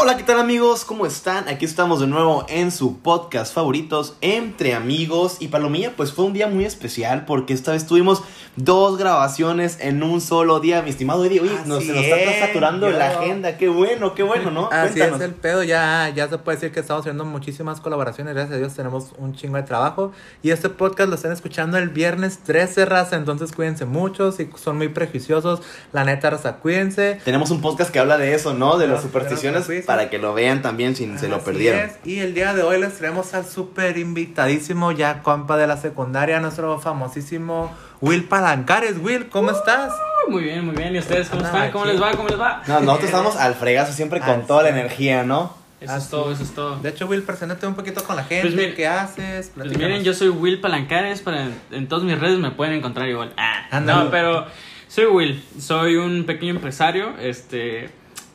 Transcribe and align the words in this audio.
Hola, 0.00 0.16
¿qué 0.16 0.22
tal 0.22 0.38
amigos? 0.38 0.84
¿Cómo 0.84 1.06
están? 1.06 1.48
Aquí 1.48 1.64
estamos 1.64 1.98
de 1.98 2.06
nuevo 2.06 2.46
en 2.48 2.70
su 2.70 2.98
podcast 3.00 3.52
favoritos, 3.52 4.14
Entre 4.20 4.72
Amigos. 4.74 5.38
Y 5.40 5.48
Palomilla, 5.48 5.94
pues 5.96 6.12
fue 6.12 6.24
un 6.24 6.32
día 6.32 6.46
muy 6.46 6.64
especial 6.64 7.24
porque 7.24 7.52
esta 7.52 7.72
vez 7.72 7.84
tuvimos 7.84 8.22
dos 8.54 8.96
grabaciones 8.96 9.76
en 9.80 10.04
un 10.04 10.20
solo 10.20 10.60
día, 10.60 10.82
mi 10.82 10.90
estimado 10.90 11.24
Eddie. 11.24 11.40
Oye, 11.40 11.50
nos, 11.66 11.82
se 11.82 11.92
nos 11.92 12.04
está 12.04 12.16
es, 12.16 12.46
saturando 12.46 12.88
yo- 12.88 12.96
la 12.96 13.10
agenda. 13.10 13.56
Qué 13.56 13.68
bueno, 13.68 14.14
qué 14.14 14.22
bueno, 14.22 14.52
¿no? 14.52 14.68
Así 14.70 14.92
Cuéntanos. 15.00 15.16
es 15.20 15.26
el 15.26 15.34
pedo, 15.34 15.64
ya, 15.64 16.12
ya 16.14 16.28
se 16.28 16.38
puede 16.38 16.58
decir 16.58 16.70
que 16.72 16.78
estamos 16.78 17.00
haciendo 17.00 17.24
muchísimas 17.24 17.80
colaboraciones, 17.80 18.34
gracias 18.34 18.54
a 18.54 18.58
Dios 18.58 18.74
tenemos 18.74 19.06
un 19.18 19.34
chingo 19.34 19.56
de 19.56 19.64
trabajo 19.64 20.12
y 20.44 20.50
este 20.50 20.68
podcast 20.68 21.08
lo 21.08 21.16
están 21.16 21.32
escuchando 21.32 21.76
el 21.76 21.88
viernes 21.88 22.38
13, 22.44 22.84
raza, 22.84 23.16
entonces 23.16 23.50
cuídense 23.50 23.84
mucho, 23.84 24.30
si 24.30 24.48
son 24.62 24.76
muy 24.76 24.88
prejuiciosos, 24.90 25.60
la 25.92 26.04
neta, 26.04 26.30
raza, 26.30 26.56
cuídense. 26.58 27.20
Tenemos 27.24 27.50
un 27.50 27.60
podcast 27.60 27.90
que 27.90 27.98
habla 27.98 28.16
de 28.16 28.34
eso, 28.34 28.54
¿no? 28.54 28.78
De 28.78 28.86
las 28.86 29.02
supersticiones 29.02 29.66
para 29.88 30.10
que 30.10 30.18
lo 30.18 30.34
vean 30.34 30.60
también 30.60 30.94
si 30.94 31.06
se 31.16 31.28
lo 31.28 31.36
Así 31.36 31.46
perdieron. 31.46 31.80
es, 31.80 31.92
Y 32.04 32.18
el 32.18 32.34
día 32.34 32.52
de 32.52 32.62
hoy 32.62 32.78
les 32.78 32.92
traemos 32.98 33.32
al 33.32 33.46
súper 33.46 33.96
invitadísimo, 33.96 34.92
ya 34.92 35.22
compa 35.22 35.56
de 35.56 35.66
la 35.66 35.78
secundaria, 35.78 36.40
nuestro 36.40 36.78
famosísimo 36.78 37.74
Will 38.02 38.24
Palancares. 38.24 38.96
Will, 39.02 39.30
¿cómo 39.30 39.50
estás? 39.50 39.94
Muy 40.28 40.42
bien, 40.44 40.66
muy 40.66 40.76
bien. 40.76 40.94
¿Y 40.94 40.98
ustedes 40.98 41.30
cómo 41.30 41.42
están? 41.42 41.70
¿Cómo 41.70 41.86
les 41.86 42.00
va? 42.00 42.10
¿Cómo 42.12 42.28
les 42.28 42.38
va? 42.38 42.62
No, 42.66 42.80
nosotros 42.80 43.06
estamos 43.06 43.36
al 43.36 43.54
fregazo 43.54 43.94
siempre 43.94 44.20
con 44.20 44.46
toda 44.46 44.64
la 44.64 44.68
energía, 44.68 45.24
¿no? 45.24 45.56
Eso 45.80 45.96
es 45.96 46.10
todo, 46.10 46.32
eso 46.32 46.42
es 46.42 46.50
todo. 46.50 46.76
De 46.80 46.90
hecho, 46.90 47.06
Will, 47.06 47.22
preséntate 47.22 47.66
un 47.66 47.74
poquito 47.74 48.04
con 48.04 48.16
la 48.16 48.24
gente, 48.24 48.42
Pues 48.50 48.54
miren- 48.54 48.74
¿qué 48.74 48.86
haces? 48.86 49.52
Pues 49.54 49.68
miren, 49.74 50.04
yo 50.04 50.12
soy 50.12 50.28
Will 50.28 50.60
Palancares, 50.60 51.22
para, 51.22 51.48
en 51.70 51.88
todas 51.88 52.04
mis 52.04 52.18
redes 52.18 52.38
me 52.38 52.50
pueden 52.50 52.74
encontrar 52.74 53.08
igual. 53.08 53.32
Ah, 53.38 53.80
no, 53.80 54.10
pero 54.10 54.44
soy 54.88 55.06
Will, 55.06 55.42
soy 55.58 55.96
un 55.96 56.24
pequeño 56.26 56.50
empresario, 56.50 57.14
este, 57.20 57.88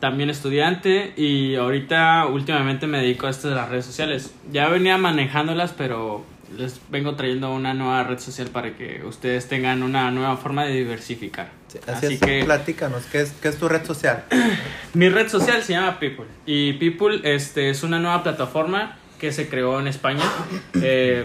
también 0.04 0.30
estudiante 0.30 1.14
y 1.16 1.56
ahorita 1.56 2.26
últimamente 2.26 2.88
me 2.88 2.98
dedico 2.98 3.28
a 3.28 3.30
esto 3.30 3.48
de 3.48 3.56
las 3.56 3.70
redes 3.70 3.86
sociales. 3.86 4.34
Ya 4.52 4.68
venía 4.68 4.98
manejándolas, 4.98 5.72
pero 5.72 6.26
les 6.58 6.82
vengo 6.90 7.16
trayendo 7.16 7.54
una 7.54 7.74
nueva 7.74 8.04
red 8.04 8.20
social 8.20 8.50
para 8.50 8.76
que 8.76 9.02
ustedes 9.06 9.48
tengan 9.48 9.82
una 9.82 10.12
nueva 10.12 10.36
forma 10.36 10.66
de 10.66 10.74
diversificar. 10.74 11.52
Sí, 11.70 11.80
Así, 11.88 12.06
Así 12.08 12.16
es, 12.16 12.20
que 12.20 12.44
platícanos, 12.44 13.06
¿qué 13.06 13.22
es, 13.22 13.32
¿qué 13.42 13.48
es 13.48 13.58
tu 13.58 13.70
red 13.70 13.86
social? 13.86 14.26
Mi 14.94 15.08
red 15.08 15.30
social 15.30 15.64
se 15.64 15.72
llama 15.72 15.98
People 16.02 16.26
y 16.46 16.74
People 16.74 17.22
este, 17.24 17.70
es 17.70 17.82
una 17.84 17.98
nueva 17.98 18.24
plataforma 18.24 18.98
que 19.22 19.32
se 19.32 19.48
creó 19.48 19.80
en 19.80 19.88
España. 19.88 20.26
Eh, 20.82 21.24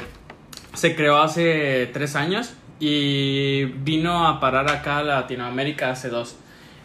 se 0.74 0.94
creó 0.94 1.20
hace 1.20 1.90
tres 1.92 2.14
años 2.14 2.54
y 2.78 3.64
vino 3.64 4.28
a 4.28 4.38
parar 4.38 4.70
acá 4.70 4.98
a 4.98 5.02
Latinoamérica 5.02 5.90
hace 5.90 6.10
dos. 6.10 6.36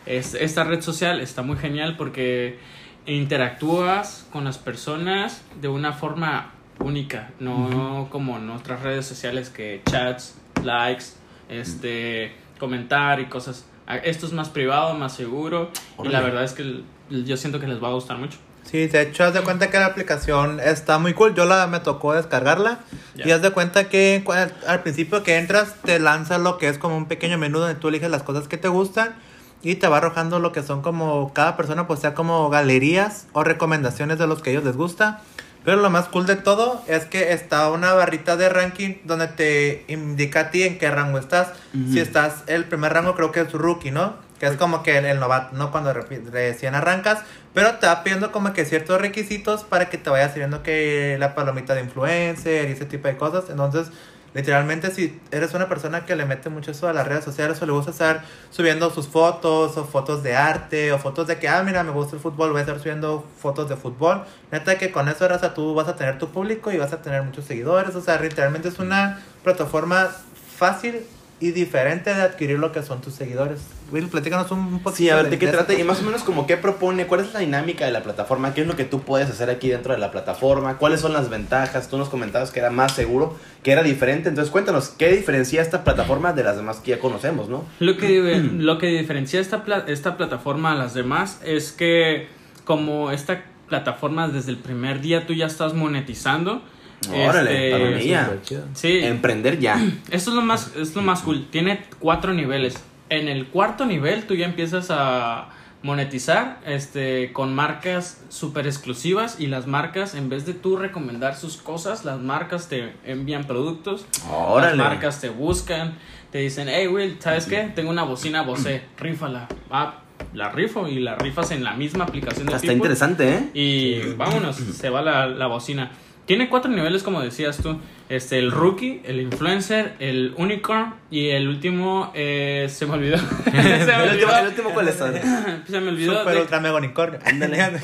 Es, 0.06 0.34
esta 0.34 0.64
red 0.64 0.82
social 0.82 1.22
está 1.22 1.42
muy 1.42 1.58
genial 1.58 1.96
porque 1.98 2.60
interactúas 3.06 4.28
con 4.32 4.46
las 4.46 4.58
personas 4.58 5.42
de 5.62 5.68
una 5.68 5.94
forma 5.94 6.52
única, 6.80 7.32
no 7.40 8.08
como 8.12 8.38
en 8.38 8.50
otras 8.50 8.82
redes 8.82 9.06
sociales 9.06 9.50
que 9.50 9.82
chats, 9.90 10.36
likes, 10.64 11.06
este, 11.50 12.34
comentar 12.60 13.20
y 13.20 13.26
cosas. 13.26 13.66
Ah, 13.88 13.98
Esto 13.98 14.26
es 14.26 14.34
más 14.34 14.50
privado, 14.50 14.94
más 14.94 15.16
seguro 15.16 15.72
y 16.04 16.08
la 16.08 16.22
verdad 16.22 16.44
es 16.44 16.54
que 16.54 16.82
yo 17.10 17.38
siento 17.38 17.60
que 17.60 17.68
les 17.68 17.82
va 17.84 17.90
a 17.90 17.94
gustar 17.94 18.18
mucho. 18.18 18.38
Sí, 18.64 18.88
de 18.88 19.02
hecho, 19.02 19.26
haz 19.26 19.34
de 19.34 19.42
cuenta 19.42 19.70
que 19.70 19.78
la 19.78 19.88
aplicación 19.88 20.60
está 20.60 20.98
muy 20.98 21.14
cool. 21.14 21.36
Yo 21.36 21.46
la 21.46 21.68
me 21.68 21.82
tocó 21.82 22.14
descargarla. 22.14 22.80
Y 23.16 23.32
haz 23.32 23.42
de 23.42 23.52
cuenta 23.52 23.90
que 23.90 24.24
al 24.66 24.82
principio 24.82 25.22
que 25.22 25.38
entras, 25.38 25.76
te 25.84 26.00
lanza 26.00 26.38
lo 26.38 26.58
que 26.58 26.70
es 26.70 26.78
como 26.78 26.96
un 26.98 27.08
pequeño 27.08 27.38
menú 27.38 27.60
donde 27.60 27.76
tú 27.76 27.90
eliges 27.90 28.10
las 28.10 28.24
cosas 28.24 28.48
que 28.48 28.58
te 28.58 28.70
gustan. 28.70 29.16
Y 29.64 29.76
te 29.76 29.88
va 29.88 29.98
arrojando 29.98 30.40
lo 30.40 30.52
que 30.52 30.62
son 30.62 30.82
como 30.82 31.34
cada 31.34 31.58
persona, 31.58 31.88
pues 31.88 32.02
sea 32.02 32.14
como 32.14 32.50
galerías 32.50 33.28
o 33.32 33.44
recomendaciones 33.44 34.20
de 34.20 34.28
los 34.28 34.42
que 34.42 34.50
a 34.50 34.54
ellos 34.54 34.66
les 34.66 34.76
gusta. 34.76 35.22
Pero 35.64 35.78
lo 35.78 35.90
más 35.90 36.10
cool 36.10 36.26
de 36.26 36.36
todo 36.36 36.84
es 36.88 37.06
que 37.06 37.32
está 37.32 37.70
una 37.72 37.94
barrita 37.94 38.36
de 38.36 38.50
ranking 38.50 38.96
donde 39.06 39.28
te 39.28 39.86
indica 39.88 40.42
a 40.42 40.52
ti 40.52 40.64
en 40.64 40.78
qué 40.78 40.92
rango 40.92 41.18
estás. 41.18 41.54
Ujú. 41.74 41.94
Si 41.94 42.00
estás, 42.00 42.44
el 42.48 42.66
primer 42.66 42.94
rango 42.94 43.16
creo 43.16 43.32
que 43.32 43.42
es 43.42 43.52
rookie, 43.54 43.92
¿no? 43.92 44.16
Que 44.40 44.48
es 44.48 44.58
como 44.58 44.84
que 44.84 44.98
el, 44.98 45.06
el 45.06 45.22
novato, 45.22 45.56
¿no? 45.56 45.72
Cuando 45.72 45.94
recién 45.94 46.76
arrancas. 46.76 47.20
Pero 47.54 47.76
te 47.76 47.88
va 47.88 48.04
pidiendo 48.04 48.34
como 48.34 48.52
que 48.52 48.66
ciertos 48.66 49.00
requisitos 49.00 49.64
para 49.64 49.90
que 49.90 49.98
te 49.98 50.10
vaya 50.10 50.28
sirviendo 50.28 50.64
que 50.64 51.16
la 51.20 51.36
palomita 51.36 51.74
de 51.76 51.82
influencer 51.82 52.68
y 52.68 52.74
ese 52.74 52.86
tipo 52.86 53.08
de 53.08 53.16
cosas. 53.16 53.46
Entonces, 53.50 53.88
literalmente 54.34 54.92
si 54.92 55.20
eres 55.32 55.54
una 55.54 55.70
persona 55.70 56.06
que 56.06 56.16
le 56.16 56.26
mete 56.26 56.50
mucho 56.50 56.72
eso 56.72 56.88
a 56.88 56.94
las 56.94 57.08
redes 57.08 57.24
sociales 57.24 57.62
o 57.62 57.66
le 57.66 57.72
gusta 57.72 57.92
estar 57.92 58.24
subiendo 58.50 58.90
sus 58.90 59.08
fotos 59.08 59.78
o 59.78 59.86
fotos 59.86 60.24
de 60.24 60.36
arte 60.36 60.92
o 60.92 61.00
fotos 61.00 61.28
de 61.28 61.40
que, 61.40 61.48
ah, 61.48 61.64
mira, 61.64 61.84
me 61.84 61.92
gusta 61.92 62.16
el 62.16 62.22
fútbol, 62.22 62.52
voy 62.52 62.60
a 62.60 62.62
estar 62.62 62.80
subiendo 62.80 63.26
fotos 63.38 63.70
de 63.70 63.76
fútbol. 63.76 64.24
Neta 64.52 64.78
que 64.78 64.92
con 64.92 65.10
eso, 65.10 65.28
raza, 65.28 65.54
tú 65.54 65.74
vas 65.74 65.88
a 65.88 65.96
tener 65.96 66.18
tu 66.18 66.30
público 66.30 66.72
y 66.72 66.78
vas 66.78 66.94
a 66.94 67.02
tener 67.02 67.24
muchos 67.24 67.46
seguidores. 67.46 67.96
O 67.96 68.02
sea, 68.02 68.20
literalmente 68.20 68.70
es 68.70 68.80
una 68.80 69.22
plataforma 69.44 70.10
fácil 70.58 71.06
y 71.44 71.52
diferente 71.52 72.14
de 72.14 72.22
adquirir 72.22 72.58
lo 72.60 72.72
que 72.72 72.82
son 72.84 73.02
tus 73.02 73.14
seguidores. 73.16 73.60
Will, 73.92 74.08
platícanos 74.08 74.50
un, 74.52 74.80
poquito. 74.80 74.96
Sí, 74.96 75.10
a 75.10 75.18
ver, 75.18 75.30
¿de 75.30 75.38
qué 75.38 75.48
trata? 75.48 75.74
Y 75.74 75.84
más 75.84 76.00
o 76.00 76.04
menos 76.04 76.24
como 76.24 76.48
qué 76.48 76.56
propone, 76.58 77.06
cuál 77.06 77.20
es 77.22 77.34
la 77.34 77.42
dinámica 77.42 77.86
de 77.86 77.92
la 77.92 78.02
plataforma, 78.02 78.54
qué 78.54 78.62
es 78.62 78.68
lo 78.68 78.76
que 78.76 78.86
tú 78.86 79.02
puedes 79.02 79.30
hacer 79.30 79.50
aquí 79.50 79.68
dentro 79.70 79.94
de 79.94 80.00
la 80.00 80.10
plataforma, 80.12 80.78
cuáles 80.78 81.02
son 81.02 81.12
las 81.14 81.30
ventajas, 81.30 81.90
tú 81.90 81.98
nos 81.98 82.08
comentabas 82.10 82.52
que 82.52 82.60
era 82.60 82.70
más 82.70 82.94
seguro, 82.96 83.38
que 83.62 83.72
era 83.72 83.84
diferente, 83.84 84.30
entonces 84.30 84.52
cuéntanos, 84.52 84.90
¿qué 84.90 85.10
diferencia 85.10 85.62
esta 85.62 85.84
plataforma 85.84 86.32
de 86.34 86.44
las 86.44 86.56
demás 86.56 86.78
que 86.78 86.92
ya 86.92 87.00
conocemos, 87.00 87.50
no? 87.50 87.66
Lo 87.80 87.98
que, 87.98 88.20
lo 88.58 88.78
que 88.78 88.88
diferencia 88.88 89.40
esta, 89.40 89.64
pla- 89.66 89.84
esta 89.88 90.16
plataforma 90.18 90.72
a 90.72 90.76
las 90.76 90.94
demás 90.94 91.40
es 91.44 91.72
que 91.72 92.28
como 92.64 93.12
esta 93.12 93.44
plataforma 93.68 94.28
desde 94.30 94.52
el 94.52 94.58
primer 94.58 95.02
día 95.02 95.28
tú 95.28 95.34
ya 95.34 95.46
estás 95.48 95.74
monetizando. 95.74 96.62
Órale, 97.10 97.96
este. 97.98 98.60
Sí, 98.74 99.00
Emprender 99.04 99.60
ya. 99.60 99.76
esto 100.12 100.30
es 100.32 100.36
lo 100.36 100.42
más, 100.42 100.76
es 100.76 100.96
lo 100.96 101.02
más 101.02 101.22
cool. 101.22 101.48
Tiene 101.50 101.86
cuatro 102.00 102.34
niveles. 102.34 102.76
En 103.10 103.28
el 103.28 103.48
cuarto 103.48 103.86
nivel 103.86 104.26
tú 104.26 104.36
ya 104.36 104.46
empiezas 104.46 104.88
a 104.90 105.50
monetizar 105.84 106.60
este 106.66 107.34
con 107.34 107.54
marcas 107.54 108.22
súper 108.30 108.68
exclusivas 108.68 109.40
y 109.40 109.48
las 109.48 109.68
marcas 109.68 110.16
en 110.16 110.30
vez 110.30 110.46
de 110.46 110.54
tú 110.54 110.78
recomendar 110.78 111.36
sus 111.36 111.58
cosas 111.58 112.06
las 112.06 112.22
marcas 112.22 112.70
te 112.70 112.94
envían 113.06 113.44
productos 113.44 114.06
Órale. 114.32 114.78
las 114.78 114.88
marcas 114.88 115.20
te 115.20 115.28
buscan 115.28 115.96
te 116.32 116.38
dicen 116.38 116.70
hey 116.70 116.88
Will 116.88 117.18
sabes 117.20 117.48
qué 117.48 117.70
tengo 117.76 117.90
una 117.90 118.04
bocina 118.04 118.42
Bose 118.44 118.82
rífala 118.98 119.50
ah, 119.72 120.04
la 120.34 120.50
rifo 120.50 120.88
y 120.88 121.00
la 121.00 121.16
rifas 121.16 121.52
en 121.52 121.64
la 121.64 121.74
misma 121.74 122.06
aplicación 122.06 122.46
de 122.46 122.54
Está 122.54 122.62
People. 122.62 122.76
interesante, 122.76 123.30
¿eh? 123.36 123.50
Y 123.54 124.14
vámonos, 124.16 124.56
se 124.56 124.90
va 124.90 125.02
la, 125.02 125.28
la 125.28 125.48
bocina. 125.48 125.92
Tiene 126.26 126.48
cuatro 126.48 126.72
niveles, 126.72 127.04
como 127.04 127.22
decías 127.22 127.58
tú. 127.58 127.80
Este, 128.08 128.40
el 128.40 128.52
rookie, 128.52 129.02
el 129.06 129.20
influencer, 129.20 129.94
el 130.00 130.34
unicorn 130.38 130.94
y 131.12 131.30
el 131.32 131.48
último, 131.50 132.12
eh, 132.16 132.68
se 132.70 132.86
me 132.86 132.94
olvidó. 132.94 133.18
se 133.44 133.52
me 133.52 133.60
¿El 133.62 133.82
último, 133.82 134.02
olvidó. 134.12 134.38
el 134.40 134.48
último 134.48 134.70
cuál 134.74 134.88
es? 134.88 134.96
se 135.70 135.80
me 135.82 135.90
olvidó. 135.90 136.20
Super 136.20 136.36
de- 136.36 136.42
ultra 136.42 136.60
mega 136.62 136.76
unicornio. 136.76 137.20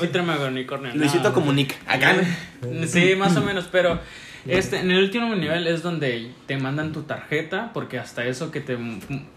Ultra 0.00 0.22
mega 0.22 0.46
unicornio. 0.46 0.92
Luisito 0.94 1.24
no. 1.28 1.34
Comunica. 1.34 1.74
Acá. 1.86 2.14
Sí, 2.86 3.14
más 3.16 3.36
o 3.36 3.42
menos, 3.42 3.68
pero 3.70 4.00
este, 4.46 4.78
en 4.80 4.90
el 4.90 5.02
último 5.04 5.34
nivel 5.34 5.66
es 5.66 5.82
donde 5.82 6.30
te 6.46 6.56
mandan 6.56 6.92
tu 6.92 7.02
tarjeta, 7.02 7.70
porque 7.74 7.98
hasta 7.98 8.24
eso 8.24 8.50
que 8.50 8.60
te, 8.60 8.78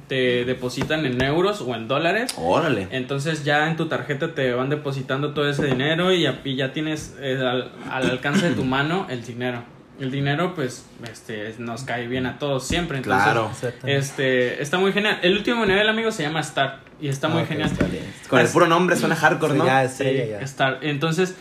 te 0.07 0.45
depositan 0.45 1.05
en 1.05 1.21
euros 1.21 1.61
o 1.61 1.75
en 1.75 1.87
dólares. 1.87 2.33
Órale. 2.37 2.87
Entonces 2.91 3.43
ya 3.43 3.67
en 3.69 3.75
tu 3.77 3.87
tarjeta 3.87 4.33
te 4.33 4.53
van 4.53 4.69
depositando 4.69 5.33
todo 5.33 5.49
ese 5.49 5.65
dinero 5.65 6.11
y 6.13 6.21
ya, 6.23 6.39
y 6.43 6.55
ya 6.55 6.73
tienes 6.73 7.15
eh, 7.19 7.37
al, 7.39 7.71
al 7.89 8.09
alcance 8.09 8.49
de 8.49 8.55
tu 8.55 8.63
mano 8.63 9.07
el 9.09 9.23
dinero. 9.25 9.63
El 9.99 10.09
dinero 10.09 10.55
pues 10.55 10.85
este 11.09 11.53
nos 11.59 11.83
cae 11.83 12.07
bien 12.07 12.25
a 12.25 12.39
todos 12.39 12.65
siempre. 12.67 12.97
Entonces, 12.97 13.23
Claro. 13.23 13.51
Este 13.85 14.61
está 14.61 14.79
muy 14.79 14.91
genial. 14.91 15.19
El 15.21 15.37
último 15.37 15.65
nivel, 15.65 15.87
amigo, 15.87 16.11
se 16.11 16.23
llama 16.23 16.39
Star 16.39 16.79
y 16.99 17.09
está 17.09 17.27
muy 17.27 17.45
genial. 17.45 17.69
está. 17.71 17.85
Con 18.27 18.39
el 18.39 18.47
puro 18.47 18.65
nombre 18.67 18.95
suena 18.95 19.15
hardcore, 19.15 19.53
¿no? 19.53 19.65
Ya, 19.65 19.81
Sí, 19.87 20.03
estrella, 20.03 20.39
ya. 20.39 20.45
Star. 20.45 20.79
Entonces, 20.81 21.35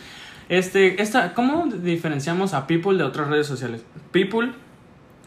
este, 0.57 1.01
esta, 1.01 1.33
¿cómo 1.33 1.65
diferenciamos 1.67 2.53
a 2.53 2.67
People 2.67 2.97
de 2.97 3.03
otras 3.03 3.27
redes 3.27 3.47
sociales? 3.47 3.83
People, 4.11 4.51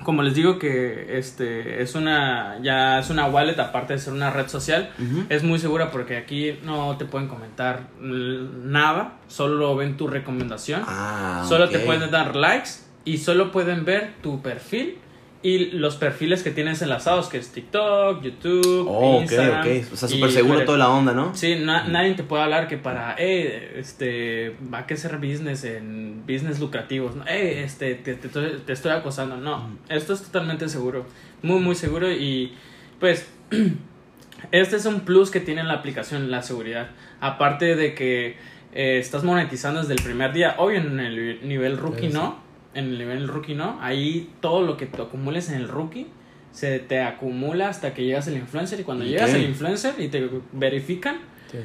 como 0.02 0.22
les 0.22 0.34
digo 0.34 0.58
que 0.58 1.18
este 1.18 1.82
es 1.82 1.94
una 1.94 2.58
ya 2.62 2.98
es 2.98 3.10
una 3.10 3.26
wallet 3.26 3.58
aparte 3.58 3.94
de 3.94 3.98
ser 3.98 4.12
una 4.12 4.30
red 4.30 4.48
social, 4.48 4.90
es 5.28 5.42
muy 5.42 5.58
segura 5.58 5.90
porque 5.90 6.16
aquí 6.16 6.58
no 6.64 6.96
te 6.96 7.06
pueden 7.06 7.28
comentar 7.28 7.88
nada, 8.00 9.14
solo 9.26 9.74
ven 9.74 9.96
tu 9.96 10.06
recomendación, 10.06 10.82
Ah, 10.86 11.44
solo 11.48 11.68
te 11.68 11.78
pueden 11.80 12.10
dar 12.10 12.36
likes 12.36 12.70
y 13.04 13.18
solo 13.18 13.50
pueden 13.52 13.84
ver 13.84 14.14
tu 14.22 14.42
perfil 14.42 14.98
y 15.42 15.66
los 15.72 15.96
perfiles 15.96 16.42
que 16.42 16.50
tienes 16.50 16.82
enlazados, 16.82 17.28
que 17.28 17.38
es 17.38 17.52
TikTok, 17.52 18.22
YouTube, 18.22 18.86
Oh, 18.88 19.16
ok, 19.16 19.22
Instagram. 19.22 19.60
ok. 19.60 19.92
O 19.92 19.96
sea, 19.96 20.08
súper 20.08 20.30
seguro 20.32 20.64
toda 20.64 20.78
la 20.78 20.88
onda, 20.90 21.12
¿no? 21.12 21.34
Sí, 21.36 21.56
na- 21.56 21.86
nadie 21.86 22.14
te 22.14 22.24
puede 22.24 22.42
hablar 22.42 22.66
que 22.68 22.78
para, 22.78 23.14
eh, 23.18 23.74
este, 23.78 24.56
va 24.72 24.78
a 24.78 24.86
que 24.86 24.94
hacer 24.94 25.16
business 25.18 25.62
en 25.64 26.22
business 26.26 26.58
lucrativos, 26.58 27.14
¿no? 27.16 27.24
Eh, 27.28 27.62
este, 27.62 27.94
te, 27.96 28.14
te 28.14 28.26
estoy- 28.28 28.58
te 28.66 28.72
estoy 28.72 28.90
acosando. 28.92 29.36
No, 29.36 29.76
esto 29.88 30.14
es 30.14 30.22
totalmente 30.22 30.68
seguro, 30.68 31.06
muy, 31.42 31.60
muy 31.60 31.74
seguro 31.76 32.10
y, 32.10 32.54
pues, 32.98 33.28
este 34.52 34.76
es 34.76 34.86
un 34.86 35.00
plus 35.00 35.30
que 35.30 35.40
tiene 35.40 35.62
la 35.64 35.74
aplicación, 35.74 36.30
la 36.30 36.42
seguridad. 36.42 36.88
Aparte 37.20 37.76
de 37.76 37.94
que 37.94 38.36
eh, 38.74 38.98
estás 38.98 39.24
monetizando 39.24 39.80
desde 39.80 39.94
el 39.94 40.02
primer 40.02 40.32
día. 40.32 40.56
Obvio, 40.58 40.78
en 40.80 41.00
el 41.00 41.46
nivel 41.48 41.78
rookie 41.78 42.08
no. 42.08 42.44
En 42.76 42.84
el 42.90 42.98
nivel 42.98 43.26
rookie 43.28 43.54
no. 43.54 43.78
Ahí 43.80 44.30
todo 44.40 44.62
lo 44.62 44.76
que 44.76 44.86
te 44.86 45.00
acumules 45.02 45.48
en 45.48 45.56
el 45.56 45.68
rookie 45.68 46.06
se 46.52 46.78
te 46.78 47.02
acumula 47.02 47.68
hasta 47.68 47.92
que 47.94 48.04
llegas 48.04 48.28
al 48.28 48.36
influencer. 48.36 48.80
Y 48.80 48.82
cuando 48.84 49.04
llegas 49.04 49.32
al 49.34 49.42
influencer 49.42 49.94
y 49.98 50.08
te 50.08 50.28
verifican, 50.52 51.16
Sí. 51.50 51.58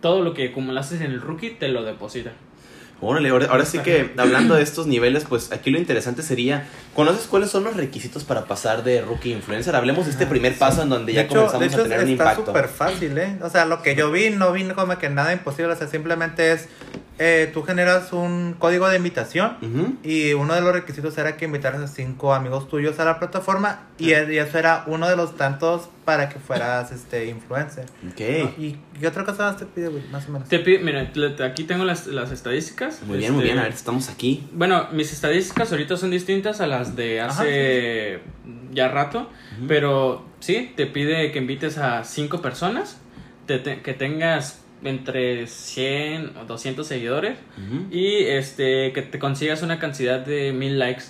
todo 0.00 0.22
lo 0.22 0.32
que 0.34 0.48
acumulaste 0.48 0.96
en 0.96 1.02
el 1.02 1.20
rookie 1.20 1.50
te 1.50 1.68
lo 1.68 1.82
depositan. 1.84 2.32
Órale, 3.00 3.28
ahora, 3.28 3.46
ahora 3.50 3.64
sí 3.64 3.78
que 3.78 4.10
hablando 4.16 4.56
de 4.56 4.62
estos 4.62 4.88
niveles, 4.88 5.24
pues 5.28 5.52
aquí 5.52 5.70
lo 5.70 5.78
interesante 5.78 6.22
sería, 6.22 6.66
¿conoces 6.94 7.26
cuáles 7.28 7.48
son 7.48 7.62
los 7.62 7.76
requisitos 7.76 8.24
para 8.24 8.46
pasar 8.46 8.82
de 8.82 9.02
rookie 9.02 9.32
a 9.32 9.36
influencer? 9.36 9.76
Hablemos 9.76 10.06
de 10.06 10.10
este 10.10 10.26
primer 10.26 10.54
paso 10.58 10.82
en 10.82 10.88
donde 10.88 11.12
De 11.12 11.16
ya 11.16 11.22
hecho, 11.22 11.34
comenzamos 11.46 11.66
hecho 11.66 11.80
a 11.80 11.82
tener 11.84 11.98
un 12.00 12.08
está 12.10 12.24
impacto. 12.24 12.46
súper 12.46 12.66
fácil, 12.68 13.16
¿eh? 13.16 13.38
O 13.42 13.50
sea, 13.50 13.66
lo 13.66 13.82
que 13.82 13.94
yo 13.94 14.10
vi, 14.10 14.30
no 14.30 14.50
vi 14.52 14.64
como 14.70 14.98
que 14.98 15.08
nada 15.10 15.32
imposible. 15.32 15.72
O 15.72 15.76
sea, 15.76 15.86
simplemente 15.86 16.50
es, 16.50 16.68
eh, 17.18 17.50
tú 17.52 17.62
generas 17.64 18.12
un 18.12 18.54
código 18.58 18.88
de 18.88 18.96
invitación 18.96 19.56
y 20.04 20.32
uno 20.34 20.54
de 20.54 20.60
los 20.60 20.72
requisitos 20.72 21.18
era 21.18 21.36
que 21.36 21.46
invitaras 21.46 21.80
a 21.80 21.88
cinco 21.88 22.32
amigos 22.32 22.68
tuyos 22.68 22.98
a 23.00 23.04
la 23.04 23.18
plataforma 23.18 23.80
y, 23.98 24.12
e- 24.12 24.32
y 24.34 24.38
eso 24.38 24.56
era 24.58 24.84
uno 24.86 25.08
de 25.08 25.16
los 25.16 25.36
tantos 25.36 25.88
para 26.04 26.28
que 26.28 26.38
fueras 26.38 26.92
este 26.92 27.26
influencer. 27.26 27.86
Ok, 28.10 28.20
¿Y 28.58 28.76
qué 29.00 29.06
otra 29.08 29.24
cosa 29.24 29.44
más 29.44 29.56
te 29.56 29.66
pide, 29.66 29.88
güey? 29.88 30.02
Más 30.12 30.26
o 30.28 30.32
menos. 30.32 30.48
Te 30.48 30.58
pide, 30.60 30.78
mira, 30.78 31.10
aquí 31.44 31.64
tengo 31.64 31.84
las, 31.84 32.06
las 32.06 32.30
estadísticas. 32.30 33.02
muy 33.02 33.18
bien, 33.18 33.32
muy 33.32 33.40
Este, 33.42 33.44
bien, 33.52 33.58
a 33.58 33.62
ver, 33.64 33.72
estamos 33.72 34.08
aquí. 34.08 34.48
Bueno, 34.52 34.86
mis 34.92 35.12
estadísticas 35.12 35.70
ahorita 35.72 35.96
son 35.96 36.10
distintas 36.10 36.60
a 36.60 36.66
las 36.66 36.94
de 36.96 37.20
Ajá, 37.20 37.42
hace 37.42 38.20
ya 38.72 38.88
rato, 38.88 39.28
pero 39.66 40.24
sí, 40.40 40.72
te 40.76 40.86
pide 40.86 41.32
que 41.32 41.38
invites 41.38 41.78
a 41.78 42.04
cinco 42.04 42.40
personas, 42.40 42.96
te- 43.46 43.58
te- 43.58 43.80
que 43.82 43.92
tengas 43.94 44.60
entre 44.82 45.46
100 45.46 46.36
o 46.36 46.44
200 46.44 46.86
seguidores 46.86 47.38
y 47.90 48.24
este 48.24 48.92
que 48.92 49.02
te 49.02 49.18
consigas 49.18 49.62
una 49.62 49.78
cantidad 49.78 50.20
de 50.20 50.52
mil 50.52 50.78
likes. 50.78 51.04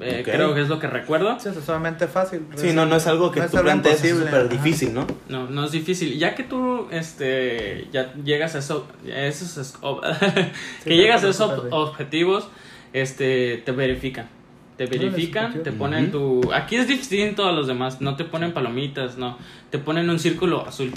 Eh. 0.00 0.22
Creo 0.24 0.54
que 0.54 0.62
es 0.62 0.68
lo 0.68 0.78
que 0.78 0.86
recuerdo. 0.86 1.38
Sí, 1.40 1.48
es 1.48 1.64
sumamente 1.64 2.08
fácil. 2.08 2.42
Sí, 2.56 2.72
no, 2.72 2.86
no 2.86 2.96
es 2.96 3.06
algo 3.06 3.30
que 3.30 3.40
No 3.40 3.46
es 3.46 3.50
tú 3.50 3.58
algo 3.58 3.68
plantees, 3.68 4.00
súper 4.00 4.48
difícil, 4.48 4.92
¿no? 4.92 5.06
No, 5.28 5.48
no 5.48 5.64
es 5.64 5.72
difícil. 5.72 6.18
Ya 6.18 6.34
que 6.34 6.42
tú 6.42 6.88
este, 6.90 7.88
ya 7.92 8.12
llegas 8.14 8.54
a, 8.54 8.58
eso, 8.58 8.88
a 9.06 9.20
esos 9.22 9.78
que 10.84 10.90
Sí, 10.90 10.96
llegas 10.96 11.24
a 11.24 11.28
esos 11.28 11.62
objetivos, 11.70 12.48
este, 12.92 13.62
te 13.64 13.72
verifican. 13.72 14.28
Te 14.76 14.86
verifican, 14.86 15.64
te 15.64 15.72
ponen 15.72 16.12
tu... 16.12 16.52
Aquí 16.52 16.76
es 16.76 16.86
distinto 16.86 17.46
a 17.46 17.52
los 17.52 17.66
demás, 17.66 18.00
no 18.00 18.14
te 18.14 18.24
ponen 18.24 18.52
palomitas, 18.52 19.16
no. 19.16 19.36
Te 19.70 19.78
ponen 19.78 20.08
un 20.08 20.20
círculo 20.20 20.64
azul. 20.66 20.92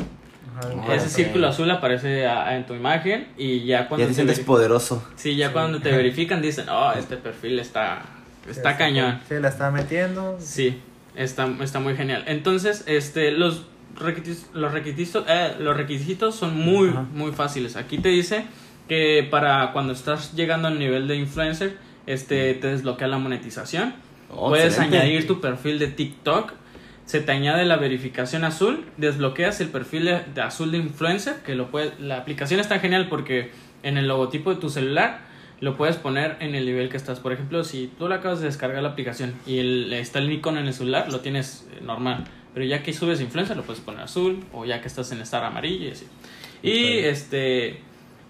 Ajá, 0.62 0.96
Ese 0.96 1.10
círculo 1.10 1.48
azul 1.48 1.70
aparece 1.72 2.26
a- 2.28 2.56
en 2.56 2.66
tu 2.66 2.74
imagen 2.74 3.28
y 3.38 3.66
ya 3.66 3.88
cuando 3.88 4.04
Ya 4.04 4.08
te 4.08 4.12
te 4.12 4.16
sientes 4.16 4.38
verifican- 4.38 4.46
poderoso. 4.46 5.08
Sí, 5.16 5.36
ya 5.36 5.48
Sí. 5.48 5.54
cuando 5.54 5.80
te 5.80 5.92
verifican 5.92 6.42
dicen, 6.42 6.70
oh, 6.70 6.92
este 6.98 7.18
perfil 7.18 7.60
está, 7.60 8.04
está 8.50 8.72
Sí, 8.74 8.78
cañón. 8.78 9.20
Sí, 9.28 9.36
la 9.40 9.50
está 9.50 9.72
metiendo. 9.72 10.38
Sí, 10.40 10.80
está, 11.16 11.48
está 11.62 11.80
muy 11.80 11.96
genial. 11.96 12.24
Entonces, 12.28 12.84
este, 12.88 13.32
los 13.32 13.64
requisitos, 14.00 14.50
los 14.54 14.72
requisitos, 14.72 15.26
eh, 15.28 15.56
los 15.60 15.76
requisitos 15.76 16.36
son 16.36 16.56
muy, 16.58 16.90
Ajá. 16.90 17.06
muy 17.14 17.32
fáciles. 17.32 17.76
Aquí 17.76 17.98
te 17.98 18.10
dice 18.10 18.46
que 18.88 19.28
para 19.30 19.72
cuando 19.74 19.94
estás 19.94 20.34
llegando 20.34 20.68
al 20.68 20.78
nivel 20.80 21.08
de 21.08 21.16
influencer, 21.16 21.78
este, 22.08 22.54
te 22.56 22.68
desbloquea 22.68 23.08
la 23.08 23.18
monetización. 23.18 23.94
Oh, 24.30 24.50
Puedes 24.50 24.68
excelente. 24.68 24.98
añadir 24.98 25.28
tu 25.28 25.40
perfil 25.42 25.78
de 25.78 25.88
TikTok. 25.88 26.54
Se 27.12 27.20
te 27.20 27.34
añade 27.34 27.66
la 27.66 27.76
verificación 27.76 28.46
azul, 28.46 28.86
desbloqueas 28.96 29.60
el 29.60 29.68
perfil 29.68 30.06
de, 30.06 30.22
de 30.34 30.42
azul 30.42 30.72
de 30.72 30.78
influencer, 30.78 31.36
que 31.46 31.56
lo 31.56 31.70
puedes, 31.70 32.00
la 32.00 32.16
aplicación 32.16 32.62
está 32.62 32.80
genial 32.80 33.10
porque 33.10 33.52
en 33.84 33.98
el 33.98 34.08
logotipo 34.08 34.54
de 34.54 34.62
tu 34.62 34.70
celular 34.70 35.20
lo 35.60 35.76
puedes 35.76 35.98
poner 35.98 36.38
en 36.40 36.56
el 36.56 36.66
nivel 36.66 36.88
que 36.88 36.96
estás. 36.96 37.20
Por 37.20 37.34
ejemplo, 37.34 37.66
si 37.66 37.92
tú 38.00 38.08
le 38.08 38.16
acabas 38.16 38.40
de 38.40 38.46
descargar 38.46 38.82
la 38.82 38.88
aplicación 38.92 39.34
y 39.46 39.58
el- 39.60 39.92
está 39.92 40.20
el 40.20 40.32
icono 40.32 40.62
en 40.62 40.68
el 40.68 40.74
celular, 40.74 41.12
lo 41.12 41.20
tienes 41.20 41.68
eh, 41.74 41.82
normal. 41.84 42.24
Pero 42.54 42.66
ya 42.66 42.82
que 42.82 42.94
subes 42.94 43.20
influencer, 43.20 43.58
lo 43.58 43.64
puedes 43.64 43.82
poner 43.82 44.00
azul, 44.04 44.40
o 44.54 44.64
ya 44.64 44.80
que 44.80 44.88
estás 44.88 45.12
en 45.12 45.20
estar 45.20 45.44
amarillo 45.44 45.90
y 45.90 45.92
así. 45.92 46.06
Y 46.64 47.00
este 47.00 47.82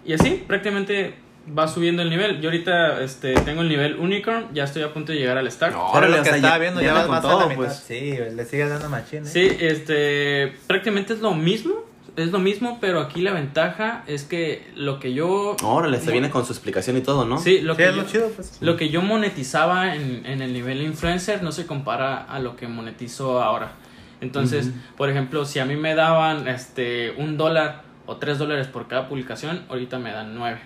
y 0.04 0.12
así 0.12 0.42
prácticamente 0.44 1.14
va 1.58 1.66
subiendo 1.68 2.02
el 2.02 2.10
nivel. 2.10 2.40
Yo 2.40 2.48
ahorita 2.50 3.02
este 3.02 3.34
tengo 3.34 3.62
el 3.62 3.68
nivel 3.68 3.96
unicorn, 3.98 4.48
ya 4.54 4.64
estoy 4.64 4.82
a 4.82 4.92
punto 4.92 5.12
de 5.12 5.18
llegar 5.18 5.38
al 5.38 5.46
star. 5.48 5.72
No, 5.72 5.90
Pero 5.92 6.08
lo 6.08 6.14
o 6.14 6.18
que 6.22 6.24
sea, 6.28 6.36
estaba 6.36 6.54
ya- 6.54 6.58
viendo 6.60 6.80
ya 6.80 6.92
vas 6.94 7.02
con 7.02 7.10
más 7.10 7.24
a 7.24 7.28
todo, 7.28 7.40
la 7.40 7.46
mitad. 7.46 7.56
pues. 7.56 7.76
Sí, 7.76 8.14
le 8.34 8.44
sigue 8.44 8.68
dando 8.68 8.88
machine. 8.88 9.22
¿eh? 9.22 9.24
Sí, 9.26 9.56
este, 9.60 10.52
prácticamente 10.66 11.12
es 11.14 11.20
lo 11.20 11.34
mismo, 11.34 11.74
es 12.16 12.30
lo 12.30 12.38
mismo, 12.38 12.78
pero 12.80 13.00
aquí 13.00 13.22
la 13.22 13.32
ventaja 13.32 14.04
es 14.06 14.24
que 14.24 14.66
lo 14.76 15.00
que 15.00 15.14
yo... 15.14 15.56
Órale, 15.62 15.98
se 15.98 16.12
viene 16.12 16.28
con 16.30 16.44
su 16.44 16.52
explicación 16.52 16.96
y 16.96 17.00
todo, 17.00 17.24
¿no? 17.24 17.38
Sí, 17.38 17.60
lo 17.62 17.74
Sí, 17.74 17.78
que, 17.78 17.88
es 17.88 17.94
yo, 17.96 18.02
lo 18.02 18.08
chido, 18.08 18.28
pues. 18.36 18.58
lo 18.60 18.76
que 18.76 18.90
yo 18.90 19.00
monetizaba 19.02 19.94
en, 19.96 20.26
en 20.26 20.42
el 20.42 20.52
nivel 20.52 20.82
influencer 20.82 21.42
no 21.42 21.52
se 21.52 21.66
compara 21.66 22.18
a 22.22 22.38
lo 22.38 22.54
que 22.56 22.68
monetizo 22.68 23.42
ahora. 23.42 23.72
Entonces, 24.20 24.70
por 24.96 25.10
ejemplo, 25.10 25.44
si 25.44 25.58
a 25.58 25.64
mí 25.64 25.74
me 25.74 25.94
daban 25.96 26.46
este 26.46 27.12
un 27.18 27.36
dólar 27.36 27.82
o 28.06 28.18
tres 28.18 28.38
dólares 28.38 28.68
por 28.68 28.86
cada 28.86 29.08
publicación, 29.08 29.64
ahorita 29.68 29.98
me 29.98 30.12
dan 30.12 30.34
nueve. 30.36 30.60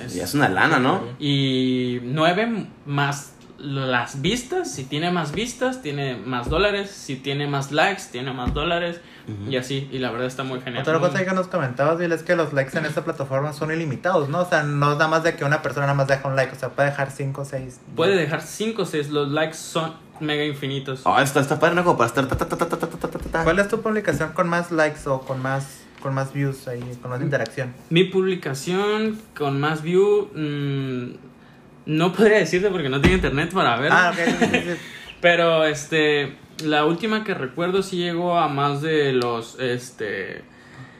Es, 0.00 0.14
ya 0.14 0.24
es 0.24 0.34
una 0.34 0.48
lana, 0.48 0.78
¿no? 0.78 1.02
Y 1.18 2.00
9 2.02 2.66
más 2.86 3.32
las 3.62 4.20
vistas, 4.20 4.72
si 4.72 4.84
tiene 4.84 5.10
más 5.10 5.32
vistas, 5.32 5.82
tiene 5.82 6.16
más 6.16 6.48
dólares, 6.48 6.90
si 6.90 7.16
tiene 7.16 7.46
más 7.46 7.70
likes, 7.70 8.02
tiene 8.10 8.32
más 8.32 8.52
dólares, 8.52 9.00
y 9.48 9.56
así, 9.56 9.88
y 9.92 9.98
la 9.98 10.10
verdad 10.10 10.26
está 10.26 10.42
muy 10.42 10.60
genial. 10.60 10.82
Otra 10.82 10.98
cosa 10.98 11.24
que 11.24 11.32
nos 11.32 11.46
comentabas, 11.46 11.96
Bill, 11.96 12.10
es 12.10 12.24
que 12.24 12.34
los 12.34 12.52
likes 12.52 12.76
en 12.76 12.86
esta 12.86 13.04
plataforma 13.04 13.52
son 13.52 13.70
ilimitados, 13.70 14.28
¿no? 14.28 14.40
O 14.40 14.48
sea, 14.48 14.64
no 14.64 14.92
es 14.92 14.98
nada 14.98 15.08
más 15.08 15.22
de 15.22 15.36
que 15.36 15.44
una 15.44 15.62
persona 15.62 15.86
nada 15.86 15.94
más 15.94 16.08
deja 16.08 16.26
un 16.28 16.34
like, 16.34 16.52
o 16.52 16.58
sea, 16.58 16.70
puede 16.70 16.90
dejar 16.90 17.12
5 17.12 17.40
o 17.40 17.44
6. 17.44 17.80
Puede 17.94 18.16
dejar 18.16 18.42
5 18.42 18.82
o 18.82 18.84
6, 18.84 19.10
los 19.10 19.28
likes 19.28 19.56
son 19.56 19.94
mega 20.18 20.44
infinitos. 20.44 21.02
Ah, 21.04 21.16
oh, 21.18 21.20
está, 21.20 21.40
está 21.40 21.60
padre, 21.60 21.76
¿no? 21.76 21.84
Como 21.84 21.96
para 21.96 22.08
estar... 22.08 22.26
Ta, 22.26 22.36
ta, 22.36 22.48
ta, 22.48 23.44
¿Cuál 23.44 23.58
es 23.60 23.68
tu 23.68 23.80
publicación 23.80 24.32
con 24.32 24.48
más 24.48 24.72
likes 24.72 25.08
o 25.08 25.20
con 25.20 25.40
más 25.40 25.81
con 26.02 26.14
más 26.14 26.32
views 26.32 26.68
ahí, 26.68 26.82
con 27.00 27.10
más 27.10 27.22
interacción? 27.22 27.72
Mi 27.90 28.04
publicación 28.04 29.18
con 29.36 29.60
más 29.60 29.82
view, 29.82 30.30
mm, 30.34 31.14
no 31.86 32.12
podría 32.12 32.38
decirte 32.38 32.68
porque 32.70 32.88
no 32.88 33.00
tengo 33.00 33.14
internet 33.14 33.52
para 33.52 33.76
ver. 33.76 33.92
Ah, 33.92 34.12
ok. 34.12 34.24
sí, 34.24 34.46
sí, 34.50 34.60
sí. 34.60 34.70
Pero 35.20 35.64
este, 35.64 36.36
la 36.64 36.84
última 36.84 37.24
que 37.24 37.34
recuerdo 37.34 37.82
sí 37.82 37.96
llegó 37.96 38.38
a 38.38 38.48
más 38.48 38.82
de 38.82 39.12
los, 39.12 39.58
este, 39.60 40.42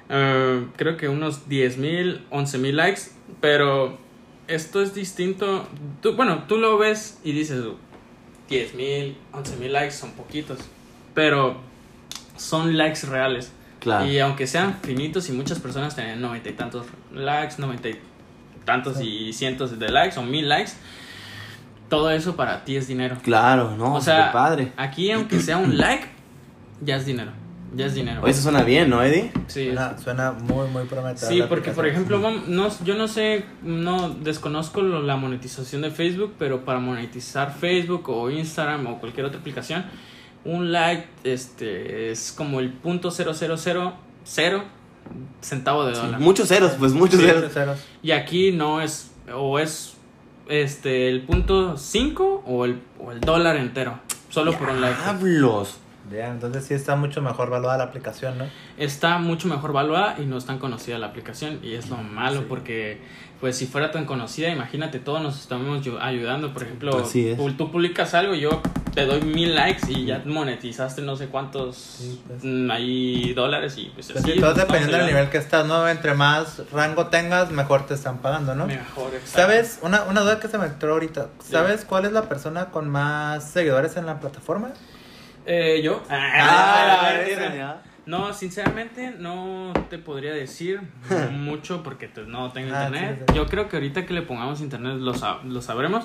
eh, 0.08 0.66
creo 0.76 0.96
que 0.96 1.08
unos 1.08 1.48
10 1.48 1.78
mil, 1.78 2.24
11 2.30 2.58
mil 2.58 2.76
likes. 2.76 3.02
Pero 3.40 3.98
esto 4.46 4.82
es 4.82 4.94
distinto. 4.94 5.66
Tú, 6.00 6.14
bueno, 6.14 6.44
tú 6.46 6.58
lo 6.58 6.78
ves 6.78 7.18
y 7.24 7.32
dices, 7.32 7.62
10 8.48 8.74
mil, 8.74 9.16
11 9.32 9.56
mil 9.56 9.72
likes 9.72 9.92
son 9.92 10.12
poquitos. 10.12 10.58
Pero 11.14 11.56
son 12.36 12.76
likes 12.76 13.06
reales. 13.06 13.52
Claro. 13.82 14.06
Y 14.06 14.18
aunque 14.20 14.46
sean 14.46 14.78
finitos 14.82 15.28
y 15.28 15.32
muchas 15.32 15.58
personas 15.58 15.94
tienen 15.96 16.20
noventa 16.20 16.48
y 16.48 16.52
tantos 16.52 16.86
likes, 17.12 17.56
noventa 17.58 17.88
y 17.88 17.98
tantos 18.64 19.00
y 19.00 19.32
cientos 19.32 19.76
de 19.78 19.88
likes 19.88 20.16
o 20.18 20.22
mil 20.22 20.48
likes, 20.48 20.72
todo 21.88 22.10
eso 22.10 22.36
para 22.36 22.64
ti 22.64 22.76
es 22.76 22.86
dinero. 22.88 23.16
Claro, 23.22 23.76
no, 23.76 23.94
o 23.94 24.00
sea, 24.00 24.26
qué 24.28 24.32
padre. 24.32 24.72
aquí 24.76 25.10
aunque 25.10 25.40
sea 25.40 25.58
un 25.58 25.76
like, 25.78 26.06
ya 26.80 26.96
es 26.96 27.06
dinero. 27.06 27.32
Ya 27.74 27.86
es 27.86 27.94
dinero. 27.94 28.20
Oye, 28.22 28.32
eso 28.32 28.42
suena 28.42 28.62
bien, 28.64 28.90
¿no, 28.90 29.02
Eddie? 29.02 29.32
Sí, 29.46 29.64
Suena, 29.64 29.96
suena 29.98 30.32
muy, 30.32 30.68
muy 30.68 30.84
prometedor. 30.84 31.32
Sí, 31.32 31.42
porque 31.48 31.70
por 31.70 31.86
ejemplo, 31.86 32.20
no, 32.46 32.68
yo 32.84 32.94
no 32.96 33.08
sé, 33.08 33.46
no 33.62 34.10
desconozco 34.10 34.82
lo- 34.82 35.00
la 35.00 35.16
monetización 35.16 35.80
de 35.80 35.90
Facebook, 35.90 36.34
pero 36.38 36.66
para 36.66 36.80
monetizar 36.80 37.54
Facebook 37.54 38.10
o 38.10 38.30
Instagram 38.30 38.86
o 38.88 38.98
cualquier 39.00 39.24
otra 39.24 39.40
aplicación, 39.40 39.86
un 40.44 40.72
like 40.72 41.06
este 41.24 42.10
es 42.10 42.32
como 42.32 42.60
el 42.60 42.72
punto 42.72 43.10
cero 43.10 43.32
cero 43.34 43.56
cero 43.56 43.94
cero 44.24 44.64
centavo 45.40 45.84
de 45.86 45.92
dólar. 45.94 46.20
Muchos 46.20 46.48
ceros, 46.48 46.72
pues 46.78 46.92
muchos 46.92 47.20
Sí, 47.20 47.26
ceros. 47.26 47.52
Ceros. 47.52 47.78
Y 48.02 48.10
aquí 48.12 48.52
no 48.52 48.80
es 48.80 49.10
o 49.32 49.58
es 49.58 49.94
este 50.48 51.08
el 51.08 51.22
punto 51.22 51.76
5 51.76 52.42
o 52.46 52.64
el, 52.64 52.80
o 52.98 53.12
el 53.12 53.20
dólar 53.20 53.56
entero, 53.56 53.98
solo 54.30 54.52
por 54.58 54.68
un 54.70 54.80
like. 54.80 54.96
Diablos. 55.00 55.78
Ya, 56.10 56.28
entonces 56.28 56.64
sí 56.66 56.74
está 56.74 56.96
mucho 56.96 57.22
mejor 57.22 57.48
valuada 57.48 57.78
la 57.78 57.84
aplicación, 57.84 58.36
¿no? 58.36 58.44
está 58.76 59.18
mucho 59.18 59.46
mejor 59.46 59.72
valuada 59.72 60.16
y 60.18 60.26
no 60.26 60.36
es 60.36 60.44
tan 60.44 60.58
conocida 60.58 60.98
la 60.98 61.06
aplicación 61.06 61.60
y 61.62 61.74
es 61.74 61.88
lo 61.90 61.96
malo 61.98 62.40
Sí. 62.40 62.46
porque 62.48 63.00
pues 63.42 63.56
si 63.58 63.66
fuera 63.66 63.90
tan 63.90 64.04
conocida 64.04 64.48
imagínate 64.50 65.00
todos 65.00 65.20
nos 65.20 65.38
estamos 65.40 65.84
ayu- 65.84 65.98
ayudando 66.00 66.54
por 66.54 66.62
ejemplo 66.62 66.96
Así 67.00 67.28
es. 67.30 67.56
tú 67.56 67.72
publicas 67.72 68.14
algo 68.14 68.34
yo 68.34 68.62
te 68.94 69.04
doy 69.04 69.20
mil 69.22 69.56
likes 69.56 69.90
y 69.90 70.04
ya 70.06 70.22
monetizaste 70.24 71.02
no 71.02 71.16
sé 71.16 71.26
cuántos 71.26 71.76
Sí, 71.76 72.22
pues. 72.24 72.44
mm, 72.44 72.70
ahí 72.70 73.32
dólares 73.34 73.76
y 73.78 73.86
pues 73.86 74.12
Pues 74.12 74.22
así 74.24 74.34
sí, 74.34 74.40
todo 74.40 74.54
dependiendo 74.54 74.96
del 74.96 75.06
nivel 75.06 75.28
que 75.28 75.38
estás, 75.38 75.66
¿no? 75.66 75.88
Entre 75.88 76.14
más 76.14 76.62
rango 76.72 77.08
tengas, 77.08 77.50
mejor 77.50 77.84
te 77.84 77.94
están 77.94 78.18
pagando, 78.18 78.54
¿no? 78.54 78.66
mejor 78.68 79.08
exacto. 79.12 79.30
¿Sabes? 79.40 79.78
Una, 79.82 80.04
una 80.04 80.20
duda 80.20 80.38
que 80.38 80.46
se 80.46 80.56
me 80.58 80.66
entró 80.66 80.92
ahorita. 80.92 81.30
¿Sabes 81.42 81.84
cuál 81.84 82.04
es 82.04 82.12
la 82.12 82.28
persona 82.28 82.66
con 82.66 82.88
más 82.88 83.50
seguidores 83.50 83.96
en 83.96 84.06
la 84.06 84.20
plataforma? 84.20 84.70
Eh, 85.46 85.80
yo 85.82 86.00
Ah, 86.08 87.10
Ah, 87.10 87.20
esa, 87.26 87.54
ya. 87.56 87.82
No, 88.04 88.32
sinceramente 88.32 89.14
no 89.18 89.72
te 89.90 89.98
podría 89.98 90.32
decir 90.34 90.80
mucho 91.32 91.82
porque 91.82 92.08
pues, 92.08 92.26
no 92.26 92.50
tengo 92.52 92.74
Ah, 92.74 92.86
internet. 92.86 93.18
sí, 93.20 93.24
sí. 93.28 93.34
Yo 93.36 93.46
creo 93.46 93.68
que 93.68 93.76
ahorita 93.76 94.06
que 94.06 94.14
le 94.14 94.22
pongamos 94.22 94.60
internet 94.60 94.96
lo, 94.98 95.14
sab- 95.14 95.44
lo 95.44 95.62
sabremos. 95.62 96.04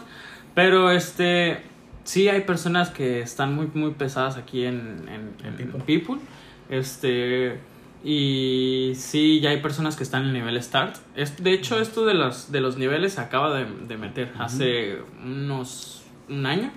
Pero 0.54 0.92
este 0.92 1.62
sí 2.04 2.30
hay 2.30 2.42
personas 2.42 2.90
que 2.90 3.20
están 3.22 3.54
muy 3.56 3.70
muy 3.74 3.92
pesadas 3.92 4.38
aquí 4.38 4.64
en, 4.66 5.08
en, 5.10 5.36
En 5.46 5.48
en 5.48 5.56
People. 5.58 5.82
People. 5.86 6.18
Este 6.70 7.60
y 8.04 8.94
sí, 8.96 9.40
ya 9.42 9.50
hay 9.50 9.58
personas 9.62 9.96
que 9.96 10.04
están 10.04 10.22
en 10.22 10.28
el 10.30 10.34
nivel 10.36 10.62
Start. 10.62 10.96
Es, 11.16 11.42
de 11.44 11.52
hecho, 11.52 11.80
esto 11.80 12.06
de 12.06 12.14
los, 12.14 12.52
de 12.52 12.62
los 12.62 12.78
niveles 12.78 13.14
se 13.14 13.22
acaba 13.22 13.54
de, 13.58 13.66
de 13.66 13.98
meter 13.98 14.32
hace 14.40 15.00
unos 15.24 16.04
un 16.30 16.46
año. 16.46 16.72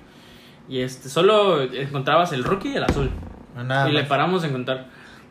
Y 0.69 0.81
este 0.81 1.09
solo 1.09 1.63
encontrabas 1.63 2.33
el 2.33 2.43
rookie 2.45 2.71
y 2.71 2.77
el 2.77 2.85
azul. 2.85 3.11
Nada 3.55 3.89
y 3.91 3.93
le 3.93 4.05
paramos 4.05 4.43
de 4.43 4.49
encontrar. 4.49 4.89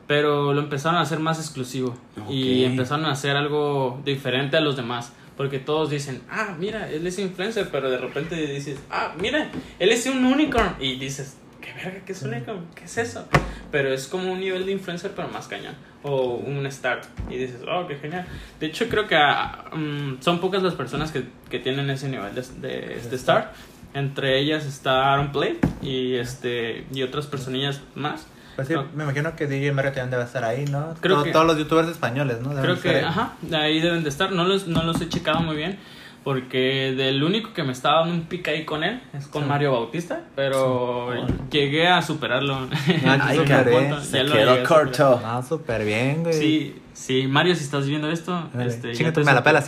Pero 0.09 0.53
lo 0.55 0.59
empezaron 0.61 0.97
a 0.97 1.01
hacer 1.01 1.19
más 1.19 1.37
exclusivo. 1.37 1.95
Y 2.31 2.63
Ok. 2.65 2.71
empezaron 2.71 3.05
a 3.05 3.11
hacer 3.11 3.37
algo 3.37 4.01
diferente 4.03 4.57
a 4.57 4.59
los 4.59 4.75
demás. 4.75 5.13
Porque 5.37 5.59
todos 5.59 5.91
dicen, 5.91 6.23
ah, 6.31 6.55
mira, 6.57 6.89
él 6.91 7.05
es 7.05 7.19
influencer. 7.19 7.69
Pero 7.71 7.91
de 7.91 7.99
repente 7.99 8.35
dices, 8.35 8.79
ah, 8.89 9.13
mira, 9.21 9.51
él 9.77 9.89
es 9.91 10.07
un 10.07 10.25
unicorn. 10.25 10.77
Y 10.79 10.95
dices, 10.95 11.37
¿qué 11.61 11.71
verga? 11.73 12.01
¿Qué 12.07 12.13
es 12.13 12.23
un 12.23 12.33
unicorn? 12.33 12.65
¿Qué 12.73 12.85
es 12.85 12.97
eso? 12.97 13.27
Pero 13.71 13.93
es 13.93 14.07
como 14.07 14.31
un 14.33 14.39
nivel 14.39 14.65
de 14.65 14.71
influencer, 14.71 15.11
pero 15.15 15.27
más 15.27 15.47
cañón. 15.47 15.75
O 16.01 16.37
un 16.37 16.69
start. 16.71 17.05
Y 17.29 17.37
dices, 17.37 17.59
oh, 17.71 17.85
qué 17.87 17.95
genial. 17.97 18.25
De 18.59 18.65
hecho, 18.65 18.89
creo 18.89 19.05
que 19.07 19.15
mm, 19.15 20.21
son 20.21 20.39
pocas 20.39 20.63
las 20.63 20.73
personas 20.73 21.11
que, 21.11 21.21
que 21.51 21.59
tienen 21.59 21.87
ese 21.91 22.09
nivel 22.09 22.33
de, 22.33 22.41
de, 22.67 22.99
de 23.11 23.17
start. 23.19 23.53
Entre 23.93 24.39
ellas 24.39 24.65
está 24.65 25.13
Aaron 25.13 25.31
Play 25.31 25.59
y, 25.83 26.15
este, 26.15 26.85
y 26.91 27.03
otras 27.03 27.27
personillas 27.27 27.81
más. 27.93 28.25
Pues 28.55 28.67
sí, 28.67 28.73
No. 28.73 28.85
me 28.93 29.03
imagino 29.03 29.35
que 29.35 29.47
DJ 29.47 29.71
Mario 29.71 29.91
también 29.91 30.11
debe 30.11 30.23
estar 30.23 30.43
ahí, 30.43 30.65
¿no? 30.65 30.93
Creo 31.01 31.15
Todo- 31.15 31.23
que- 31.25 31.31
Todos 31.31 31.45
los 31.47 31.57
youtubers 31.57 31.87
españoles, 31.87 32.41
¿no? 32.41 32.49
Deben 32.49 32.63
Creo 32.63 32.81
que, 32.81 32.89
ahí. 32.99 33.03
ajá, 33.05 33.33
ahí 33.53 33.79
deben 33.79 34.03
de 34.03 34.09
estar. 34.09 34.31
No 34.31 34.43
los, 34.43 34.67
no 34.67 34.83
los 34.83 34.99
he 35.01 35.07
checado 35.09 35.39
muy 35.39 35.55
bien. 35.55 35.79
Porque 36.21 36.93
del 36.97 37.23
único 37.23 37.53
que 37.53 37.63
me 37.63 37.71
estaba 37.71 38.01
dando 38.01 38.13
un 38.13 38.23
pic 38.23 38.45
ahí 38.49 38.65
con 38.65 38.83
él 38.83 39.01
es 39.13 39.25
con 39.27 39.43
Sí. 39.43 39.49
Mario 39.49 39.71
Bautista. 39.71 40.21
Pero 40.35 41.25
llegué 41.49 41.87
a 41.87 42.01
superarlo. 42.01 42.67
Ay, 43.07 43.39
pronto, 43.45 44.01
Se 44.01 44.25
ya 44.27 44.33
quedó 44.33 44.63
corto. 44.65 45.21
Ah, 45.25 45.41
súper 45.47 45.85
bien, 45.85 46.23
güey. 46.23 46.33
Sí, 46.33 46.75
sí, 46.99 47.27
Mario, 47.27 47.55
si 47.55 47.63
estás 47.63 47.87
viendo 47.87 48.09
esto, 48.11 48.49
Dale. 48.53 48.69
este, 48.69 48.91
te 48.93 49.23
me 49.23 49.33
la 49.33 49.43
pelas. 49.43 49.65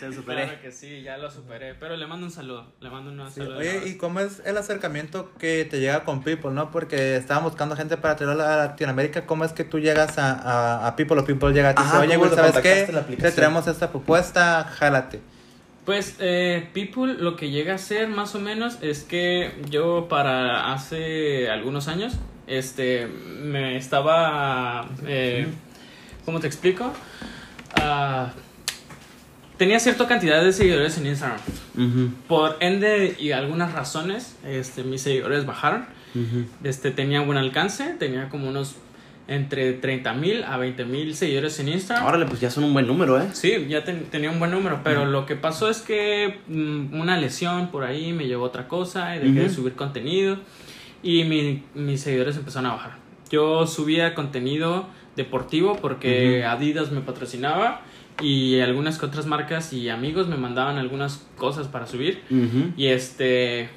Se 0.00 0.12
superé. 0.12 0.44
Claro 0.44 0.60
que 0.60 0.72
sí, 0.72 1.02
ya 1.02 1.16
lo 1.16 1.30
superé. 1.30 1.74
Pero 1.74 1.96
le 1.96 2.06
mando 2.06 2.26
un 2.26 2.32
saludo. 2.32 2.72
Le 2.80 2.90
mando 2.90 3.10
un 3.10 3.30
Sí, 3.30 3.40
saludo. 3.40 3.58
Oye, 3.58 3.82
¿y 3.86 3.96
cómo 3.96 4.20
es 4.20 4.42
el 4.44 4.56
acercamiento 4.56 5.32
que 5.38 5.64
te 5.64 5.80
llega 5.80 6.04
con 6.04 6.22
People, 6.22 6.50
no? 6.50 6.70
Porque 6.70 7.16
estaban 7.16 7.44
buscando 7.44 7.76
gente 7.76 7.96
para 7.96 8.16
traerlo 8.16 8.42
a 8.44 8.56
Latinoamérica. 8.56 9.26
¿Cómo 9.26 9.44
es 9.44 9.52
que 9.52 9.64
tú 9.64 9.78
llegas 9.78 10.18
a, 10.18 10.32
a, 10.32 10.86
a 10.88 10.96
People 10.96 11.18
o 11.20 11.24
People 11.24 11.52
llega 11.52 11.70
a 11.70 11.74
ti? 11.74 11.82
y 11.82 11.84
Ajá, 11.86 12.02
dice, 12.02 12.06
Oye, 12.08 12.18
¿cómo 12.18 12.26
güey, 12.36 12.52
¿sabes 12.52 12.62
qué? 12.62 13.16
Te 13.16 13.32
traemos 13.32 13.66
esta 13.66 13.90
propuesta, 13.90 14.64
jálate. 14.64 15.20
Pues 15.84 16.16
eh, 16.18 16.68
People 16.74 17.14
lo 17.14 17.36
que 17.36 17.50
llega 17.50 17.74
a 17.74 17.78
ser 17.78 18.08
más 18.08 18.34
o 18.34 18.40
menos 18.40 18.78
es 18.82 19.04
que 19.04 19.54
yo 19.70 20.08
para 20.08 20.72
hace 20.72 21.48
algunos 21.48 21.86
años 21.88 22.14
este 22.46 23.06
me 23.06 23.76
estaba 23.76 24.88
eh, 25.06 25.46
¿cómo 26.24 26.40
te 26.40 26.46
explico? 26.46 26.92
Ah, 27.80 28.32
tenía 29.58 29.78
cierta 29.80 30.06
cantidad 30.06 30.42
de 30.42 30.52
seguidores 30.52 30.96
en 30.98 31.06
Instagram. 31.06 31.38
Por 32.28 32.56
ende 32.60 33.16
y 33.18 33.32
algunas 33.32 33.72
razones 33.72 34.36
este 34.44 34.82
mis 34.84 35.02
seguidores 35.02 35.44
bajaron. 35.46 35.86
Este 36.64 36.90
tenía 36.90 37.20
buen 37.20 37.36
alcance, 37.36 37.84
tenía 37.98 38.28
como 38.30 38.48
unos 38.48 38.76
entre 39.28 39.72
30 39.74 40.14
mil 40.14 40.44
a 40.44 40.56
20 40.56 40.84
mil 40.86 41.14
seguidores 41.14 41.58
en 41.58 41.68
Instagram. 41.68 42.06
Órale, 42.06 42.26
pues 42.26 42.40
ya 42.40 42.48
son 42.50 42.64
un 42.64 42.72
buen 42.72 42.86
número, 42.86 43.20
¿eh? 43.20 43.26
Sí, 43.32 43.66
ya 43.68 43.82
ten- 43.84 44.04
tenía 44.04 44.30
un 44.30 44.38
buen 44.38 44.50
número, 44.52 44.80
pero 44.84 45.04
lo 45.04 45.26
que 45.26 45.34
pasó 45.36 45.68
es 45.68 45.78
que 45.82 46.38
mm, 46.48 46.98
una 46.98 47.18
lesión 47.18 47.68
por 47.72 47.82
ahí 47.84 48.12
me 48.12 48.26
llevó 48.28 48.44
a 48.44 48.48
otra 48.48 48.68
cosa 48.68 49.14
y 49.16 49.18
dejé 49.18 49.40
de 49.40 49.50
subir 49.50 49.74
contenido 49.74 50.38
y 51.06 51.24
mi- 51.24 51.62
mis 51.74 52.00
seguidores 52.00 52.36
empezaron 52.36 52.70
a 52.70 52.74
bajar. 52.74 52.92
Yo 53.30 53.66
subía 53.66 54.14
contenido 54.14 54.86
deportivo 55.16 55.76
porque. 55.80 56.44
Adidas 56.44 56.90
me 56.92 57.00
patrocinaba 57.00 57.80
y 58.22 58.60
algunas 58.60 58.98
que 58.98 59.06
otras 59.06 59.26
marcas 59.26 59.72
y 59.72 59.88
amigos 59.88 60.26
me 60.28 60.36
mandaban 60.36 60.78
algunas 60.78 61.26
cosas 61.36 61.68
para 61.68 61.86
subir 61.86 62.22
y 62.76 62.86
este 62.86 63.68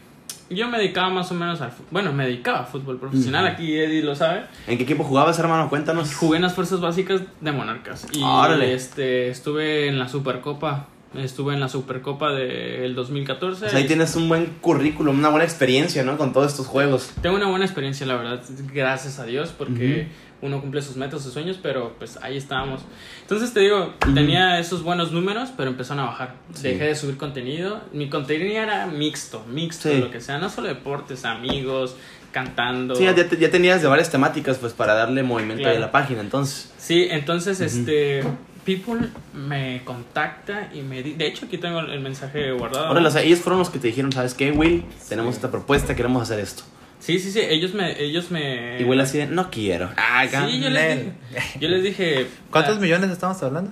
yo 0.50 0.68
me 0.68 0.78
dedicaba 0.80 1.10
más 1.10 1.30
o 1.32 1.36
menos 1.36 1.62
al 1.62 1.72
bueno, 1.92 2.12
me 2.14 2.26
dedicaba 2.26 2.60
a 2.62 2.64
fútbol 2.66 2.98
profesional, 3.00 3.46
aquí 3.46 3.76
Eddie 3.78 4.02
lo 4.02 4.16
sabe. 4.16 4.46
¿En 4.68 4.78
qué 4.78 4.84
equipo 4.84 5.04
jugabas, 5.04 5.38
hermano? 5.40 5.70
Cuéntanos. 5.70 6.16
Jugué 6.16 6.38
en 6.38 6.44
las 6.44 6.56
fuerzas 6.56 6.80
básicas 6.82 7.22
de 7.42 7.52
Monarcas. 7.52 8.08
Y 8.14 8.24
Órale. 8.24 8.74
este 8.74 9.30
estuve 9.30 9.88
en 9.88 10.00
la 10.00 10.08
Supercopa. 10.08 10.88
Estuve 11.16 11.56
en 11.56 11.60
la 11.60 11.70
Supercopa 11.70 12.32
del 12.34 12.94
2014. 12.94 13.66
O 13.66 13.70
sea, 13.70 13.80
ahí 13.80 13.88
tienes 13.88 14.16
un 14.16 14.30
buen 14.30 14.46
currículum, 14.62 15.18
una 15.18 15.30
buena 15.30 15.44
experiencia, 15.46 16.04
¿no? 16.04 16.18
Con 16.18 16.34
todos 16.34 16.52
estos 16.52 16.68
juegos. 16.68 17.12
Tengo 17.22 17.36
una 17.36 17.48
buena 17.48 17.66
experiencia, 17.66 18.06
la 18.06 18.16
verdad. 18.16 18.42
Gracias 18.74 19.18
a 19.18 19.26
Dios, 19.26 19.52
porque 19.58 20.08
uno 20.42 20.62
cumple 20.62 20.84
sus 20.84 20.98
metas, 20.98 21.24
sus 21.24 21.34
sueños, 21.34 21.60
pero 21.62 21.96
pues 21.98 22.18
ahí 22.22 22.38
estábamos. 22.38 22.82
Entonces 23.24 23.54
te 23.54 23.62
digo, 23.62 23.94
tenía 24.14 24.60
esos 24.60 24.84
buenos 24.84 25.12
números, 25.12 25.50
pero 25.58 25.72
empezaron 25.72 26.04
a 26.04 26.08
bajar. 26.10 26.36
Sí. 26.54 26.64
Dejé 26.70 26.86
de 26.86 26.96
subir 26.96 27.18
contenido. 27.18 27.82
Mi 27.92 28.08
contenido 28.08 28.62
era 28.62 28.86
mixto, 28.86 29.44
mixto, 29.52 29.90
Sí. 29.90 29.98
lo 29.98 30.12
que 30.12 30.22
sea. 30.22 30.38
No 30.38 30.50
solo 30.50 30.68
deportes, 30.68 31.26
amigos, 31.26 31.96
cantando. 32.32 32.94
Sí, 32.94 33.04
ya, 33.06 33.16
te- 33.16 33.36
ya 33.38 33.50
tenías 33.50 33.82
de 33.82 33.88
varias 33.88 34.12
temáticas, 34.12 34.60
pues, 34.60 34.74
para 34.74 34.94
darle 34.94 35.24
movimiento 35.24 35.64
Claro. 35.64 35.78
a 35.78 35.80
la 35.80 35.92
página, 35.92 36.22
entonces. 36.22 36.72
Sí, 36.78 37.08
entonces, 37.10 37.60
este, 37.62 38.22
People 38.66 39.08
me 39.34 39.82
contacta 39.86 40.70
y 40.74 40.82
me 40.82 41.02
di- 41.02 41.14
de 41.14 41.28
hecho 41.28 41.46
aquí 41.46 41.58
tengo 41.58 41.80
el 41.80 42.00
mensaje 42.02 42.52
guardado. 42.52 42.92
Órale, 42.92 43.08
o 43.08 43.12
sea, 43.12 43.22
ellos 43.22 43.40
fueron 43.40 43.60
los 43.60 43.70
que 43.70 43.80
te 43.80 43.88
dijeron, 43.88 44.12
¿sabes 44.12 44.34
qué, 44.34 44.52
Will? 44.52 44.86
Tenemos 45.08 45.36
esta 45.36 45.50
propuesta, 45.52 45.96
queremos 45.96 46.22
hacer 46.22 46.40
esto. 46.40 46.64
Sí, 47.00 47.18
sí, 47.20 47.32
sí, 47.32 47.40
ellos 47.40 47.74
me, 47.74 48.02
ellos 48.02 48.30
me. 48.30 48.80
Y 48.80 48.84
Will 48.84 49.00
así 49.00 49.18
de, 49.20 49.28
no 49.28 49.50
quiero. 49.50 49.90
Ah, 49.96 50.26
Sí, 50.28 50.60
yo 50.60 50.70
les 50.70 50.98
dije. 50.98 51.14
Yo 51.60 51.70
les 51.70 51.84
dije. 51.84 52.28
¿Cuántos 52.52 52.78
ah, 52.78 52.80
millones 52.82 53.10
estamos 53.10 53.42
hablando? 53.42 53.72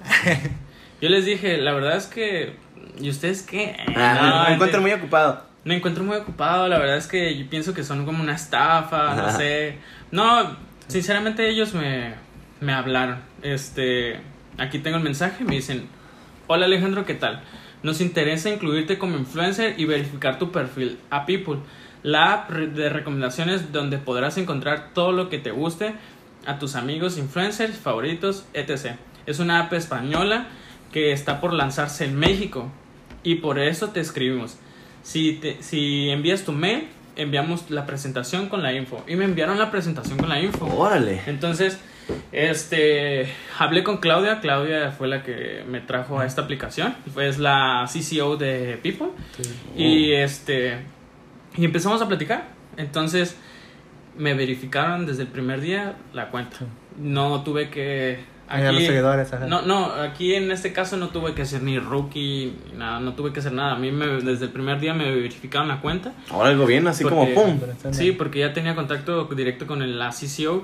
Yo 1.01 1.09
les 1.09 1.25
dije, 1.25 1.57
la 1.57 1.73
verdad 1.73 1.95
es 1.97 2.07
que. 2.07 2.53
¿Y 2.99 3.09
ustedes 3.09 3.43
qué? 3.43 3.75
Ah, 3.95 4.43
No, 4.43 4.49
me 4.49 4.55
encuentro 4.55 4.81
muy 4.81 4.91
ocupado. 4.93 5.43
Me 5.63 5.75
encuentro 5.75 6.03
muy 6.03 6.15
ocupado, 6.17 6.67
la 6.69 6.79
verdad 6.79 6.97
es 6.97 7.05
que 7.07 7.37
yo 7.37 7.47
pienso 7.49 7.73
que 7.73 7.83
son 7.83 8.05
como 8.05 8.23
una 8.23 8.33
estafa, 8.33 9.13
no 9.13 9.29
sé. 9.37 9.75
No, 10.11 10.55
sinceramente 10.87 11.47
ellos 11.49 11.73
me, 11.73 12.13
me 12.61 12.71
hablaron. 12.73 13.19
Este, 13.43 14.19
aquí 14.57 14.79
tengo 14.79 14.97
el 14.97 15.03
mensaje, 15.03 15.43
me 15.43 15.55
dicen, 15.55 15.87
hola 16.47 16.65
Alejandro, 16.65 17.05
¿qué 17.05 17.13
tal? 17.13 17.41
Nos 17.83 18.01
interesa 18.01 18.49
incluirte 18.49 18.97
como 18.97 19.17
influencer 19.17 19.75
y 19.79 19.85
verificar 19.85 20.39
tu 20.39 20.51
perfil 20.51 20.97
a 21.09 21.25
People, 21.25 21.59
la 22.03 22.33
app 22.33 22.49
de 22.51 22.89
recomendaciones 22.89 23.71
donde 23.71 23.97
podrás 23.97 24.37
encontrar 24.37 24.91
todo 24.93 25.11
lo 25.11 25.29
que 25.29 25.37
te 25.37 25.51
guste 25.51 25.93
a 26.45 26.59
tus 26.59 26.75
amigos 26.75 27.17
influencers 27.17 27.77
favoritos, 27.77 28.45
etc. 28.53 28.95
Es 29.25 29.39
una 29.39 29.59
app 29.59 29.73
española 29.73 30.47
que 30.91 31.11
está 31.11 31.41
por 31.41 31.53
lanzarse 31.53 32.05
en 32.05 32.15
México 32.17 32.71
y 33.23 33.35
por 33.35 33.59
eso 33.59 33.89
te 33.89 33.99
escribimos. 33.99 34.57
Si, 35.03 35.33
te- 35.33 35.61
si 35.61 36.09
envías 36.09 36.43
tu 36.43 36.51
mail, 36.53 36.87
enviamos 37.15 37.69
la 37.69 37.85
presentación 37.85 38.47
con 38.47 38.63
la 38.63 38.73
info. 38.73 39.03
Y 39.07 39.15
me 39.15 39.25
enviaron 39.25 39.57
la 39.59 39.69
presentación 39.71 40.17
con 40.17 40.29
la 40.29 40.39
info. 40.41 40.65
Órale. 40.65 41.21
Entonces, 41.27 41.79
este, 42.31 43.27
hablé 43.57 43.83
con 43.83 43.97
Claudia. 43.97 44.39
Claudia 44.39 44.91
fue 44.91 45.07
la 45.07 45.23
que 45.23 45.63
me 45.67 45.81
trajo 45.81 46.19
a 46.19 46.25
esta 46.25 46.41
aplicación. 46.41 46.95
Fue 47.13 47.27
es 47.27 47.37
la 47.39 47.85
CCO 47.91 48.37
de 48.37 48.79
People. 48.81 49.07
Y 49.75 50.11
este, 50.13 50.77
y 51.57 51.65
empezamos 51.65 52.01
a 52.01 52.07
platicar. 52.07 52.49
Entonces, 52.77 53.37
me 54.17 54.33
verificaron 54.33 55.05
desde 55.05 55.23
el 55.23 55.27
primer 55.29 55.61
día 55.61 55.95
la 56.13 56.29
cuenta. 56.29 56.57
No 56.97 57.43
tuve 57.43 57.69
que 57.69 58.19
Mira 58.55 58.71
los 58.71 58.83
seguidores, 58.83 59.33
ajá. 59.33 59.45
no, 59.45 59.61
no, 59.63 59.87
aquí 59.91 60.33
en 60.33 60.49
este 60.51 60.71
caso 60.71 60.95
no 60.95 61.09
tuve 61.09 61.33
que 61.33 61.45
ser 61.45 61.61
ni 61.63 61.79
rookie, 61.79 62.53
ni 62.71 62.77
nada, 62.77 63.01
no 63.01 63.13
tuve 63.13 63.33
que 63.33 63.41
hacer 63.41 63.51
nada. 63.51 63.73
A 63.73 63.77
mí 63.77 63.91
me, 63.91 64.07
desde 64.07 64.45
el 64.45 64.51
primer 64.51 64.79
día 64.79 64.93
me 64.93 65.13
verificaron 65.13 65.67
la 65.67 65.81
cuenta. 65.81 66.13
Ahora 66.29 66.49
algo 66.49 66.65
bien, 66.65 66.87
así 66.87 67.03
Porque- 67.03 67.33
como 67.33 67.57
pum. 67.57 67.59
Sí, 67.91 68.13
porque 68.13 68.39
ya 68.39 68.53
tenía 68.53 68.73
contacto 68.73 69.25
directo 69.25 69.67
con 69.67 69.81
el, 69.81 69.99
la 69.99 70.11
CCO 70.11 70.63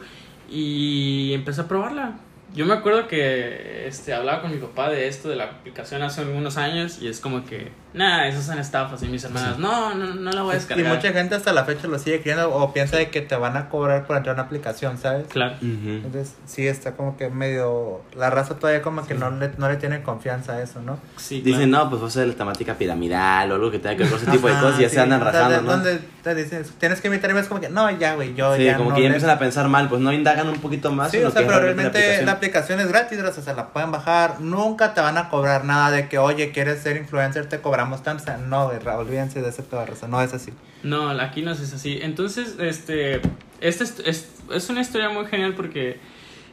y 0.54 1.34
empecé 1.34 1.62
a 1.62 1.68
probarla. 1.68 2.20
Yo 2.54 2.66
me 2.66 2.74
acuerdo 2.74 3.08
que 3.08 3.88
este, 3.88 4.14
hablaba 4.14 4.42
con 4.42 4.52
mi 4.52 4.58
papá 4.58 4.90
de 4.90 5.08
esto, 5.08 5.30
de 5.30 5.36
la 5.36 5.46
aplicación 5.46 6.02
hace 6.02 6.22
algunos 6.22 6.58
años, 6.58 7.00
y 7.02 7.08
es 7.08 7.20
como 7.20 7.44
que, 7.46 7.72
nada, 7.94 8.28
esas 8.28 8.46
son 8.46 8.60
estafas. 8.60 9.02
Y 9.04 9.08
mis 9.08 9.24
hermanas, 9.24 9.58
no, 9.60 9.94
no, 9.96 10.16
no 10.16 10.32
la 10.32 10.42
voy 10.44 10.52
a 10.52 10.56
Y 10.56 10.60
descargar. 10.60 10.96
mucha 10.96 11.12
gente 11.14 11.36
hasta 11.36 11.52
la 11.54 11.66
fecha 11.66 11.88
lo 11.88 11.98
sigue 12.00 12.22
creyendo 12.22 12.54
o 12.54 12.72
piensa 12.74 12.98
de 12.98 13.10
que 13.10 13.22
te 13.22 13.36
van 13.36 13.58
a 13.58 13.70
cobrar 13.70 14.06
por 14.08 14.18
entrar 14.18 14.34
a 14.36 14.40
una 14.40 14.44
aplicación, 14.48 14.98
¿sabes? 14.98 15.28
Claro. 15.28 15.56
Entonces, 15.62 16.36
sí, 16.46 16.68
está 16.68 16.94
como 16.96 17.18
que 17.18 17.30
medio... 17.30 18.02
La 18.16 18.30
raza 18.30 18.56
todavía 18.60 18.82
como 18.82 19.06
que 19.06 19.14
no 19.16 19.30
le, 19.32 19.52
no 19.58 19.70
le 19.70 19.78
tiene 19.78 20.02
confianza 20.04 20.54
a 20.54 20.62
eso, 20.62 20.82
¿no? 20.82 21.00
Sí, 21.18 21.42
Dicen, 21.42 21.70
claro. 21.70 21.86
no, 21.86 21.90
pues 21.90 22.04
va 22.04 22.08
a 22.08 22.12
ser 22.12 22.28
la 22.28 22.34
temática 22.36 22.76
piramidal 22.76 23.52
o 23.52 23.56
algo 23.56 23.72
que 23.72 23.80
tenga 23.80 23.96
que 23.98 24.04
ver 24.04 24.12
con 24.12 24.22
ese 24.22 24.32
tipo 24.32 24.48
de 24.48 24.54
cosas 24.54 24.80
y 24.80 24.84
ya 24.84 24.90
sí. 24.90 24.96
se 24.96 25.02
andan 25.02 25.22
rajando, 25.22 25.62
¿no? 25.62 25.72
Donde 25.72 26.00
te 26.24 26.36
dicen, 26.36 26.64
tienes 26.80 27.02
que 27.02 27.08
invitarme, 27.08 27.40
es 27.40 27.48
como 27.48 27.60
que, 27.60 27.70
no, 27.70 27.90
ya, 27.98 28.16
güey, 28.16 28.34
yo 28.36 28.56
Sí, 28.56 28.64
ya 28.64 28.78
como 28.78 28.92
no 28.92 28.96
que 28.96 29.02
ya 29.02 29.10
le- 29.10 29.16
empiezan 29.16 29.36
a 29.36 29.40
pensar 29.40 29.68
mal, 29.68 29.90
pues 29.90 30.02
no 30.02 30.14
indagan 30.14 30.48
un 30.50 30.60
poquito 30.60 30.92
más. 30.92 31.12
Sí, 31.12 31.18
o 31.18 31.24
lo 31.24 31.32
sea, 31.32 31.42
que 31.42 31.48
pero 31.48 31.60
realmente 31.60 32.00
realmente 32.00 32.26
la 32.26 32.40
aplicación 32.46 32.80
es 32.82 32.88
gratis, 32.90 33.20
o 33.20 33.32
sea, 33.32 33.44
se 33.44 33.54
la 33.54 33.72
pueden 33.72 33.92
bajar. 33.92 34.42
Nunca 34.42 34.94
te 34.94 35.02
van 35.02 35.18
a 35.18 35.30
cobrar 35.30 35.64
nada 35.66 35.92
de 35.92 36.10
que, 36.10 36.18
oye, 36.18 36.52
quieres 36.52 36.82
ser 36.82 36.98
influencer, 36.98 37.48
te 37.48 37.62
cobramos 37.62 38.04
tanto. 38.04 38.24
O 38.24 38.26
sea, 38.26 38.38
no, 38.38 38.66
olvídense 38.66 39.42
de 39.42 39.50
ese 39.50 39.64
raza, 39.72 40.08
no 40.08 40.22
es 40.22 40.34
así. 40.34 40.52
No, 40.84 41.10
aquí 41.10 41.42
no 41.42 41.52
es 41.52 41.74
así. 41.74 42.00
Entonces, 42.02 42.56
este, 42.60 43.22
este 43.62 43.84
es, 43.86 44.00
es, 44.06 44.30
es 44.54 44.70
una 44.70 44.82
historia 44.82 45.10
muy 45.10 45.26
genial 45.28 45.54
porque 45.56 46.00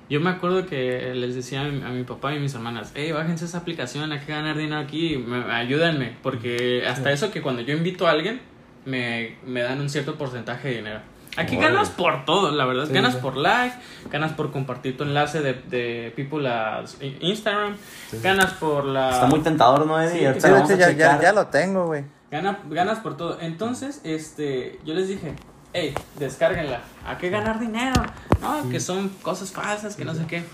yo 0.09 0.21
me 0.21 0.31
acuerdo 0.31 0.67
que 0.67 1.13
les 1.15 1.35
decía 1.35 1.63
a 1.63 1.65
mi, 1.65 1.83
a 1.83 1.89
mi 1.89 2.05
papá 2.05 2.33
y 2.35 2.39
mis 2.39 2.55
hermanas, 2.55 2.93
hey, 2.95 3.11
bájense 3.13 3.45
esa 3.45 3.59
aplicación, 3.59 4.13
hay 4.13 4.21
que 4.21 4.33
ganar 4.33 4.57
dinero 4.57 4.79
aquí, 4.81 5.17
me- 5.19 5.53
ayúdenme, 5.53 6.17
porque 6.23 6.85
hasta 6.87 7.11
eso 7.13 7.31
que 7.33 7.43
cuando 7.43 7.63
yo 7.63 7.75
invito 7.77 8.07
a 8.07 8.13
alguien, 8.13 8.41
me, 8.85 9.37
me 9.47 9.63
dan 9.63 9.81
un 9.81 9.89
cierto 9.91 10.17
porcentaje 10.17 10.69
de 10.69 10.75
dinero. 10.77 11.01
Aquí 11.37 11.57
ganas 11.57 11.91
por 11.91 12.25
todo, 12.25 12.51
la 12.51 12.65
verdad. 12.65 12.87
Sí, 12.87 12.93
ganas 12.93 13.15
sí. 13.15 13.21
por 13.23 13.37
like, 13.37 13.77
ganas 14.11 14.33
por 14.33 14.51
compartir 14.51 14.97
tu 14.97 15.05
enlace 15.05 15.41
de, 15.41 15.55
de 15.55 16.13
People 16.17 16.49
a 16.49 16.85
Instagram, 17.21 17.77
ganas 18.23 18.53
por 18.55 18.85
la... 18.85 19.11
Está 19.11 19.27
muy 19.27 19.41
tentador, 19.41 19.87
¿no, 19.87 20.01
Eddie? 20.01 20.35
Ya, 20.41 20.93
ya, 20.93 21.21
ya 21.21 21.33
lo 21.33 21.47
tengo, 21.47 21.87
güey. 21.87 22.05
Gana, 22.31 22.59
ganas 22.69 22.99
por 22.99 23.17
todo. 23.17 23.39
Entonces, 23.41 24.01
este, 24.05 24.79
yo 24.85 24.95
les 24.95 25.09
dije, 25.09 25.35
hey, 25.73 25.95
descárguenla. 26.19 26.81
¿A 27.07 27.19
qué 27.19 27.31
ganar 27.31 27.59
dinero? 27.59 28.03
No, 28.41 28.69
que 28.69 28.81
son 28.81 29.09
cosas 29.23 29.53
falsas, 29.53 29.97
que 29.97 30.05
no 30.05 30.15
sé 30.15 30.27
qué. 30.27 30.45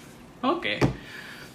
Ok, 0.43 0.67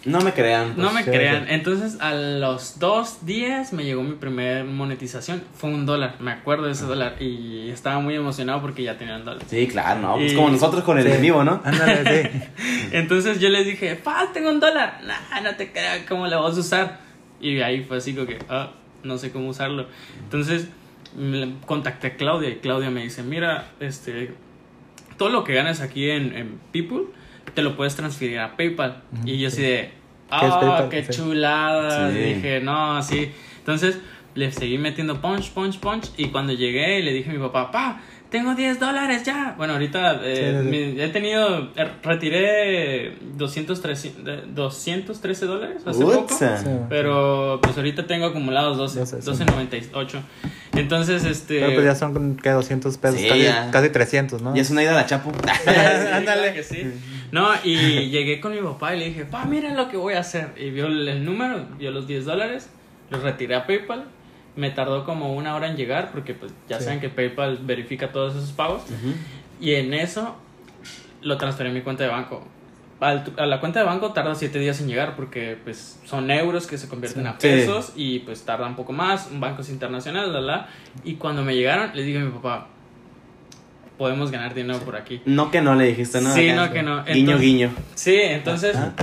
No 0.03 0.19
me 0.21 0.33
crean. 0.33 0.73
no 0.77 0.91
me 0.91 1.03
sí, 1.03 1.11
crean. 1.11 1.45
sí. 1.45 1.53
Entonces, 1.53 2.01
a 2.01 2.13
los 2.15 2.79
dos 2.79 3.23
días 3.25 3.71
me 3.71 3.83
llegó 3.83 4.01
mi 4.01 4.15
primer 4.15 4.63
monetización. 4.65 5.43
Fue 5.55 5.69
un 5.69 5.85
dólar, 5.85 6.15
me 6.19 6.31
acuerdo 6.31 6.65
de 6.65 6.71
ese 6.71 6.85
dólar. 6.85 7.21
Y 7.21 7.69
estaba 7.69 7.99
muy 7.99 8.15
emocionado 8.15 8.61
porque 8.61 8.81
ya 8.81 8.97
tenía 8.97 9.15
un 9.17 9.25
dólar. 9.25 9.43
Sí, 9.47 9.67
claro, 9.67 9.99
no. 10.01 10.15
Pues 10.15 10.33
Y- 10.33 10.35
como 10.35 10.49
nosotros 10.49 10.83
con 10.83 10.97
el 10.97 11.05
Sí. 11.05 11.11
en 11.11 11.21
vivo, 11.21 11.43
¿no? 11.43 11.61
Ándale, 11.63 12.31
sí. 12.31 12.41
Entonces 12.93 13.39
yo 13.39 13.49
les 13.49 13.65
dije, 13.67 13.95
pa, 13.95 14.27
tengo 14.33 14.49
un 14.49 14.59
dólar. 14.59 15.01
Nah, 15.05 15.41
no 15.41 15.55
te 15.55 15.71
creas, 15.71 15.99
¿cómo 16.09 16.25
lo 16.27 16.41
vas 16.41 16.57
a 16.57 16.59
usar? 16.61 16.99
Y 17.39 17.61
ahí 17.61 17.83
fue 17.83 17.97
así 17.97 18.13
como 18.15 18.25
que, 18.25 18.39
ah, 18.49 18.71
no 19.03 19.17
sé 19.19 19.31
cómo 19.31 19.49
usarlo. 19.49 19.85
Entonces 20.23 20.67
me 21.15 21.53
contacté 21.65 22.07
a 22.07 22.15
Claudia 22.15 22.49
y 22.49 22.55
Claudia 22.55 22.89
me 22.89 23.03
dice, 23.03 23.21
mira, 23.21 23.67
este, 23.79 24.33
todo 25.17 25.29
lo 25.29 25.43
que 25.43 25.53
ganas 25.53 25.81
aquí 25.81 26.09
en, 26.09 26.35
en 26.35 26.59
People, 26.71 27.03
te 27.53 27.61
lo 27.61 27.75
puedes 27.75 27.95
transferir 27.95 28.39
a 28.39 28.55
PayPal. 28.55 29.03
Ujú, 29.13 29.27
y 29.27 29.39
yo 29.39 29.49
sí. 29.49 29.55
así 29.57 29.61
de, 29.63 29.77
¿Qué 29.79 29.91
ah, 30.29 30.59
PayPal? 30.59 30.89
qué 30.89 31.03
Sí. 31.05 31.11
chulada. 31.13 32.11
Sí. 32.11 32.17
Dije, 32.17 32.59
no, 32.61 32.97
así. 32.97 33.31
Entonces 33.59 33.99
le 34.35 34.51
seguí 34.51 34.77
metiendo 34.77 35.19
punch, 35.21 35.51
punch, 35.51 35.79
punch. 35.79 36.09
Y 36.17 36.27
cuando 36.29 36.53
llegué, 36.53 37.01
le 37.01 37.11
dije 37.13 37.29
a 37.31 37.33
mi 37.33 37.39
papá, 37.39 37.69
pa, 37.71 38.01
tengo 38.29 38.55
10 38.55 38.79
dólares 38.79 39.23
ya. 39.25 39.55
Bueno, 39.57 39.73
ahorita 39.73 40.21
eh, 40.23 40.35
Sí, 40.35 40.41
sí, 40.43 40.63
sí. 40.63 40.93
mi- 40.95 41.01
he 41.01 41.07
tenido, 41.09 41.69
eh, 41.75 41.87
retiré 42.01 43.13
213, 43.35 44.13
de- 44.23 44.43
213 44.47 45.45
dólares 45.45 45.81
hace 45.85 46.01
poco. 46.01 46.19
Utsa. 46.21 46.57
Sí. 46.57 46.69
Pero 46.87 47.59
pues 47.61 47.75
ahorita 47.75 48.07
tengo 48.07 48.27
acumulados 48.27 48.77
12, 48.77 48.99
12, 48.99 49.21
sí. 49.21 49.27
12.98. 49.27 50.21
Entonces, 50.75 51.25
este... 51.25 51.59
Pero 51.59 51.73
pues 51.73 51.85
ya 51.85 51.95
son, 51.95 52.37
¿qué? 52.41 52.51
200 52.51 52.97
pesos, 52.97 53.19
Sí, 53.19 53.27
casi, 53.27 53.71
casi 53.71 53.89
300, 53.89 54.41
¿no? 54.41 54.55
Y 54.55 54.61
es 54.61 54.69
una 54.69 54.81
ida 54.83 54.91
a 54.91 54.95
la 54.95 55.05
chapo. 55.05 55.31
Sí, 55.43 55.69
Ándale. 55.69 56.23
claro 56.23 56.53
que 56.53 56.63
sí. 56.63 56.83
No, 57.31 57.49
y 57.63 58.09
llegué 58.09 58.39
con 58.41 58.53
mi 58.53 58.59
papá 58.61 58.95
y 58.95 58.99
le 58.99 59.05
dije, 59.05 59.25
pa, 59.25 59.45
mira 59.45 59.73
lo 59.73 59.89
que 59.89 59.97
voy 59.97 60.13
a 60.15 60.19
hacer. 60.19 60.53
Y 60.57 60.69
vio 60.69 60.87
el, 60.87 61.23
número, 61.23 61.65
vio 61.77 61.91
los 61.91 62.05
10 62.07 62.25
dólares, 62.25 62.69
los 63.09 63.23
retiré 63.23 63.55
a 63.55 63.65
PayPal. 63.65 64.05
Me 64.55 64.69
tardó 64.69 65.05
como 65.05 65.33
una 65.33 65.55
hora 65.55 65.67
en 65.67 65.77
llegar 65.77 66.11
porque 66.11 66.33
pues 66.33 66.51
ya 66.67 66.77
Sí. 66.79 66.83
saben 66.85 66.99
que 66.99 67.07
PayPal 67.09 67.59
verifica 67.63 68.11
todos 68.11 68.35
esos 68.35 68.51
pagos. 68.51 68.83
Y 69.61 69.75
en 69.75 69.93
eso 69.93 70.35
lo 71.21 71.37
transferí 71.37 71.69
a 71.69 71.73
mi 71.73 71.81
cuenta 71.81 72.03
de 72.03 72.09
banco. 72.09 72.45
Al- 72.99 73.23
a 73.37 73.45
la 73.47 73.59
cuenta 73.59 73.79
de 73.79 73.85
banco 73.85 74.11
tarda 74.11 74.35
7 74.35 74.59
días 74.59 74.79
en 74.81 74.87
llegar 74.87 75.15
porque 75.15 75.57
pues 75.63 75.99
son 76.05 76.29
euros 76.29 76.67
que 76.67 76.77
se 76.77 76.87
convierten 76.89 77.25
a 77.27 77.31
Sí. 77.33 77.37
pesos 77.47 77.93
y 77.95 78.19
pues 78.19 78.43
tarda 78.43 78.67
un 78.67 78.75
poco 78.75 78.91
más, 78.93 79.29
un 79.31 79.39
banco 79.39 79.61
es 79.61 79.69
internacional, 79.69 80.33
la 80.33 80.41
la. 80.41 80.67
Y 81.05 81.15
cuando 81.15 81.43
me 81.43 81.55
llegaron, 81.55 81.91
le 81.95 82.03
dije 82.03 82.19
a 82.19 82.21
mi 82.21 82.31
papá, 82.31 82.67
podemos 84.01 84.31
ganar 84.31 84.55
dinero 84.55 84.79
por 84.79 84.95
aquí. 84.95 85.21
No 85.27 85.51
que 85.51 85.61
no 85.61 85.75
le 85.75 85.85
dijiste 85.85 86.21
nada. 86.21 86.33
Sí, 86.33 86.49
acá. 86.49 86.65
no 86.65 86.73
que 86.73 86.81
no. 86.81 87.03
Guiño, 87.03 87.13
Entonces- 87.19 87.41
guiño. 87.41 87.69
Sí, 87.93 88.15
entonces 88.19 88.75
Ah. 88.75 88.93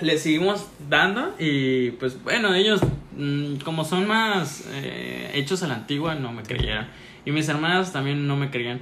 le 0.00 0.16
seguimos 0.16 0.64
dando 0.88 1.34
y 1.40 1.90
pues 1.98 2.22
bueno, 2.22 2.54
ellos 2.54 2.80
mm, 3.16 3.56
como 3.64 3.84
son 3.84 4.06
más 4.06 4.62
eh, 4.74 5.32
hechos 5.34 5.64
a 5.64 5.66
la 5.66 5.74
antigua 5.74 6.14
no 6.14 6.30
me 6.32 6.44
creyeron. 6.44 6.86
Y 7.24 7.32
mis 7.32 7.48
hermanas 7.48 7.92
también 7.92 8.28
no 8.28 8.36
me 8.36 8.48
creían. 8.50 8.80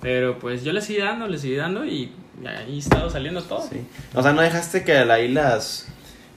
Pero 0.00 0.38
pues 0.38 0.64
yo 0.64 0.72
le 0.72 0.80
seguí 0.80 1.00
dando, 1.00 1.28
le 1.28 1.36
seguí 1.36 1.56
dando 1.56 1.84
y 1.84 2.10
ahí 2.46 2.78
estado 2.78 3.10
saliendo 3.10 3.42
todo. 3.42 3.60
Sí. 3.70 3.82
O 4.14 4.22
sea, 4.22 4.32
no 4.32 4.40
dejaste 4.40 4.84
que 4.84 4.92
ahí 4.96 5.28
las. 5.28 5.86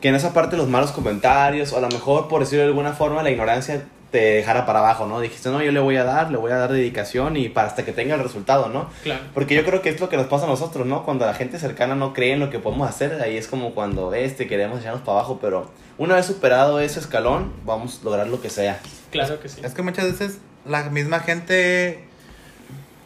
Que 0.02 0.10
en 0.10 0.16
esa 0.16 0.34
parte 0.34 0.58
los 0.58 0.68
malos 0.68 0.92
comentarios, 0.92 1.72
o 1.72 1.78
a 1.78 1.82
lo 1.82 1.88
mejor, 1.88 2.28
por 2.28 2.42
decirlo 2.42 2.64
de 2.64 2.68
alguna 2.72 2.92
forma, 2.92 3.24
la 3.24 3.32
ignorancia 3.32 3.86
te 4.12 4.20
dejara 4.20 4.66
para 4.66 4.80
abajo, 4.80 5.06
¿no? 5.06 5.20
Dijiste, 5.20 5.50
no, 5.50 5.62
yo 5.62 5.72
le 5.72 5.80
voy 5.80 5.98
a 5.98 6.04
dar, 6.04 6.32
le 6.32 6.38
voy 6.38 6.52
a 6.52 6.58
dar 6.58 6.72
dedicación 6.72 7.36
y 7.36 7.50
para 7.50 7.68
hasta 7.68 7.84
que 7.84 7.92
tenga 7.92 8.16
el 8.16 8.24
resultado, 8.24 8.70
¿no? 8.70 8.90
Claro. 9.04 9.22
Porque 9.34 9.56
yo 9.56 9.66
creo 9.66 9.82
que 9.82 9.90
es 9.90 10.00
lo 10.00 10.08
que 10.10 10.18
nos 10.18 10.28
pasa 10.28 10.46
a 10.46 10.48
nosotros, 10.48 10.88
¿no? 10.88 11.04
Cuando 11.04 11.26
la 11.26 11.34
gente 11.34 11.60
cercana 11.60 11.96
no 11.96 12.14
cree 12.14 12.34
en 12.34 12.40
lo 12.40 12.50
que 12.50 12.60
podemos 12.60 12.90
hacer, 12.90 13.22
ahí 13.22 13.38
es 13.38 13.48
como 13.48 13.74
cuando 13.74 14.14
este 14.14 14.48
queremos 14.48 14.80
echarnos 14.80 15.02
para 15.02 15.20
abajo, 15.20 15.40
pero 15.42 15.72
una 15.98 16.16
vez 16.16 16.26
superado 16.26 16.80
ese 16.80 17.00
escalón, 17.00 17.52
vamos 17.66 18.00
a 18.02 18.06
lograr 18.06 18.28
lo 18.28 18.42
que 18.42 18.50
sea. 18.50 18.80
Claro 19.12 19.40
que 19.42 19.50
sí. 19.50 19.62
Es 19.64 19.74
que 19.74 19.82
muchas 19.82 20.06
veces 20.06 20.40
la 20.66 20.90
misma 20.90 21.20
gente 21.20 22.08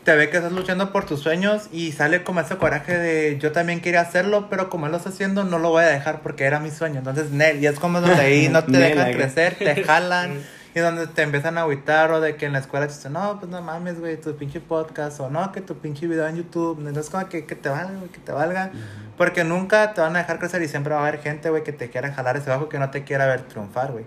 te 0.04 0.16
ve 0.16 0.30
que 0.30 0.38
estás 0.38 0.52
luchando 0.52 0.92
por 0.92 1.06
tus 1.06 1.20
sueños 1.20 1.68
y 1.72 1.92
sale 1.92 2.24
como 2.24 2.42
ese 2.42 2.58
coraje 2.58 2.98
de 2.98 3.38
yo 3.40 3.52
también 3.52 3.82
quería 3.82 4.02
hacerlo, 4.02 4.48
pero 4.50 4.70
como 4.70 4.88
él 4.88 4.92
lo 4.92 4.98
está 4.98 5.10
haciendo, 5.10 5.44
no 5.44 5.60
lo 5.60 5.70
voy 5.70 5.84
a 5.84 5.88
dejar 5.88 6.22
porque 6.22 6.44
era 6.44 6.60
mi 6.60 6.72
sueño. 6.72 7.00
Entonces, 7.00 7.32
Nel, 7.32 7.62
y 7.64 7.68
es 7.68 7.80
como 7.80 8.02
donde 8.02 8.22
ahí 8.22 8.50
no 8.52 8.64
te 8.64 8.78
dejan 8.78 9.14
crecer, 9.14 9.56
te 9.56 9.84
jalan. 9.84 10.40
Y 10.74 10.80
donde 10.80 11.06
te 11.08 11.22
empiezan 11.22 11.58
a 11.58 11.62
agüitar 11.62 12.12
o 12.12 12.22
de 12.22 12.38
que 12.38 12.46
en 12.46 12.54
la 12.54 12.60
escuela 12.60 12.88
te 12.88 12.94
dicen, 12.94 13.12
no, 13.14 13.38
pues 13.40 13.52
no 13.52 13.62
mames, 13.62 14.00
güey, 14.00 14.16
tu 14.20 14.36
pinche 14.38 14.62
podcast 14.62 15.20
o 15.20 15.30
no, 15.30 15.52
que 15.52 15.60
tu 15.60 15.76
pinche 15.76 16.08
video 16.08 16.26
en 16.28 16.38
YouTube. 16.38 16.80
Entonces, 16.80 17.10
como 17.10 17.28
que, 17.28 17.46
que 17.46 17.56
te 17.56 17.68
valga, 17.68 17.92
güey, 17.98 18.10
que 18.10 18.20
te 18.20 18.32
valga. 18.32 18.72
Porque 19.18 19.44
nunca 19.44 19.94
te 19.94 20.00
van 20.02 20.16
a 20.16 20.20
dejar 20.20 20.40
crecer 20.40 20.62
y 20.62 20.70
siempre 20.70 20.94
va 20.94 21.02
a 21.02 21.08
haber 21.08 21.22
gente, 21.22 21.50
güey, 21.50 21.64
que 21.64 21.74
te 21.74 21.90
quiera 21.90 22.14
jalar 22.14 22.38
ese 22.38 22.50
bajo 22.50 22.70
que 22.70 22.80
no 22.80 22.90
te 22.90 23.04
quiera 23.04 23.26
ver 23.28 23.42
triunfar, 23.42 23.92
güey. 23.92 24.06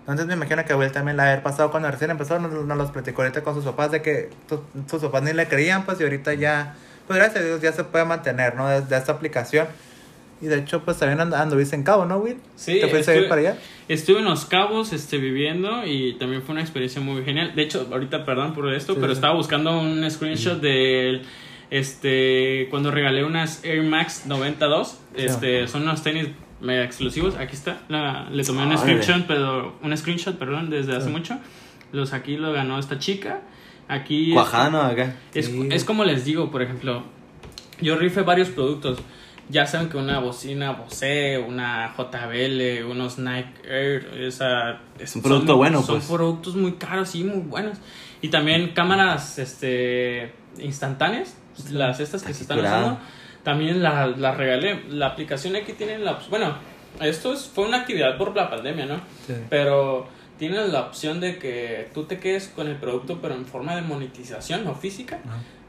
Entonces 0.00 0.26
me 0.26 0.32
imagino 0.34 0.64
que 0.64 0.72
a 0.72 0.76
Will 0.76 0.90
también 0.90 1.16
la 1.18 1.24
haber 1.24 1.42
pasado 1.42 1.70
cuando 1.70 1.90
recién 1.90 2.10
empezó, 2.10 2.38
nos, 2.38 2.50
nos 2.50 2.78
los 2.78 2.90
platicó 2.90 3.20
ahorita 3.22 3.42
con 3.42 3.54
sus 3.54 3.64
papás 3.66 3.90
de 3.90 4.00
que 4.02 4.30
tu- 4.48 4.62
sus 4.88 5.02
papás 5.02 5.22
ni 5.22 5.32
le 5.34 5.46
creían, 5.46 5.84
pues 5.84 6.00
y 6.00 6.02
ahorita 6.04 6.32
ya, 6.34 6.74
pues 7.06 7.18
gracias 7.18 7.44
a 7.44 7.46
Dios 7.46 7.60
ya 7.60 7.72
se 7.72 7.84
puede 7.84 8.06
mantener, 8.06 8.56
¿no? 8.56 8.66
Desde 8.68 8.96
esta 8.96 9.12
aplicación. 9.12 9.68
Y 10.42 10.46
de 10.46 10.58
hecho, 10.58 10.82
pues 10.82 10.98
también 10.98 11.20
and- 11.20 11.34
anduviste 11.34 11.76
en 11.76 11.82
Cabo, 11.82 12.06
¿no, 12.06 12.16
Will? 12.18 12.36
Sí, 12.56 12.78
¿Te 12.80 12.88
fuiste 12.88 13.10
a 13.10 13.16
ir 13.16 13.28
para 13.28 13.40
allá? 13.40 13.58
Estuve 13.88 14.20
en 14.20 14.24
Los 14.24 14.46
Cabos 14.46 14.92
este, 14.94 15.18
viviendo 15.18 15.84
y 15.86 16.14
también 16.14 16.42
fue 16.42 16.52
una 16.52 16.62
experiencia 16.62 17.00
muy 17.02 17.22
genial. 17.24 17.54
De 17.54 17.62
hecho, 17.62 17.86
ahorita 17.92 18.24
perdón 18.24 18.54
por 18.54 18.72
esto, 18.72 18.94
Sí, 18.94 18.98
pero 19.00 19.12
sí. 19.12 19.18
estaba 19.18 19.34
buscando 19.34 19.78
un 19.78 20.10
screenshot 20.10 20.60
de 20.60 21.22
este 21.70 22.66
cuando 22.70 22.90
regalé 22.90 23.24
unas 23.24 23.64
Air 23.64 23.82
Max 23.82 24.24
92. 24.26 24.98
Este, 25.14 25.66
son 25.68 25.82
unos 25.82 26.02
tenis 26.02 26.28
mega 26.60 26.84
exclusivos. 26.84 27.36
Aquí 27.36 27.54
está. 27.54 27.80
La- 27.88 28.28
le 28.30 28.42
tomé 28.44 28.62
un 28.62 28.68
Órale. 28.72 28.80
screenshot, 28.80 29.26
pero 29.26 29.76
un 29.82 29.96
screenshot, 29.96 30.36
perdón, 30.38 30.70
desde 30.70 30.96
hace 30.96 31.06
Sí. 31.06 31.12
mucho. 31.12 31.38
Los 31.92 32.12
aquí 32.12 32.36
lo 32.36 32.52
ganó 32.52 32.78
esta 32.78 32.98
chica. 32.98 33.40
Aquí 33.88 34.32
Cuajano 34.32 34.80
acá. 34.82 35.16
es, 35.34 35.46
Sí. 35.46 35.68
es 35.72 35.84
como 35.84 36.04
les 36.04 36.24
digo, 36.24 36.50
por 36.50 36.62
ejemplo, 36.62 37.02
yo 37.80 37.96
rifé 37.96 38.22
varios 38.22 38.48
productos. 38.48 38.98
Ya 39.50 39.66
saben 39.66 39.88
que 39.88 39.96
una 39.96 40.20
bocina 40.20 40.72
Bose, 40.72 41.38
una 41.38 41.92
JBL, 41.96 42.84
unos 42.88 43.18
Nike 43.18 43.52
Air, 43.68 44.06
esa, 44.20 44.78
Es 44.98 45.16
un 45.16 45.22
producto 45.22 45.56
bueno, 45.56 45.82
Son 45.82 45.96
pues. 45.96 46.06
productos 46.08 46.54
muy 46.56 46.72
caros 46.74 47.14
y 47.16 47.24
muy 47.24 47.40
buenos. 47.40 47.78
Y 48.22 48.28
también 48.28 48.72
cámaras 48.74 49.38
este, 49.38 50.32
instantáneas, 50.58 51.36
las 51.70 51.98
estas 52.00 52.22
que 52.22 52.32
se 52.34 52.42
están 52.42 52.58
usando, 52.60 52.98
también 53.42 53.82
las 53.82 54.18
las 54.18 54.36
regalé. 54.36 54.84
La 54.88 55.06
aplicación 55.08 55.56
aquí 55.56 55.72
tiene 55.72 55.98
la... 55.98 56.18
Bueno, 56.30 56.54
esto 57.00 57.32
es- 57.32 57.46
fue 57.52 57.64
una 57.66 57.78
actividad 57.78 58.16
por 58.18 58.36
la 58.36 58.50
pandemia, 58.50 58.86
¿no? 58.86 58.96
Sí. 59.26 59.34
Pero 59.48 60.06
tienes 60.38 60.68
la 60.70 60.82
opción 60.82 61.18
de 61.20 61.38
que 61.38 61.88
tú 61.92 62.04
te 62.04 62.18
quedes 62.18 62.48
con 62.48 62.68
el 62.68 62.76
producto, 62.76 63.18
pero 63.20 63.34
en 63.34 63.46
forma 63.46 63.74
de 63.74 63.82
monetización, 63.82 64.64
no 64.64 64.74
física, 64.74 65.18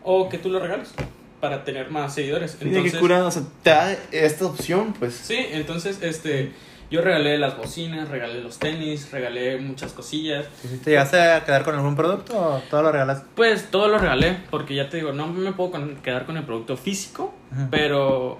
o 0.03 0.29
que 0.29 0.37
tú 0.37 0.49
lo 0.49 0.59
regales. 0.59 0.93
Para 1.41 1.63
tener 1.65 1.89
más 1.89 2.13
seguidores. 2.13 2.57
Mira 2.61 2.71
qué 2.71 2.77
Entonces, 2.77 2.99
curado, 2.99 3.27
o 3.27 3.31
sea, 3.31 3.41
te 3.63 3.69
da 3.71 3.97
esta 4.11 4.45
opción, 4.45 4.93
pues. 4.93 5.15
Sí, 5.15 5.37
entonces, 5.51 5.99
este, 6.01 6.53
yo 6.91 7.01
regalé 7.01 7.37
las 7.37 7.57
bocinas, 7.57 8.09
regalé 8.09 8.41
los 8.41 8.59
tenis, 8.59 9.11
regalé 9.11 9.57
muchas 9.59 9.91
cosillas. 9.91 10.45
¿Te 10.83 10.91
llegaste 10.91 11.19
a 11.19 11.43
quedar 11.43 11.63
con 11.63 11.75
algún 11.75 11.95
producto 11.95 12.37
o 12.39 12.59
todo 12.69 12.83
lo 12.83 12.91
regalas? 12.91 13.23
Pues 13.35 13.71
todo 13.71 13.87
lo 13.87 13.97
regalé, 13.97 14.37
porque 14.49 14.75
ya 14.75 14.89
te 14.89 14.97
digo, 14.97 15.11
no 15.11 15.27
me 15.27 15.51
puedo 15.53 15.71
quedar 16.03 16.25
con 16.25 16.37
el 16.37 16.43
producto 16.43 16.77
físico, 16.77 17.33
pero 17.69 18.39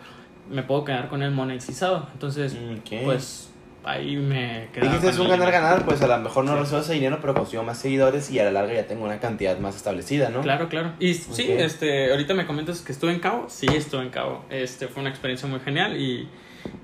me 0.50 0.64
puedo 0.64 0.86
quedar 0.86 1.10
con 1.10 1.24
el 1.24 1.32
monetizado. 1.32 2.08
Entonces, 2.14 2.54
Ok. 2.54 3.04
pues 3.06 3.51
ahí 3.84 4.16
me 4.16 4.68
quedé. 4.74 4.86
Dijiste 4.86 5.10
es 5.10 5.18
un 5.20 5.28
ganar-ganar, 5.30 5.84
pues 5.86 6.02
a 6.02 6.08
lo 6.08 6.18
mejor 6.20 6.46
no 6.46 6.56
recibo 6.56 6.80
ese 6.82 6.94
dinero, 6.94 7.18
pero 7.22 7.34
consigo 7.34 7.64
más 7.64 7.78
seguidores 7.78 8.30
y 8.32 8.40
a 8.40 8.44
la 8.46 8.52
larga 8.52 8.74
ya 8.74 8.88
tengo 8.88 9.06
una 9.06 9.20
cantidad 9.20 9.58
más 9.60 9.76
establecida, 9.76 10.30
¿no? 10.30 10.42
Claro, 10.42 10.70
claro. 10.70 10.94
Y 11.00 11.14
sí, 11.16 11.48
este, 11.52 12.12
ahorita 12.12 12.34
me 12.34 12.46
comentas 12.46 12.82
que 12.82 12.92
estuve 12.92 13.12
en 13.12 13.20
Cabo. 13.20 13.48
Sí, 13.50 13.68
estuve 13.76 14.02
en 14.04 14.10
Cabo. 14.10 14.46
Este, 14.50 14.88
fue 14.88 15.02
una 15.02 15.10
experiencia 15.10 15.48
muy 15.48 15.60
genial 15.60 15.98
y 15.98 16.28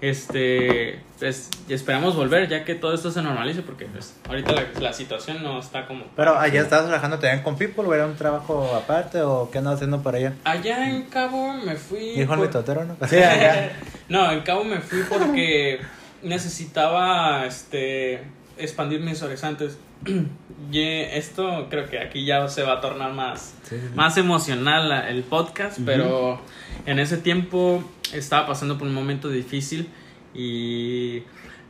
este, 0.02 1.00
pues 1.20 1.50
esperamos 1.70 2.16
volver 2.16 2.48
ya 2.48 2.64
que 2.64 2.76
todo 2.76 2.94
esto 2.94 3.12
se 3.12 3.22
normalice 3.22 3.62
porque 3.62 3.86
pues 3.86 4.16
ahorita 4.28 4.54
la, 4.54 4.64
la 4.80 4.94
situación 4.94 5.44
no 5.44 5.60
está 5.60 5.86
como... 5.86 6.06
Pero 6.16 6.38
allá 6.38 6.62
estabas 6.62 6.86
trabajando 6.86 7.20
también 7.20 7.44
con 7.44 7.58
People 7.58 7.84
o 7.86 7.94
era 7.94 8.06
un 8.06 8.16
trabajo 8.16 8.76
aparte 8.76 9.22
o 9.22 9.50
qué 9.52 9.60
andabas 9.60 9.78
haciendo 9.78 10.02
por 10.02 10.16
allá? 10.16 10.34
Allá 10.44 10.90
en 10.90 11.04
Cabo 11.04 11.54
me 11.54 11.76
fui... 11.76 12.12
Dijo 12.16 12.34
el 12.34 12.40
por- 12.40 12.48
mitotero, 12.48 12.86
¿no? 12.86 12.96
Sí, 13.08 13.18
allá. 13.18 13.72
no, 14.10 14.32
en 14.32 14.42
Cabo 14.42 14.64
me 14.64 14.80
fui 14.80 15.02
porque 15.08 15.80
necesitaba 16.24 17.46
este 17.46 18.24
expandir 18.58 19.02
mis 19.02 19.22
horizontes. 19.22 19.78
y 20.72 20.82
esto 20.82 21.68
creo 21.70 21.90
que 21.90 22.00
aquí 22.00 22.26
ya 22.26 22.48
se 22.48 22.62
va 22.64 22.74
a 22.74 22.82
tornar 22.82 23.14
más, 23.14 23.56
Sí, 23.64 23.76
sí, 23.78 23.82
sí. 23.82 23.96
más 23.96 24.16
emocional 24.18 24.92
el 25.08 25.24
podcast, 25.24 25.80
pero 25.86 26.40
en 26.86 27.00
ese 27.00 27.18
tiempo 27.18 27.84
estaba 28.14 28.46
pasando 28.48 28.78
por 28.78 28.88
un 28.88 28.94
momento 28.94 29.30
difícil 29.30 29.90
y 30.36 31.24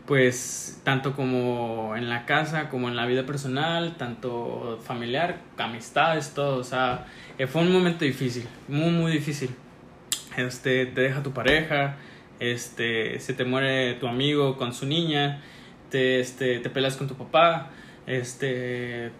pues 0.05 0.81
tanto 0.83 1.13
como 1.15 1.95
en 1.97 2.09
la 2.09 2.25
casa 2.25 2.69
como 2.69 2.87
en 2.89 2.95
la 2.95 3.05
vida 3.05 3.25
personal, 3.25 3.95
tanto 3.97 4.79
familiar, 4.83 5.37
amistades, 5.57 6.33
todo, 6.33 6.57
o 6.57 6.63
sea, 6.63 7.05
eh, 7.37 7.47
fue 7.47 7.61
un 7.61 7.71
momento 7.71 8.03
difícil, 8.05 8.45
muy 8.67 8.91
muy 8.91 9.11
difícil. 9.11 9.49
Este, 10.37 10.85
te 10.85 11.01
deja 11.01 11.23
tu 11.23 11.31
pareja, 11.33 11.95
este, 12.39 13.19
se 13.19 13.33
te 13.33 13.45
muere 13.45 13.95
tu 13.95 14.07
amigo 14.07 14.57
con 14.57 14.73
su 14.73 14.85
niña, 14.85 15.41
te, 15.89 16.19
este, 16.19 16.59
te 16.59 16.69
peleas 16.69 16.97
con 16.97 17.07
tu 17.07 17.15
papá, 17.15 17.71
este, 18.05 19.11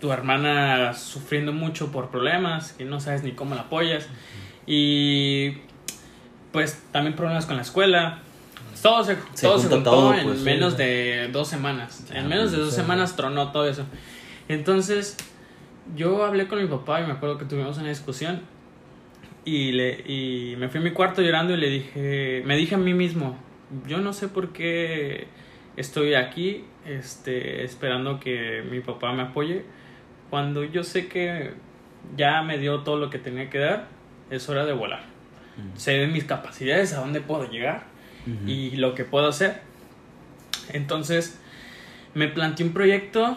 tu 0.00 0.12
hermana 0.12 0.94
sufriendo 0.94 1.52
mucho 1.52 1.92
por 1.92 2.10
problemas 2.10 2.72
que 2.72 2.84
no 2.84 3.00
sabes 3.00 3.22
ni 3.22 3.32
cómo 3.32 3.54
la 3.54 3.62
apoyas 3.62 4.08
y 4.66 5.58
pues 6.52 6.82
también 6.92 7.16
problemas 7.16 7.46
con 7.46 7.56
la 7.56 7.62
escuela. 7.62 8.18
Todo 8.82 9.04
se, 9.04 9.16
Se 9.34 9.46
todo 9.46 9.58
se 9.58 9.68
juntó 9.68 9.90
todo, 9.90 10.14
en 10.14 10.24
pues, 10.24 10.38
sí. 10.38 10.44
menos 10.44 10.76
de 10.76 11.28
dos 11.32 11.48
semanas. 11.48 12.04
Ya, 12.08 12.18
en 12.18 12.28
menos 12.28 12.50
de 12.50 12.58
dos 12.58 12.74
semanas 12.74 13.14
tronó 13.14 13.52
todo 13.52 13.68
eso. 13.68 13.84
Entonces, 14.48 15.16
yo 15.96 16.24
hablé 16.24 16.48
con 16.48 16.60
mi 16.60 16.66
papá 16.68 17.00
y 17.00 17.06
me 17.06 17.12
acuerdo 17.12 17.38
que 17.38 17.44
tuvimos 17.44 17.78
una 17.78 17.90
discusión 17.90 18.42
y, 19.44 19.72
le, 19.72 20.00
y 20.06 20.56
me 20.56 20.68
fui 20.68 20.80
a 20.80 20.82
mi 20.82 20.92
cuarto 20.92 21.22
llorando 21.22 21.54
y 21.54 21.56
le 21.56 21.68
dije, 21.68 22.42
me 22.44 22.56
dije 22.56 22.74
a 22.74 22.78
mí 22.78 22.94
mismo, 22.94 23.36
yo 23.86 23.98
no 23.98 24.12
sé 24.12 24.28
por 24.28 24.52
qué 24.52 25.26
estoy 25.76 26.14
aquí 26.14 26.64
este, 26.86 27.64
esperando 27.64 28.20
que 28.20 28.62
mi 28.70 28.80
papá 28.80 29.12
me 29.12 29.22
apoye 29.22 29.64
cuando 30.32 30.64
yo 30.64 30.82
sé 30.82 31.08
que 31.08 31.50
ya 32.16 32.42
me 32.42 32.56
dio 32.56 32.80
todo 32.80 32.96
lo 32.96 33.10
que 33.10 33.18
tenía 33.18 33.50
que 33.50 33.58
dar, 33.58 33.88
es 34.30 34.48
hora 34.48 34.64
de 34.64 34.72
volar. 34.72 35.04
Sé 35.74 35.92
de 35.92 36.06
mis 36.06 36.24
capacidades, 36.24 36.94
a 36.94 37.00
dónde 37.00 37.20
puedo 37.20 37.50
llegar 37.50 37.84
y 38.46 38.76
lo 38.76 38.94
que 38.94 39.04
puedo 39.04 39.28
hacer. 39.28 39.60
Entonces, 40.72 41.38
me 42.14 42.28
planteé 42.28 42.64
un 42.64 42.72
proyecto 42.72 43.36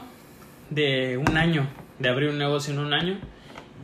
de 0.69 1.17
un 1.17 1.35
año, 1.35 1.67
de 1.99 2.07
abrir 2.07 2.29
un 2.29 2.37
negocio 2.37 2.73
en 2.73 2.79
un 2.79 2.93
año. 2.93 3.17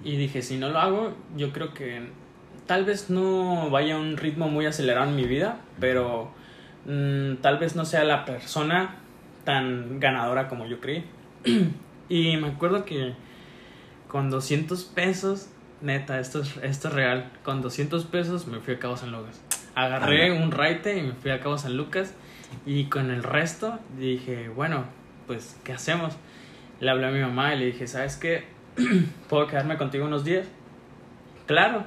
Y 0.04 0.18
dije, 0.18 0.42
si 0.42 0.58
no 0.58 0.70
lo 0.70 0.80
hago, 0.80 1.14
yo 1.36 1.52
creo 1.52 1.74
que 1.74 2.02
tal 2.66 2.86
vez 2.86 3.10
no 3.10 3.70
vaya 3.70 3.96
a 3.96 4.00
un 4.00 4.18
ritmo 4.18 4.48
muy 4.50 4.66
acelerado 4.66 5.10
en 5.10 5.16
mi 5.16 5.26
vida, 5.26 5.60
pero 5.80 6.32
mm, 6.86 7.36
tal 7.42 7.58
vez 7.58 7.76
no 7.76 7.86
sea 7.86 8.04
la 8.04 8.26
persona 8.26 8.96
tan 9.44 10.00
ganadora 10.00 10.48
como 10.48 10.66
yo 10.66 10.80
creí. 10.80 11.04
y 12.10 12.38
me 12.38 12.48
acuerdo 12.48 12.86
que 12.86 13.14
con 14.08 14.30
200 14.30 14.84
pesos, 14.86 15.50
neta, 15.82 16.20
esto 16.20 16.42
es, 16.42 16.58
esto 16.64 16.88
es 16.90 16.94
real, 16.94 17.32
con 17.44 17.62
200 17.62 18.06
pesos 18.06 18.48
me 18.48 18.60
fui 18.60 18.76
a 18.76 18.80
Cabo 18.80 18.98
San 18.98 19.12
Lucas. 19.12 19.42
Agarré 19.74 20.32
un 20.32 20.52
raite 20.52 20.98
y 20.98 21.02
me 21.02 21.14
fui 21.14 21.32
a 21.32 21.40
Cabo 21.40 21.58
San 21.58 21.78
Lucas 21.78 22.14
y 22.66 22.86
con 22.86 23.10
el 23.10 23.24
resto 23.24 23.80
dije, 23.98 24.50
bueno, 24.50 24.86
pues, 25.28 25.60
¿qué 25.64 25.74
hacemos? 25.74 26.18
Le 26.80 26.90
hablé 26.90 27.08
a 27.08 27.12
mi 27.12 27.22
mamá 27.22 27.56
y 27.56 27.60
le 27.60 27.66
dije, 27.68 27.88
¿sabes 27.88 28.18
qué? 28.18 28.44
¿Puedo 29.30 29.48
quedarme 29.48 29.78
contigo 29.78 30.06
unos 30.06 30.24
días? 30.24 30.48
Claro. 31.46 31.84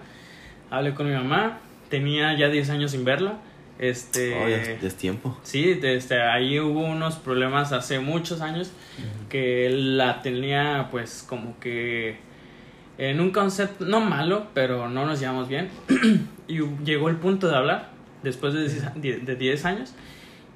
Hablé 0.71 0.95
con 0.95 1.07
mi 1.09 1.15
mamá, 1.15 1.59
tenía 1.89 2.37
ya 2.39 2.49
10 2.49 2.71
años 2.71 2.91
sin 2.91 3.05
verla. 3.05 3.39
Este, 3.79 4.35
Oh, 4.37 4.49
ya, 4.49 4.63
ya 4.81 4.87
es 4.89 4.97
tiempo. 4.97 5.37
Sí, 5.43 5.75
desde 5.75 6.23
ahí 6.23 6.61
hubo 6.61 6.81
unos 6.85 7.17
problemas 7.17 7.73
hace 7.73 7.99
muchos 7.99 8.41
años 8.41 8.73
que 9.29 9.69
la 9.71 10.23
tenía 10.23 10.89
pues 10.93 11.25
como 11.29 11.59
que 11.59 12.19
en 12.99 13.19
un 13.21 13.31
concepto, 13.31 13.85
no 13.85 14.01
malo, 14.01 14.47
pero 14.55 14.89
no 14.89 15.05
nos 15.07 15.19
llevamos 15.19 15.49
bien. 15.49 15.71
y 16.49 16.61
llegó 16.85 17.09
el 17.09 17.17
punto 17.17 17.49
de 17.49 17.57
hablar 17.57 17.91
después 18.23 18.55
de 18.55 18.61
10 18.69 18.85
die- 18.97 19.19
de 19.19 19.35
10 19.37 19.65
años 19.65 19.93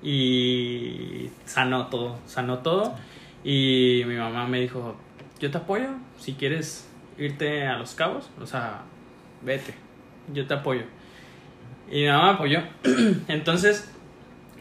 y 0.03 1.31
sanó 1.45 1.87
todo, 1.89 2.19
sanó 2.27 2.59
todo. 2.59 2.95
Y 3.45 4.03
mi 4.07 4.15
mamá 4.17 4.47
me 4.47 4.61
dijo, 4.61 4.97
yo 5.41 5.51
te 5.51 5.59
apoyo, 5.59 5.89
si 6.19 6.35
quieres 6.35 6.89
irte 7.19 7.67
a 7.67 7.77
los 7.79 7.95
cabos, 7.95 8.31
o 8.41 8.47
sea, 8.47 8.83
vete, 9.43 9.75
yo 10.33 10.47
te 10.47 10.55
apoyo. 10.55 10.83
Y 11.91 12.03
mi 12.03 12.07
mamá 12.09 12.25
me 12.27 12.31
apoyó. 12.33 12.61
Entonces, 13.29 13.91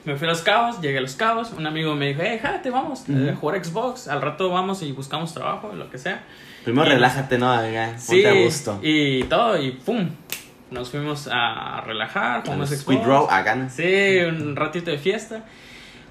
me 0.06 0.16
fui 0.16 0.28
a 0.28 0.32
los 0.32 0.42
cabos, 0.42 0.80
llegué 0.82 0.98
a 1.00 1.02
los 1.02 1.16
cabos, 1.16 1.52
un 1.52 1.68
amigo 1.68 1.94
me 1.96 2.08
dijo, 2.10 2.22
hey, 2.24 2.40
jálate, 2.42 2.70
vamos, 2.70 3.04
Ujú. 3.10 3.30
a 3.30 3.36
jugar 3.36 3.64
Xbox, 3.66 4.08
al 4.08 4.22
rato 4.22 4.50
vamos 4.50 4.82
y 4.84 4.92
buscamos 4.92 5.34
trabajo, 5.34 5.74
lo 5.74 5.90
que 5.90 5.98
sea. 5.98 6.24
Primero 6.64 6.88
Y- 6.90 6.94
relájate, 6.94 7.38
¿no? 7.38 7.56
Venga, 7.62 7.98
Sí, 8.00 8.22
ponte 8.24 8.28
a 8.30 8.44
gusto. 8.44 8.80
y 8.82 9.24
todo, 9.24 9.62
y 9.62 9.72
pum, 9.72 10.10
nos 10.72 10.90
fuimos 10.90 11.30
a 11.32 11.82
relajar, 11.86 12.44
jugamos. 12.44 12.70
Sweet 12.70 13.04
Row 13.04 13.28
a 13.30 13.42
ganas. 13.42 13.74
Sí, 13.74 14.18
un 14.28 14.56
ratito 14.56 14.92
de 14.92 14.98
fiesta. 14.98 15.44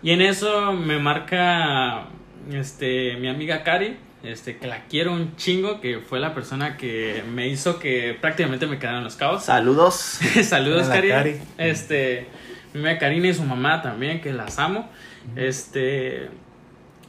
Y 0.03 0.11
en 0.13 0.21
eso 0.21 0.73
me 0.73 0.99
marca 0.99 2.05
este 2.53 3.17
mi 3.17 3.29
amiga 3.29 3.63
Cari, 3.65 3.97
este 4.27 4.57
que 4.57 4.67
la 4.67 4.85
quiero 4.85 5.13
un 5.13 5.37
chingo, 5.37 5.81
que 5.81 5.99
fue 6.01 6.21
la 6.21 6.35
persona 6.35 6.77
que 6.77 7.23
me 7.33 7.49
hizo 7.49 7.79
que 7.79 8.17
prácticamente 8.21 8.67
me 8.67 8.79
quedaran 8.79 9.05
los 9.05 9.17
cabos. 9.17 9.45
Saludos. 9.45 9.95
Saludos, 10.43 10.89
Cari. 10.89 11.09
Cari. 11.09 11.37
Este, 11.59 12.27
mi 12.73 12.81
amiga 12.81 12.99
Karina 12.99 13.29
y 13.29 13.35
su 13.35 13.45
mamá 13.45 13.83
también, 13.83 14.21
que 14.21 14.33
las 14.33 14.59
amo. 14.59 14.89
Este, 15.35 16.29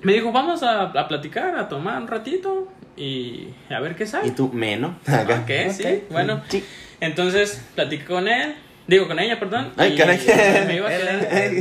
me 0.01 0.13
dijo, 0.13 0.31
vamos 0.31 0.63
a, 0.63 0.83
a 0.83 1.07
platicar, 1.07 1.55
a 1.57 1.67
tomar 1.67 2.01
un 2.01 2.07
ratito 2.07 2.71
y 2.95 3.49
a 3.69 3.79
ver 3.79 3.95
qué 3.95 4.05
sale. 4.05 4.27
Y 4.27 4.31
tú, 4.31 4.51
menos. 4.51 4.95
Ok, 5.07 5.71
sí, 5.71 6.03
bueno. 6.09 6.41
Sí. 6.49 6.63
Entonces 6.99 7.63
platiqué 7.75 8.05
con 8.05 8.27
él, 8.27 8.55
digo 8.87 9.07
con 9.07 9.19
ella, 9.19 9.39
perdón. 9.39 9.71
Ay, 9.77 9.93
y 9.93 9.97
caray. 9.97 10.19
Me 10.67 10.75
iba 10.77 10.87
a 10.87 10.89
quedar, 10.97 11.53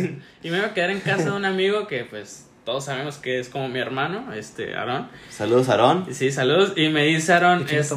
y 0.42 0.51
me 0.51 0.59
iba 0.59 0.66
a 0.66 0.75
quedar 0.75 0.90
en 0.90 1.01
casa 1.01 1.25
de 1.25 1.33
un 1.33 1.45
amigo 1.45 1.87
que 1.87 2.05
pues 2.05 2.49
todos 2.67 2.85
sabemos 2.85 3.19
que 3.19 3.39
es 3.39 3.49
como 3.49 3.69
mi 3.69 3.79
hermano, 3.79 4.35
este, 4.35 4.75
Aarón. 4.75 5.09
Saludos, 5.31 5.69
Aarón. 5.69 6.05
Y 6.11 6.15
Sí, 6.15 6.33
saludos. 6.33 6.73
Y 6.77 6.89
me 6.89 7.05
dice 7.05 7.33
Aarón, 7.33 7.65
este. 7.71 7.95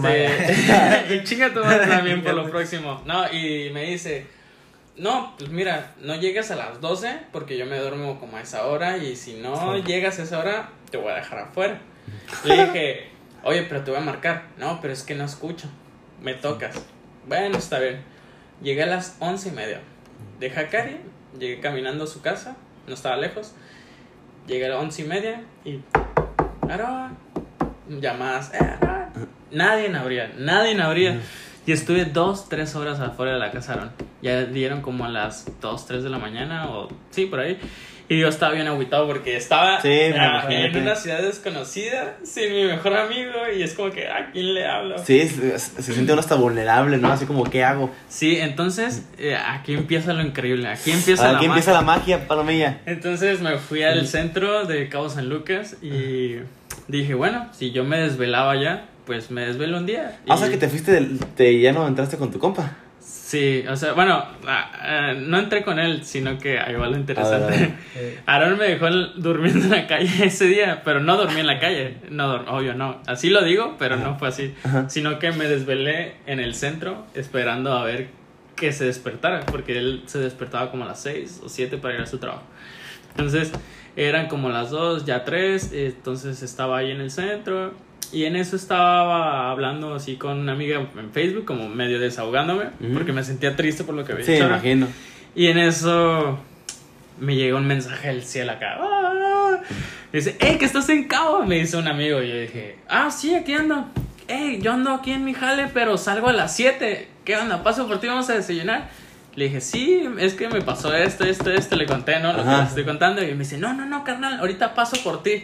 y 1.10 1.24
chinga 1.24 1.52
tu 1.52 1.60
madre 1.62 1.88
también 1.88 2.22
por 2.24 2.36
lo 2.36 2.48
próximo. 2.52 3.02
No, 3.04 3.34
y 3.34 3.72
me 3.74 3.86
dice, 3.90 4.28
no, 4.96 5.34
pues 5.40 5.50
mira, 5.50 5.96
no 6.02 6.16
llegas 6.16 6.52
a 6.52 6.56
las 6.56 6.80
12 6.82 7.20
porque 7.32 7.58
yo 7.58 7.66
me 7.66 7.80
duermo 7.80 8.20
como 8.20 8.38
a 8.38 8.42
esa 8.42 8.68
hora 8.68 8.98
y 8.98 9.16
si 9.16 9.34
no 9.34 9.76
llegas 9.80 10.20
a 10.20 10.24
esa 10.24 10.38
hora, 10.38 10.70
te 10.92 10.98
voy 10.98 11.12
a 11.14 11.16
dejar 11.16 11.40
afuera. 11.40 11.82
Le 12.46 12.54
dije, 12.66 13.10
oye, 13.44 13.64
pero 13.64 13.84
te 13.84 13.90
voy 13.90 14.00
a 14.00 14.04
marcar. 14.04 14.44
No, 14.60 14.80
pero 14.82 14.94
es 14.94 15.02
que 15.02 15.16
no 15.16 15.26
escucho. 15.26 15.68
Me 16.22 16.36
tocas. 16.36 16.76
Bueno, 17.28 17.58
está 17.58 17.80
bien. 17.80 18.04
Llegué 18.62 18.84
a 18.84 18.86
las 18.86 19.18
once 19.20 19.50
y 19.50 19.52
media. 19.52 19.82
Dejé 20.40 20.60
a 20.60 20.70
Cari, 20.70 20.98
llegué 21.40 21.60
caminando 21.60 22.04
a 22.04 22.08
su 22.08 22.22
casa, 22.22 22.56
no 22.88 22.94
estaba 22.94 23.18
lejos. 23.18 23.56
Llegué 24.50 24.66
a 24.66 24.70
las 24.70 24.80
once 24.82 25.04
y 25.04 25.06
media 25.06 25.44
y. 25.64 25.80
Aarón, 26.68 27.16
llamadas. 27.88 28.52
"Eh, 28.54 28.58
Aarón". 28.60 29.30
Nadie 29.52 29.96
abría, 29.96 30.32
nadie 30.38 30.80
abría. 30.82 31.20
Y 31.68 31.72
estuve 31.72 32.06
dos, 32.06 32.50
tres 32.50 32.76
horas 32.76 33.00
afuera 33.00 33.34
de 33.34 33.40
la 33.40 33.52
casa. 33.52 33.92
Ya 34.24 34.46
dieron 34.46 34.82
como 34.82 35.06
a 35.06 35.10
las 35.10 35.46
dos, 35.62 35.86
tres 35.86 36.04
de 36.04 36.10
la 36.10 36.18
mañana, 36.18 36.68
o 36.72 36.88
sí, 37.12 37.28
por 37.28 37.40
ahí. 37.42 37.60
Y 38.12 38.19
yo 38.19 38.28
estaba 38.28 38.54
bien 38.54 38.67
agüitado 38.67 39.06
porque 39.06 39.38
estaba 39.38 39.80
Sí, 39.82 39.88
me 39.88 40.17
ah, 40.19 40.41
imagino 40.43 40.65
en 40.65 40.78
una 40.82 40.95
ciudad 40.95 41.22
desconocida, 41.22 42.17
sin 42.24 42.52
mi 42.52 42.63
mejor 42.65 42.98
amigo, 42.98 43.32
y 43.56 43.62
es 43.62 43.76
como 43.76 43.91
que, 43.91 44.08
¿a 44.08 44.32
quién 44.32 44.56
le 44.56 44.65
hablo? 44.65 44.98
Sí, 44.98 45.28
se, 45.28 45.60
se 45.60 45.93
siente 45.93 46.12
uno 46.13 46.19
hasta 46.19 46.34
vulnerable, 46.36 46.98
¿no? 46.98 47.12
Así 47.12 47.26
como, 47.28 47.43
¿qué 47.43 47.63
hago? 47.63 47.91
Sí, 48.10 48.38
entonces 48.39 49.04
eh, 49.19 49.36
aquí 49.36 49.76
empieza 49.76 50.13
lo 50.13 50.24
increíble, 50.24 50.67
aquí 50.67 50.89
empieza 50.91 51.30
Aquí 51.30 51.45
la 51.45 51.54
empieza 51.54 51.72
magia. 51.72 51.74
la 51.74 51.82
magia, 52.17 52.28
Palomilla. 52.28 52.80
Entonces 52.88 53.41
me 53.41 53.58
fui 53.60 53.84
al 53.84 54.08
centro 54.08 54.65
de 54.65 54.89
Cabo 54.89 55.08
San 55.10 55.30
Lucas 55.30 55.78
y 55.84 56.38
dije, 56.88 57.13
bueno, 57.13 57.48
si 57.54 57.72
yo 57.72 57.84
me 57.84 58.00
desvelaba 58.00 58.56
ya, 58.60 58.86
pues 59.06 59.30
me 59.30 59.45
desvelo 59.45 59.78
un 59.78 59.86
día. 59.86 60.17
Ah, 60.28 60.34
o 60.34 60.36
Y- 60.36 60.39
sea 60.39 60.50
que 60.50 60.58
te 60.58 60.67
fuiste, 60.67 60.91
del, 60.93 61.19
te, 61.36 61.60
ya 61.60 61.72
no 61.74 61.88
entraste 61.88 62.17
con 62.17 62.32
tu 62.32 62.39
compa. 62.39 62.76
Sí, 63.30 63.63
o 63.70 63.76
sea, 63.76 63.94
bueno, 63.94 64.26
ah, 64.48 64.72
ah, 64.82 65.13
no 65.15 65.38
entré 65.38 65.62
con 65.63 65.78
él, 65.78 66.04
sino 66.04 66.39
que 66.39 66.58
ahí 66.60 66.74
va 66.74 66.88
lo 66.88 66.98
interesante. 66.98 67.52
Ver. 67.60 67.72
Eh, 67.96 68.20
Aaron 68.26 68.58
me 68.58 68.65
dejó 68.70 68.88
el- 68.88 69.12
durmiendo 69.18 69.65
en 69.65 69.70
la 69.70 69.86
calle 69.86 70.10
ese 70.26 70.46
día, 70.46 70.82
pero 70.84 71.00
no 71.00 71.15
dormí 71.15 71.39
en 71.39 71.46
la 71.46 71.60
calle. 71.60 71.98
No, 72.10 72.38
obvio, 72.48 72.74
no. 72.74 73.00
Así 73.06 73.30
lo 73.30 73.44
digo, 73.44 73.76
pero 73.78 73.98
no 73.98 74.18
fue 74.18 74.30
así. 74.30 74.56
Ajá. 74.63 74.89
Sino 74.89 75.20
que 75.20 75.32
me 75.32 75.46
desvelé 75.48 76.15
en 76.26 76.39
el 76.39 76.56
centro 76.56 77.06
esperando 77.13 77.74
a 77.74 77.84
ver 77.84 78.08
que 78.56 78.72
se 78.72 78.86
despertara, 78.86 79.42
porque 79.46 79.78
él 79.78 80.02
se 80.08 80.18
despertaba 80.18 80.72
como 80.72 80.86
a 80.86 80.88
las 80.88 81.00
6 81.04 81.42
o 81.46 81.50
7 81.50 81.78
para 81.78 81.94
ir 81.94 82.02
a 82.02 82.08
su 82.08 82.18
trabajo. 82.18 82.42
Entonces, 83.12 83.52
eran 83.96 84.28
como 84.28 84.50
las 84.50 84.72
2, 84.72 85.06
ya 85.06 85.24
3, 85.24 85.72
entonces 85.74 86.42
estaba 86.42 86.80
ahí 86.80 86.89
en 86.89 87.02
el 87.02 87.12
centro. 87.12 87.76
Y 88.12 88.26
en 88.26 88.36
eso 88.36 88.56
estaba 88.56 89.52
hablando 89.52 89.93
así 89.93 90.15
con 90.15 90.39
una 90.39 90.54
amiga 90.54 90.80
en 90.98 91.12
Facebook, 91.12 91.45
como 91.45 91.69
medio 91.69 92.00
desahogándome, 92.00 92.65
porque 92.93 93.12
me 93.13 93.24
sentía 93.24 93.56
triste 93.56 93.84
por 93.84 93.93
lo 93.95 94.04
que 94.04 94.13
había 94.13 94.26
Sí, 94.26 94.36
Aaron. 94.36 94.50
imagino. 94.50 94.88
Y 95.36 95.48
en 95.48 95.60
eso 95.60 96.39
me 97.19 97.36
llegó 97.36 97.58
un 97.58 97.67
mensaje 97.67 98.08
del 98.08 98.24
cielo 98.24 98.54
acá. 98.54 98.78
¡Ah! 98.80 99.60
Dice, 100.12 100.36
hey, 100.39 100.58
que 100.58 100.65
estás 100.65 100.89
en 100.89 101.04
Cabo, 101.08 101.43
me 101.45 101.56
dice 101.60 101.78
un 101.78 101.88
amigo. 101.88 102.22
Y 102.24 102.30
yo 102.30 102.36
dije, 102.39 102.78
ah, 102.88 103.12
sí, 103.12 103.36
aquí 103.36 103.54
ando. 103.54 103.86
Hey, 104.28 104.60
yo 104.62 104.74
ando 104.74 104.91
aquí 104.93 105.12
en 105.12 105.24
mi 105.24 105.34
jale, 105.36 105.67
pero 105.74 105.98
salgo 105.98 106.30
a 106.30 106.34
las 106.34 106.56
7. 106.56 107.08
¿Qué 107.26 107.38
onda? 107.38 107.62
¿Paso 107.63 107.88
por 107.88 108.00
ti? 108.00 108.08
¿Vamos 108.08 108.28
a 108.30 108.34
desayunar? 108.34 108.89
Le 109.36 109.45
dije, 109.45 109.62
sí, 109.62 110.04
es 110.17 110.34
que 110.34 110.50
me 110.50 110.62
pasó 110.62 110.95
esto, 110.95 111.26
esto, 111.26 111.52
esto. 111.52 111.76
Le 111.76 111.86
conté, 111.86 112.19
¿no? 112.19 112.34
Lo 112.34 112.43
que 112.43 112.50
les 112.50 112.69
estoy 112.69 112.86
contando. 112.86 113.22
Y 113.24 113.28
me 113.34 113.39
dice, 113.39 113.60
no, 113.60 113.74
no, 113.74 113.86
no, 113.86 114.04
carnal, 114.04 114.39
ahorita 114.39 114.74
paso 114.74 114.98
por 115.04 115.22
ti. 115.22 115.43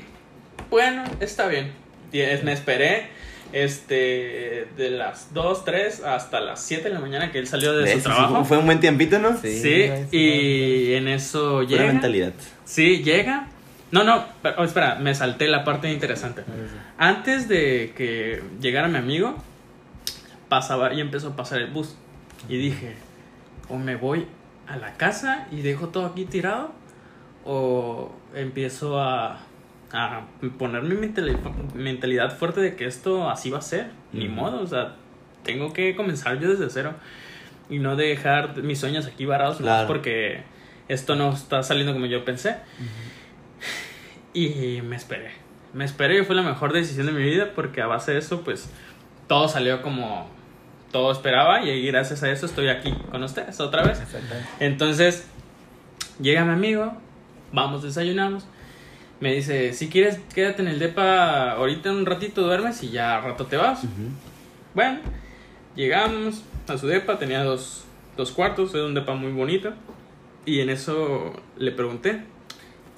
Bueno, 0.72 1.04
está 1.20 1.48
bien. 1.48 1.72
Me 2.12 2.54
esperé 2.54 3.08
este 3.54 4.68
de 4.78 4.90
las 4.90 5.34
2, 5.34 5.66
3 5.66 6.04
hasta 6.04 6.40
las 6.42 6.62
7 6.62 6.84
de 6.86 6.90
la 6.94 7.00
mañana 7.00 7.32
que 7.32 7.40
él 7.40 7.48
salió 7.48 7.74
de 7.76 7.84
¿Ves? 7.84 7.94
su 8.04 8.10
trabajo. 8.10 8.44
Fue 8.46 8.58
un 8.58 8.66
buen 8.66 8.80
tiempito, 8.80 9.20
¿no? 9.20 9.38
Sí. 9.38 9.62
Sí, 9.62 9.90
y 10.12 10.94
en 10.94 11.08
eso 11.08 11.64
llega. 11.64 11.86
mentalidad. 11.86 12.34
Sí, 12.66 13.04
llega. 13.04 13.48
No, 13.92 14.04
no, 14.04 14.26
pero- 14.42 14.56
oh, 14.60 14.64
espera, 14.64 14.96
me 14.96 15.14
salté 15.16 15.48
la 15.48 15.64
parte 15.64 15.92
interesante. 15.92 16.44
Antes 16.98 17.48
de 17.48 17.94
que 17.96 18.42
llegara 18.60 18.88
mi 18.88 18.98
amigo, 18.98 19.36
pasaba 20.50 20.94
y 20.94 21.00
empezó 21.02 21.30
a 21.30 21.36
pasar 21.36 21.60
el 21.62 21.68
bus. 21.68 21.96
Y 22.50 22.58
dije, 22.58 22.96
o 23.70 23.78
me 23.78 23.96
voy 23.96 24.28
a 24.68 24.78
la 24.78 24.94
casa 24.98 25.48
y 25.52 25.62
dejo 25.62 25.90
todo 25.90 26.08
aquí 26.08 26.26
tirado, 26.26 26.72
o 27.46 28.12
empiezo 28.34 29.00
a, 29.00 29.40
a 29.96 30.26
poner 30.58 30.84
mi 30.84 30.96
mentali- 30.96 31.38
mentalidad 31.74 32.36
fuerte 32.38 32.60
de 32.62 32.76
que 32.76 32.86
esto 32.86 33.30
así 33.30 33.50
va 33.50 33.60
a 33.60 33.62
ser. 33.62 33.88
Ni 34.14 34.26
Ujú. 34.28 34.36
modo, 34.36 34.62
o 34.62 34.68
sea, 34.68 34.96
tengo 35.44 35.74
que 35.74 35.96
comenzar 35.96 36.40
yo 36.40 36.50
desde 36.50 36.70
cero 36.70 36.94
y 37.70 37.80
no 37.80 37.96
dejar 37.96 38.62
mis 38.64 38.80
sueños 38.80 39.06
aquí 39.08 39.26
varados 39.26 39.58
Claro. 39.58 39.88
porque 39.88 40.44
esto 40.88 41.16
no 41.16 41.32
está 41.34 41.64
saliendo 41.64 41.94
como 41.94 42.06
yo 42.06 42.24
pensé. 42.26 42.58
Y 44.34 44.82
me 44.84 44.96
esperé. 44.96 45.32
Me 45.74 45.86
esperé 45.86 46.20
y 46.20 46.26
fue 46.26 46.36
la 46.36 46.42
mejor 46.42 46.74
decisión 46.74 47.06
de 47.08 47.12
mi 47.14 47.24
vida 47.24 47.52
porque 47.56 47.82
a 47.82 47.88
base 47.88 48.12
de 48.14 48.20
eso, 48.20 48.42
pues, 48.42 48.70
todo 49.28 49.48
salió 49.48 49.82
como 49.82 50.30
todo 50.92 51.12
esperaba 51.12 51.64
y 51.64 51.86
gracias 51.88 52.24
a 52.24 52.32
eso 52.32 52.46
estoy 52.46 52.70
aquí 52.70 52.94
con 53.12 53.22
ustedes 53.24 53.60
otra 53.60 53.84
vez. 53.84 54.02
Entonces, 54.60 55.28
llega 56.22 56.46
mi 56.46 56.54
amigo, 56.54 56.94
vamos, 57.52 57.84
desayunamos. 57.84 58.48
Me 59.20 59.34
dice, 59.34 59.74
si 59.74 59.90
quieres, 59.90 60.20
quédate 60.34 60.62
en 60.62 60.68
el 60.68 60.80
depa 60.80 61.52
ahorita 61.52 61.92
un 61.92 62.06
ratito, 62.06 62.42
duermes 62.42 62.84
y 62.84 62.90
ya 62.92 63.18
al 63.18 63.24
rato 63.24 63.46
te 63.46 63.56
vas. 63.58 63.84
Ujú. 63.84 64.10
Bueno, 64.74 65.00
llegamos 65.76 66.44
a 66.68 66.78
su 66.78 66.88
depa, 66.88 67.18
tenía 67.18 67.44
dos, 67.44 67.86
dos 68.18 68.32
cuartos, 68.32 68.74
era 68.76 68.86
un 68.86 68.94
depa 68.94 69.14
muy 69.16 69.32
bonito. 69.32 69.74
Y 70.46 70.60
en 70.60 70.70
eso 70.70 71.34
le 71.58 71.72
pregunté, 71.72 72.22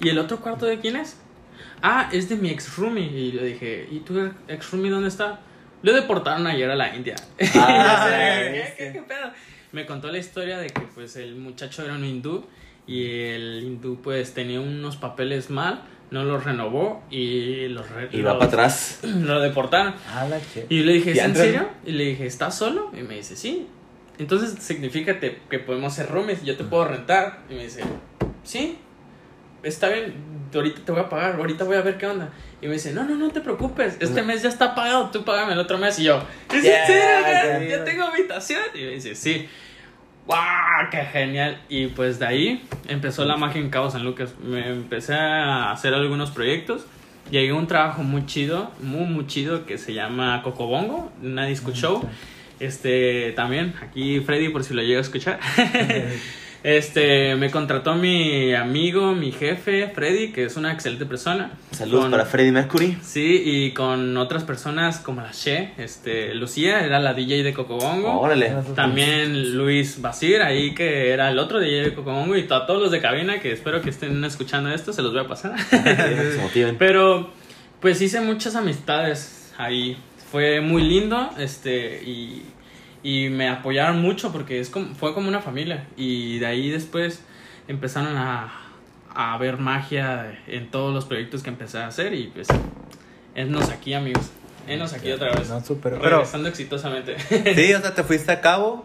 ¿y 0.00 0.08
el 0.08 0.18
otro 0.18 0.40
cuarto 0.40 0.66
de 0.66 0.80
quién 0.80 0.96
es? 0.96 1.16
Ah, 1.82 2.08
es 2.12 2.28
de 2.28 2.36
mi 2.36 2.50
ex 2.50 2.76
roomie. 2.76 3.04
Y 3.06 3.32
le 3.32 3.44
dije, 3.44 3.88
¿y 3.90 4.00
tu 4.00 4.18
ex 4.48 4.70
roomie 4.72 4.90
dónde 4.90 5.08
está? 5.08 5.40
Lo 5.82 5.92
deportaron 5.92 6.46
ayer 6.48 6.68
a 6.70 6.74
la 6.76 6.94
India. 6.96 7.14
Ah, 7.54 8.08
¿Qué, 8.52 8.64
sí. 8.66 8.74
qué- 8.76 8.92
qué 8.92 9.02
pedo? 9.02 9.30
Me 9.70 9.86
contó 9.86 10.10
la 10.10 10.18
historia 10.18 10.58
de 10.58 10.66
que 10.68 10.80
pues 10.94 11.14
el 11.16 11.36
muchacho 11.36 11.84
era 11.84 11.94
un 11.94 12.04
hindú 12.04 12.44
y 12.86 13.04
el 13.04 13.62
hindú 13.62 14.00
pues 14.02 14.32
tenía 14.34 14.60
unos 14.60 14.96
papeles 14.96 15.50
mal, 15.50 15.82
no 16.10 16.24
los 16.24 16.44
renovó 16.44 17.02
y 17.10 17.68
los 17.68 17.88
re- 17.90 18.08
Y 18.12 18.22
va 18.22 18.30
los- 18.30 18.38
para 18.38 18.48
atrás. 18.48 19.00
lo 19.02 19.40
deportaron. 19.40 19.94
Ah. 20.08 20.26
Y 20.68 20.82
le 20.82 20.92
dije, 20.94 21.12
¿es 21.12 21.18
en 21.18 21.36
serio? 21.36 21.68
Y 21.84 21.92
le 21.92 22.04
dije, 22.04 22.26
¿estás 22.26 22.56
solo? 22.56 22.90
Y 22.98 23.02
me 23.02 23.16
dice, 23.16 23.36
sí. 23.36 23.66
Entonces 24.18 24.62
significa 24.62 25.20
que 25.20 25.58
podemos 25.60 25.94
ser 25.94 26.08
roomies, 26.10 26.42
yo 26.44 26.56
te 26.56 26.64
puedo 26.64 26.84
rentar. 26.86 27.40
Y 27.50 27.54
me 27.54 27.64
dice, 27.64 27.82
sí, 28.42 28.78
está 29.62 29.88
bien, 29.88 30.14
ahorita 30.54 30.80
te 30.84 30.90
voy 30.92 31.00
a 31.02 31.08
pagar, 31.08 31.36
ahorita 31.36 31.64
voy 31.64 31.76
a 31.76 31.82
ver 31.82 31.98
qué 31.98 32.06
onda. 32.06 32.30
Y 32.60 32.66
me 32.66 32.72
dice, 32.72 32.92
no, 32.92 33.04
no, 33.04 33.14
no 33.14 33.30
te 33.30 33.40
preocupes, 33.40 33.96
este 34.00 34.22
mes 34.22 34.42
ya 34.42 34.48
está 34.48 34.74
pagado, 34.74 35.10
tú 35.10 35.24
págame 35.24 35.52
el 35.52 35.58
otro 35.60 35.78
mes. 35.78 35.98
Y 36.00 36.04
yo, 36.04 36.20
¿es 36.48 36.54
en 36.56 36.62
serio? 36.62 37.02
ya, 37.22 37.60
¿Ya, 37.60 37.68
ya. 37.68 37.84
tengo 37.84 38.02
habitación? 38.04 38.60
Y 38.74 38.78
me 38.78 38.90
dice, 38.94 39.14
sí. 39.14 39.48
¡Wow! 40.28 40.90
¡Qué 40.90 40.98
genial! 40.98 41.58
Y 41.70 41.86
pues 41.86 42.18
de 42.18 42.26
ahí 42.26 42.62
empezó 42.86 43.24
la 43.24 43.38
magia 43.38 43.62
en 43.62 43.70
Cabo 43.70 43.90
San 43.90 44.04
Lucas. 44.04 44.34
Me 44.44 44.68
empecé 44.68 45.14
a 45.14 45.72
hacer 45.72 45.94
algunos 45.94 46.30
proyectos. 46.30 46.84
Llegué 47.30 47.48
a 47.48 47.54
un 47.54 47.66
trabajo 47.66 48.02
muy 48.02 48.26
chido, 48.26 48.70
muy, 48.82 49.06
muy 49.06 49.26
chido, 49.26 49.64
que 49.64 49.78
se 49.78 49.94
llama 49.94 50.42
Cocobongo, 50.42 51.10
una 51.22 51.46
disco 51.46 51.72
show. 51.72 52.06
Este, 52.60 53.32
también, 53.36 53.72
aquí 53.80 54.20
Freddy, 54.20 54.50
por 54.50 54.64
si 54.64 54.74
lo 54.74 54.82
llega 54.82 54.98
a 54.98 55.00
escuchar. 55.00 55.40
Este, 56.64 57.36
me 57.36 57.50
contrató 57.50 57.94
mi 57.94 58.52
amigo, 58.54 59.14
mi 59.14 59.30
jefe, 59.30 59.88
Freddy, 59.94 60.32
que 60.32 60.44
es 60.44 60.56
una 60.56 60.72
excelente 60.72 61.06
persona. 61.06 61.52
Saludos 61.70 62.02
Con- 62.02 62.10
para 62.10 62.24
Freddie 62.24 62.50
Mercury. 62.52 62.98
Sí, 63.00 63.42
y 63.44 63.70
con 63.72 64.16
otras 64.16 64.42
personas 64.42 64.98
como 64.98 65.20
la 65.22 65.30
She, 65.32 65.72
este, 65.78 66.34
Lucía, 66.34 66.84
era 66.84 66.98
la 66.98 67.14
DJ 67.14 67.44
de 67.44 67.54
Cocobongo. 67.54 68.20
Órale. 68.20 68.52
También 68.74 69.56
Luis 69.56 70.00
Basir, 70.00 70.42
ahí 70.42 70.74
que 70.74 71.10
era 71.10 71.30
el 71.30 71.38
otro 71.38 71.60
DJ 71.60 71.82
de 71.82 71.94
Cocobongo, 71.94 72.36
y 72.36 72.42
a 72.50 72.66
todos 72.66 72.82
los 72.82 72.90
de 72.90 73.00
cabina 73.00 73.38
que 73.38 73.52
espero 73.52 73.80
que 73.80 73.90
estén 73.90 74.24
escuchando 74.24 74.70
esto, 74.70 74.92
se 74.92 75.02
los 75.02 75.12
voy 75.12 75.22
a 75.22 75.28
pasar. 75.28 75.58
Se 75.70 76.38
motiven. 76.42 76.76
Pero, 76.78 77.30
pues 77.80 78.02
hice 78.02 78.20
muchas 78.20 78.56
amistades 78.56 79.52
ahí. 79.56 79.96
Fue 80.32 80.60
muy 80.60 80.82
lindo, 80.82 81.30
este, 81.38 82.02
y, 82.02 82.42
y 83.02 83.28
me 83.28 83.48
apoyaron 83.48 84.00
mucho 84.00 84.32
porque 84.32 84.60
es 84.60 84.70
como, 84.70 84.94
fue 84.94 85.14
como 85.14 85.28
una 85.28 85.40
familia. 85.40 85.86
Y 85.96 86.38
de 86.38 86.46
ahí 86.46 86.70
después 86.70 87.22
empezaron 87.68 88.16
a, 88.16 88.52
a 89.14 89.36
ver 89.38 89.58
magia 89.58 90.38
en 90.46 90.70
todos 90.70 90.94
los 90.94 91.04
proyectos 91.04 91.42
que 91.42 91.50
empecé 91.50 91.78
a 91.78 91.86
hacer 91.86 92.14
y 92.14 92.28
pues, 92.28 92.48
enos 93.34 93.70
aquí 93.70 93.94
amigos, 93.94 94.30
enos 94.66 94.92
aquí 94.92 95.12
otra 95.12 95.32
vez. 95.32 95.48
No. 95.48 95.62
Pero, 95.82 95.98
Regresando 95.98 96.48
exitosamente. 96.48 97.18
sí, 97.54 97.74
o 97.74 97.80
sea, 97.80 97.94
te 97.94 98.04
fuiste 98.04 98.32
a 98.32 98.40
cabo 98.40 98.84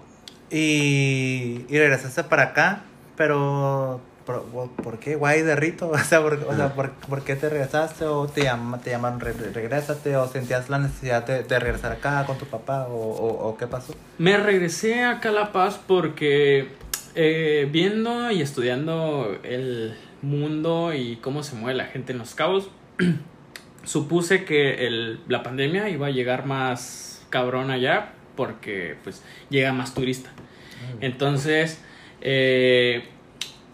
y, 0.52 1.66
y 1.68 1.78
regresaste 1.78 2.24
para 2.24 2.44
acá, 2.44 2.84
pero 3.16 4.02
¿por, 4.26 4.44
por 4.72 5.00
qué? 5.00 5.16
Guay 5.16 5.42
de 5.42 5.56
rito, 5.56 5.90
o 5.94 5.98
sea, 5.98 6.22
¿por, 6.22 6.34
o 6.36 6.56
sea, 6.56 6.74
¿por, 6.74 6.92
por 6.92 7.24
qué 7.24 7.36
te 7.36 7.50
regresaste? 7.50 8.06
¿O 8.06 8.28
te, 8.28 8.44
llama, 8.44 8.80
te 8.82 8.90
llamaron 8.92 9.20
re- 9.20 9.34
regrésate? 9.34 10.16
¿O 10.18 10.28
sentías 10.28 10.70
la 10.70 10.80
necesidad 10.80 11.26
de, 11.26 11.44
de 11.44 11.60
regresar 11.60 11.92
acá 11.92 12.26
con 12.26 12.38
tu 12.38 12.46
papá? 12.46 12.88
¿O, 12.88 12.94
o, 12.96 13.50
o 13.50 13.58
qué 13.58 13.68
pasó? 13.68 13.94
Me 14.18 14.38
regresé 14.38 15.04
acá 15.04 15.30
a 15.30 15.32
La 15.34 15.52
Paz 15.52 15.80
porque 15.88 16.70
eh, 17.16 17.68
viendo 17.72 18.32
y 18.32 18.42
estudiando 18.42 19.38
el 19.44 19.96
mundo 20.22 20.94
y 20.94 21.18
cómo 21.18 21.44
se 21.44 21.56
mueve 21.56 21.78
la 21.78 21.86
gente 21.86 22.12
en 22.14 22.18
los 22.20 22.34
cabos, 22.36 22.70
supuse 23.84 24.46
que 24.46 24.88
el- 24.88 25.20
la 25.28 25.44
pandemia 25.44 25.90
iba 25.90 26.08
a 26.08 26.12
llegar 26.12 26.46
más 26.46 27.26
cabrón 27.30 27.72
allá 27.72 28.14
porque 28.36 28.96
pues 29.04 29.22
llega 29.50 29.74
más 29.74 29.94
turista. 29.94 30.30
Entonces, 31.02 31.80
eh, 32.22 33.06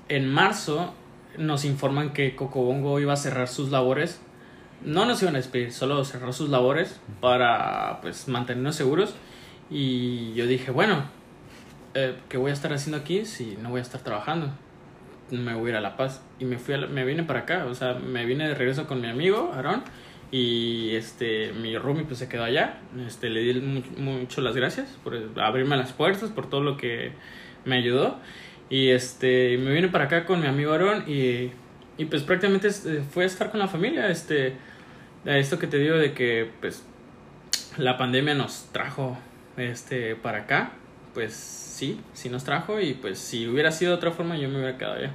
en 0.10 0.28
marzo 0.28 0.93
nos 1.38 1.63
informan 1.65 2.12
que 2.13 2.36
Cocobongo 2.36 3.00
iba 3.00 3.13
a 3.13 3.17
cerrar 3.17 3.48
sus 3.48 3.69
labores. 3.69 4.22
No 4.84 5.06
nos 5.06 5.22
iban 5.22 5.36
a 5.36 5.38
despedir, 5.39 5.72
solo 5.72 6.04
cerrar 6.06 6.34
sus 6.34 6.50
labores 6.50 7.00
para 7.22 8.00
pues 8.02 8.28
mantenernos 8.28 8.76
seguros. 8.76 9.15
Y 9.69 10.34
yo 10.34 10.48
dije, 10.48 10.72
bueno, 10.72 11.04
eh, 11.93 12.15
¿qué 12.30 12.38
voy 12.38 12.52
a 12.52 12.54
estar 12.54 12.74
haciendo 12.74 12.98
aquí 12.98 13.26
si 13.26 13.58
no 13.62 13.69
voy 13.69 13.80
a 13.80 13.84
estar 13.84 14.02
trabajando? 14.02 14.52
me 15.32 15.54
voy 15.54 15.67
a 15.67 15.69
ir 15.74 15.76
a 15.76 15.82
La 15.82 15.95
Paz. 15.95 16.24
Y 16.39 16.45
me, 16.45 16.58
fui 16.58 16.74
a 16.74 16.78
la- 16.78 16.88
me 16.88 17.06
vine 17.06 17.22
para 17.24 17.41
acá, 17.41 17.65
o 17.69 17.76
sea, 17.76 17.93
me 17.93 18.26
vine 18.26 18.48
de 18.48 18.56
regreso 18.56 18.88
con 18.88 19.00
mi 19.00 19.08
amigo, 19.08 19.52
Aarón. 19.54 19.84
Y 20.32 20.95
este, 20.95 21.54
mi 21.54 21.78
roomie 21.78 22.04
pues 22.04 22.17
se 22.17 22.28
quedó 22.28 22.43
allá. 22.45 22.80
Este, 23.06 23.30
le 23.30 23.41
di 23.41 23.60
mu- 23.62 23.84
mucho 24.02 24.41
las 24.41 24.56
gracias 24.56 24.88
por 25.04 25.15
abrirme 25.39 25.78
las 25.78 25.91
puertas, 25.93 26.32
por 26.32 26.50
todo 26.50 26.62
lo 26.62 26.78
que 26.78 27.12
me 27.65 27.78
ayudó. 27.78 28.17
Y 28.70 28.90
este, 28.90 29.58
me 29.58 29.72
vine 29.72 29.88
para 29.88 30.06
acá 30.06 30.26
con 30.26 30.42
mi 30.42 30.48
amigo 30.48 30.72
Aarón 30.72 31.04
y, 31.08 31.52
y 31.98 32.06
pues 32.06 32.22
prácticamente 32.24 32.68
este, 32.68 33.02
fue 33.02 33.24
a 33.24 33.28
estar 33.28 33.50
con 33.50 33.60
la 33.60 33.68
familia. 33.68 34.10
Este, 34.10 34.54
esto 35.26 35.58
que 35.58 35.68
te 35.68 35.78
digo 35.78 35.96
de 35.96 36.14
que 36.14 36.50
pues 36.62 36.84
la 37.78 37.98
pandemia 37.98 38.36
nos 38.36 38.68
trajo 38.72 39.18
este 39.58 40.16
para 40.16 40.40
acá, 40.40 40.72
pues 41.14 41.34
sí, 41.34 42.00
sí 42.14 42.30
nos 42.30 42.44
trajo 42.44 42.80
y 42.80 42.94
pues 42.94 43.20
si 43.20 43.48
hubiera 43.48 43.72
sido 43.72 43.92
de 43.92 43.98
otra 43.98 44.12
forma 44.12 44.38
yo 44.38 44.50
me 44.50 44.58
hubiera 44.58 44.78
quedado 44.78 44.96
allá. 44.96 45.12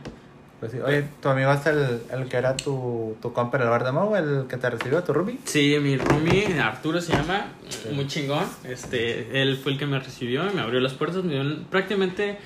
Pues 0.60 0.72
sí. 0.72 0.78
Oye, 0.78 1.04
¿tu 1.20 1.28
amigo 1.28 1.52
es 1.52 1.66
el, 1.66 2.00
el 2.10 2.28
que 2.28 2.36
era 2.36 2.56
tu, 2.56 3.16
tu 3.20 3.32
compa 3.32 3.58
en 3.58 3.64
el 3.64 3.68
bar 3.68 3.84
de 3.84 3.92
Mau, 3.92 4.14
el 4.16 4.46
que 4.48 4.56
te 4.56 4.70
recibió, 4.70 5.02
tu 5.02 5.12
roomie? 5.12 5.38
Sí, 5.44 5.76
mi 5.80 5.96
roomie 5.96 6.58
Arturo 6.58 7.00
se 7.00 7.12
llama, 7.12 7.48
muy 7.92 8.06
chingón. 8.06 8.44
Este, 8.64 9.42
él 9.42 9.56
fue 9.56 9.72
el 9.72 9.78
que 9.78 9.86
me 9.86 9.98
recibió, 9.98 10.44
me 10.52 10.62
abrió 10.62 10.80
las 10.80 10.94
puertas, 10.94 11.22
me 11.22 11.34
dio 11.34 11.62
prácticamente 11.70 12.38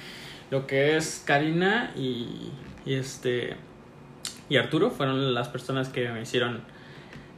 lo 0.50 0.66
que 0.66 0.96
es 0.96 1.22
Karina 1.26 1.92
y, 1.96 2.50
y 2.87 2.94
este 2.94 3.56
y 4.48 4.56
Arturo 4.56 4.90
fueron 4.90 5.34
las 5.34 5.48
personas 5.48 5.88
que 5.88 6.08
me 6.08 6.22
hicieron 6.22 6.62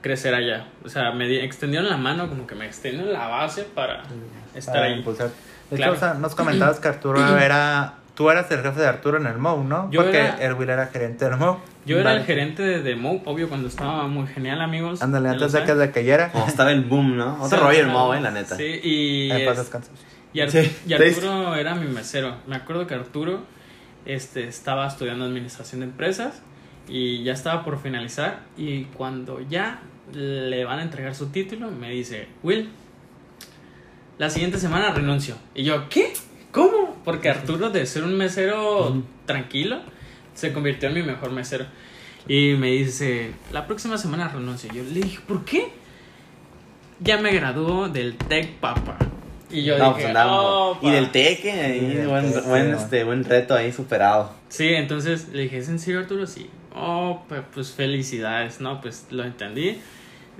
crecer 0.00 0.34
allá. 0.34 0.66
O 0.84 0.88
sea, 0.88 1.10
me 1.12 1.26
di- 1.26 1.38
extendieron 1.38 1.88
la 1.90 1.96
mano, 1.96 2.28
como 2.28 2.46
que 2.46 2.54
me 2.54 2.66
extendieron 2.66 3.12
la 3.12 3.26
base 3.26 3.64
para 3.64 4.04
estar 4.54 4.74
Para 4.76 4.86
ahí. 4.86 4.98
impulsar. 4.98 5.30
De 5.70 5.76
Claro. 5.76 5.92
hecho, 5.94 6.04
o 6.06 6.08
sea, 6.10 6.14
nos 6.18 6.34
comentabas 6.34 6.78
que 6.80 6.88
Arturo 6.88 7.36
era... 7.38 7.94
Tú 8.20 8.28
eras 8.28 8.50
el 8.50 8.60
jefe 8.60 8.78
de 8.78 8.86
Arturo 8.86 9.16
en 9.16 9.24
el 9.26 9.38
Mau, 9.38 9.64
¿no? 9.64 9.90
Yo 9.90 10.02
Porque 10.02 10.18
era- 10.18 10.36
Erwin 10.42 10.68
era 10.68 10.88
gerente 10.88 11.24
del 11.24 11.38
Mau. 11.38 11.56
Yo 11.86 11.98
era 11.98 12.12
el 12.12 12.22
gerente 12.24 12.62
de, 12.62 12.82
de 12.82 12.94
Mo, 12.94 13.22
obvio, 13.24 13.48
cuando 13.48 13.66
estaba 13.66 14.06
muy 14.08 14.26
genial, 14.26 14.60
amigos. 14.60 15.00
Ándale, 15.00 15.30
antes 15.30 15.52
de 15.52 15.64
que 15.64 15.74
de 15.74 15.90
cayera. 15.90 16.30
Como 16.30 16.46
estaba 16.46 16.70
el 16.70 16.82
boom, 16.84 17.16
¿no? 17.16 17.42
Otro 17.42 17.56
Sí, 17.56 17.64
rollo 17.64 17.80
el. 17.80 17.86
Mau, 17.86 18.12
eh, 18.12 18.20
la 18.20 18.30
neta. 18.30 18.56
Sí, 18.58 18.78
y, 18.82 19.30
Ahí 19.30 19.46
es- 19.48 19.70
y, 20.34 20.40
Ar- 20.42 20.50
Sí, 20.50 20.76
y 20.86 20.92
Arturo 20.92 21.54
era 21.54 21.74
mi 21.74 21.86
mesero. 21.88 22.36
Me 22.46 22.56
acuerdo 22.56 22.86
que 22.86 22.92
Arturo 22.92 23.40
este, 24.04 24.46
estaba 24.48 24.86
estudiando 24.86 25.24
administración 25.24 25.80
de 25.80 25.86
empresas 25.86 26.42
y 26.88 27.24
ya 27.24 27.32
estaba 27.32 27.64
por 27.64 27.80
finalizar. 27.80 28.40
Y 28.58 28.84
cuando 28.84 29.40
ya 29.48 29.80
le 30.12 30.62
van 30.66 30.80
a 30.80 30.82
entregar 30.82 31.14
su 31.14 31.28
título, 31.30 31.70
me 31.70 31.88
dice, 31.88 32.28
Will, 32.42 32.68
la 34.18 34.28
siguiente 34.28 34.58
semana 34.58 34.90
renuncio. 34.92 35.36
Y 35.54 35.64
yo, 35.64 35.88
¿qué? 35.88 36.12
¿Cómo? 36.52 36.89
Porque 37.10 37.28
Arturo, 37.28 37.70
de 37.70 37.86
ser 37.86 38.04
un 38.04 38.16
mesero 38.16 39.02
tranquilo, 39.26 39.80
se 40.34 40.52
convirtió 40.52 40.88
en 40.88 40.94
mi 40.94 41.02
mejor 41.02 41.30
mesero. 41.32 41.66
Y 42.28 42.54
me 42.54 42.68
dice, 42.72 43.32
la 43.52 43.66
próxima 43.66 43.98
semana 43.98 44.28
renuncio. 44.28 44.72
Yo 44.72 44.82
le 44.82 45.00
dije, 45.00 45.18
¿por 45.26 45.44
qué? 45.44 45.68
Ya 47.00 47.16
me 47.18 47.32
graduó 47.32 47.88
del 47.88 48.16
Tech 48.16 48.50
Papa. 48.60 48.98
Y 49.50 49.64
yo 49.64 49.76
No, 49.78 49.86
pues 49.86 49.96
dije, 49.98 50.08
andábamos. 50.08 50.44
"Oh, 50.46 50.78
y 50.82 50.86
pa". 50.86 50.92
del 50.92 51.10
Y 51.76 51.94
del 51.96 52.06
buen, 52.08 52.32
buen, 52.46 52.74
este, 52.74 53.04
buen 53.04 53.24
reto 53.24 53.54
ahí 53.54 53.72
superado. 53.72 54.32
Sí, 54.48 54.68
entonces 54.68 55.28
le 55.32 55.42
dije, 55.42 55.58
¿es 55.58 55.68
en 55.68 55.78
serio 55.80 56.00
Arturo? 56.00 56.26
Sí. 56.26 56.48
Oh, 56.74 57.24
pues, 57.28 57.40
pues 57.52 57.72
felicidades, 57.72 58.60
¿no? 58.60 58.80
Pues 58.80 59.06
lo 59.10 59.24
entendí. 59.24 59.78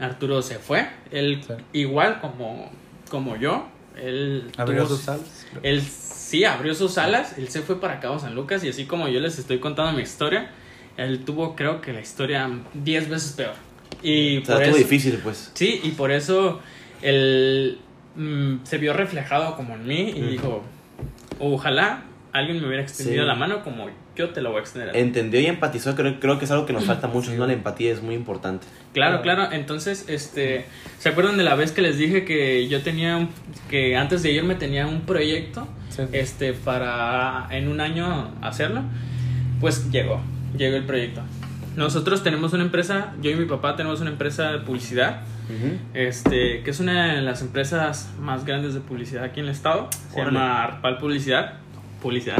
Arturo 0.01 0.43
se 0.43 0.59
fue. 0.61 0.87
Él, 1.11 1.43
Sí. 1.45 1.55
igual 1.73 2.21
como, 2.21 2.71
como 3.11 3.37
yo, 3.37 3.67
él 4.01 4.53
Abrió 4.57 4.85
tuvo- 4.85 4.89
sus 4.97 5.01
salas. 5.01 5.47
Él 5.63 5.83
sí 6.31 6.45
abrió 6.45 6.75
sus 6.77 6.97
alas, 6.97 7.37
él 7.39 7.49
se 7.49 7.61
fue 7.63 7.81
para 7.81 7.99
Cabo 7.99 8.21
San 8.21 8.37
Lucas 8.37 8.63
y 8.63 8.69
así 8.69 8.85
como 8.85 9.09
yo 9.09 9.19
les 9.19 9.37
estoy 9.39 9.59
contando 9.59 9.93
mi 9.97 10.03
historia, 10.03 10.51
él 10.97 11.25
tuvo 11.25 11.57
creo 11.57 11.81
que 11.81 11.93
la 11.93 12.01
historia 12.01 12.49
10 12.75 13.09
veces 13.09 13.33
peor. 13.33 13.55
Y 14.01 14.39
O 14.39 14.45
sea, 14.45 14.55
por 14.55 14.65
eso, 14.65 14.77
difícil, 14.77 15.19
pues. 15.23 15.51
Sí, 15.55 15.81
y 15.83 15.91
por 15.91 16.13
eso 16.13 16.61
él 17.03 17.79
mm, 18.15 18.59
se 18.63 18.79
vio 18.79 18.93
reflejado 18.93 19.57
como 19.57 19.75
en 19.75 19.87
mí 19.89 20.13
y 20.17 20.21
dijo, 20.23 20.63
ojalá 21.41 22.05
alguien 22.33 22.61
me 22.61 22.67
hubiera 22.69 22.83
extendido 22.85 23.25
Sí. 23.25 23.27
la 23.27 23.35
mano 23.35 23.65
como 23.65 23.89
yo 24.17 24.31
te 24.31 24.41
lo 24.41 24.51
voy 24.51 24.59
a 24.59 24.61
extender. 24.63 24.91
a 24.91 24.93
ti". 24.93 24.99
Entendió 24.99 25.41
y 25.41 25.47
empatizó, 25.47 25.95
creo, 25.97 26.19
creo 26.21 26.39
que 26.39 26.45
es 26.45 26.51
algo 26.51 26.67
que 26.67 26.73
nos 26.73 26.85
falta 26.85 27.07
mucho, 27.09 27.31
Sí. 27.31 27.37
¿no? 27.37 27.47
La 27.47 27.53
empatía 27.53 27.93
es 27.93 28.03
muy 28.03 28.15
importante. 28.15 28.67
Claro, 28.93 29.23
Claro. 29.23 29.43
claro. 29.43 29.53
Entonces, 29.57 30.05
este, 30.09 30.65
¿se 30.99 31.09
acuerdan 31.09 31.37
de 31.37 31.45
la 31.45 31.55
vez 31.55 31.73
que 31.73 31.83
les 31.83 31.97
dije 31.99 32.25
que 32.25 32.67
yo 32.69 32.83
tenía 32.83 33.17
un, 33.17 33.29
que 33.69 33.97
antes 33.97 34.23
de 34.23 34.33
irme 34.33 34.55
tenía 34.57 34.87
un 34.87 35.03
proyecto, 35.03 35.67
Sí. 35.91 36.03
este, 36.13 36.53
para 36.53 37.47
en 37.51 37.69
un 37.69 37.81
año 37.81 38.33
hacerlo? 38.43 38.83
Pues 39.61 39.91
llegó, 39.91 40.21
llegó 40.57 40.77
el 40.77 40.85
proyecto. 40.85 41.21
Nosotros 41.77 42.23
tenemos 42.25 42.53
una 42.53 42.65
empresa, 42.65 43.15
yo 43.23 43.31
y 43.31 43.35
mi 43.37 43.45
papá 43.47 43.77
tenemos 43.77 44.01
una 44.01 44.11
empresa 44.11 44.51
de 44.53 44.59
publicidad, 44.59 45.21
este, 45.95 46.63
que 46.63 46.71
es 46.71 46.81
una 46.81 47.15
de 47.15 47.23
las 47.23 47.43
empresas 47.43 48.11
más 48.21 48.45
grandes 48.45 48.75
de 48.75 48.81
publicidad 48.81 49.25
aquí 49.25 49.41
en 49.41 49.47
el 49.47 49.53
estado. 49.53 49.89
Se 50.11 50.21
Órale. 50.21 50.37
llama 50.39 50.63
Arpal 50.65 50.99
Publicidad. 50.99 51.55
Publicidad. 52.03 52.37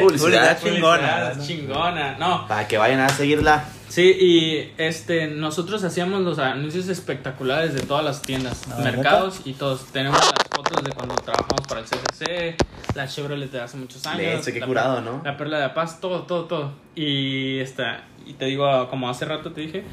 Publicidad. 0.00 0.60
chingona. 0.60 1.32
Publicidad 1.32 1.46
chingona. 1.46 2.18
No, 2.18 2.46
Para 2.48 2.66
que 2.68 2.78
vayan 2.78 3.00
a 3.00 3.08
seguirla. 3.08 3.64
Sí, 3.88 4.02
y 4.02 4.72
este, 4.78 5.26
nosotros 5.26 5.82
hacíamos 5.82 6.20
los 6.22 6.38
anuncios 6.38 6.88
espectaculares 6.88 7.74
de 7.74 7.80
todas 7.80 8.04
las 8.04 8.22
tiendas, 8.22 8.62
Ah, 8.70 8.80
mercados 8.84 9.40
y 9.44 9.54
todos. 9.54 9.86
Tenemos 9.86 10.20
las 10.20 10.48
fotos 10.48 10.84
de 10.84 10.92
cuando 10.92 11.16
trabajamos 11.16 11.66
para 11.68 11.80
el 11.80 11.86
CCC, 11.86 12.56
la 12.94 13.08
Chevrolet 13.08 13.50
de 13.50 13.60
hace 13.60 13.76
muchos 13.76 14.06
años. 14.06 14.22
Leche, 14.22 14.52
qué 14.52 14.60
la, 14.60 14.66
curado, 14.66 15.00
¿no? 15.00 15.22
La 15.24 15.36
Perla 15.36 15.56
de 15.58 15.64
la 15.64 15.74
Paz, 15.74 16.00
todo, 16.00 16.22
todo, 16.22 16.44
todo. 16.44 16.72
Y 16.94 17.58
esta, 17.58 18.04
y 18.26 18.34
te 18.34 18.44
digo, 18.44 18.88
como 18.90 19.08
hace 19.10 19.24
rato 19.24 19.50
te 19.50 19.62
dije, 19.62 19.84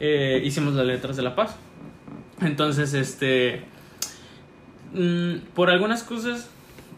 eh, 0.00 0.40
hicimos 0.42 0.72
las 0.72 0.86
letras 0.86 1.16
de 1.16 1.22
la 1.22 1.34
Paz. 1.34 1.56
Entonces, 2.40 2.94
este, 2.94 3.64
mm, 4.94 5.52
por 5.54 5.68
algunas 5.68 6.02
cosas, 6.04 6.48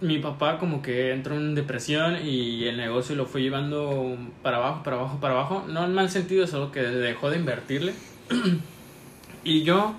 mi 0.00 0.18
papá 0.18 0.58
como 0.58 0.80
que 0.82 1.12
entró 1.12 1.36
en 1.36 1.54
depresión 1.54 2.18
y 2.24 2.64
el 2.66 2.76
negocio 2.76 3.16
lo 3.16 3.26
fue 3.26 3.42
llevando 3.42 4.16
para 4.42 4.58
abajo, 4.58 4.82
para 4.84 4.96
abajo, 4.96 5.18
para 5.20 5.34
abajo. 5.34 5.64
No 5.68 5.84
en 5.84 5.94
mal 5.94 6.08
sentido, 6.10 6.46
solo 6.46 6.70
que 6.70 6.80
dejó 6.82 7.30
de 7.30 7.36
invertirle. 7.38 7.94
y 9.44 9.62
yo, 9.64 9.94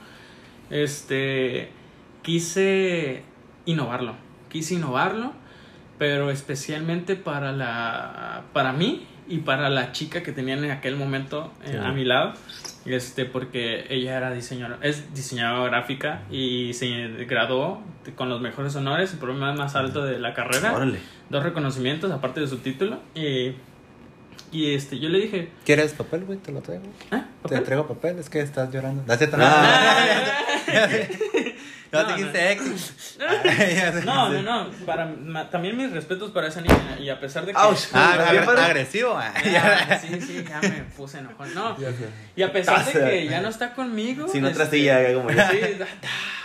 este, 0.69 1.69
quise 2.21 3.23
innovarlo. 3.65 4.15
Quise 4.49 4.75
innovarlo, 4.75 5.33
pero 5.97 6.31
especialmente 6.31 7.15
para 7.15 7.51
la, 7.51 8.43
para 8.53 8.73
mí 8.73 9.05
y 9.27 9.39
para 9.39 9.69
la 9.69 9.91
chica 9.91 10.23
que 10.23 10.31
tenía 10.31 10.55
en 10.55 10.71
aquel 10.71 10.95
momento 10.95 11.51
eh, 11.63 11.71
Sí. 11.73 11.77
a 11.77 11.91
mi 11.91 12.03
lado. 12.05 12.33
Este, 12.85 13.25
porque 13.25 13.85
ella 13.89 14.17
era 14.17 14.31
diseñadora, 14.31 14.79
es 14.81 15.13
diseñadora 15.13 15.69
gráfica 15.69 16.23
y 16.31 16.73
se 16.73 17.07
graduó 17.25 17.81
con 18.15 18.29
los 18.29 18.41
mejores 18.41 18.75
honores, 18.75 19.13
el 19.13 19.19
premio 19.19 19.53
más 19.53 19.75
alto 19.75 20.03
de 20.05 20.17
la 20.17 20.33
carrera, 20.33 20.73
Órale. 20.73 20.99
dos 21.29 21.43
reconocimientos 21.43 22.11
aparte 22.11 22.39
de 22.39 22.47
su 22.47 22.57
título. 22.59 22.99
Y, 23.13 23.53
y 24.51 24.73
este, 24.73 24.97
yo 24.99 25.09
le 25.09 25.19
dije, 25.19 25.49
¿Quieres 25.65 25.93
papel, 25.93 26.23
güey? 26.25 26.39
Te 26.39 26.51
lo 26.51 26.61
traigo. 26.61 26.85
¿ah? 27.11 27.25
Te 27.47 27.59
traigo 27.59 27.87
papel, 27.87 28.17
es 28.17 28.29
que 28.29 28.39
estás 28.39 28.71
llorando. 28.71 29.03
No. 29.05 29.37
No, 29.37 29.45
No, 31.91 32.05
te 32.05 32.11
no. 32.11 32.17
quise 32.17 32.51
ex. 32.51 33.17
No, 34.05 34.29
no, 34.29 34.41
no. 34.41 34.69
Para, 34.85 35.05
ma- 35.05 35.49
también 35.49 35.75
mis 35.75 35.91
respetos 35.91 36.31
para 36.31 36.47
esa 36.47 36.61
niña. 36.61 36.97
Y 36.99 37.09
a 37.09 37.19
pesar 37.19 37.45
de 37.45 37.53
que. 37.53 37.57
Ouch. 37.59 37.85
Ah, 37.93 38.15
Ah, 38.19 38.43
pero- 38.45 38.61
agresivo. 38.61 39.17
ah. 39.17 39.33
Ah, 39.89 39.97
sí, 39.99 40.21
sí, 40.21 40.45
ya 40.47 40.59
me 40.61 40.83
puse 40.95 41.17
enojón. 41.19 41.53
No. 41.55 41.75
Y 42.35 42.43
a 42.43 42.51
pesar 42.51 42.85
de 42.85 42.91
que 42.91 43.27
ya 43.27 43.41
no 43.41 43.49
está 43.49 43.73
conmigo. 43.73 44.27
Sin 44.27 44.45
otra 44.45 44.65
este, 44.65 44.77
silla, 44.77 45.13
como 45.13 45.31
yo. 45.31 45.41
Sí, 45.51 45.59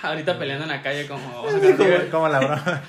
ahorita 0.02 0.38
peleando 0.38 0.64
en 0.64 0.70
la 0.70 0.82
calle 0.82 1.06
como. 1.06 1.42
Como- 1.76 2.10
Como 2.10 2.28
la 2.28 2.38
broma. 2.38 2.82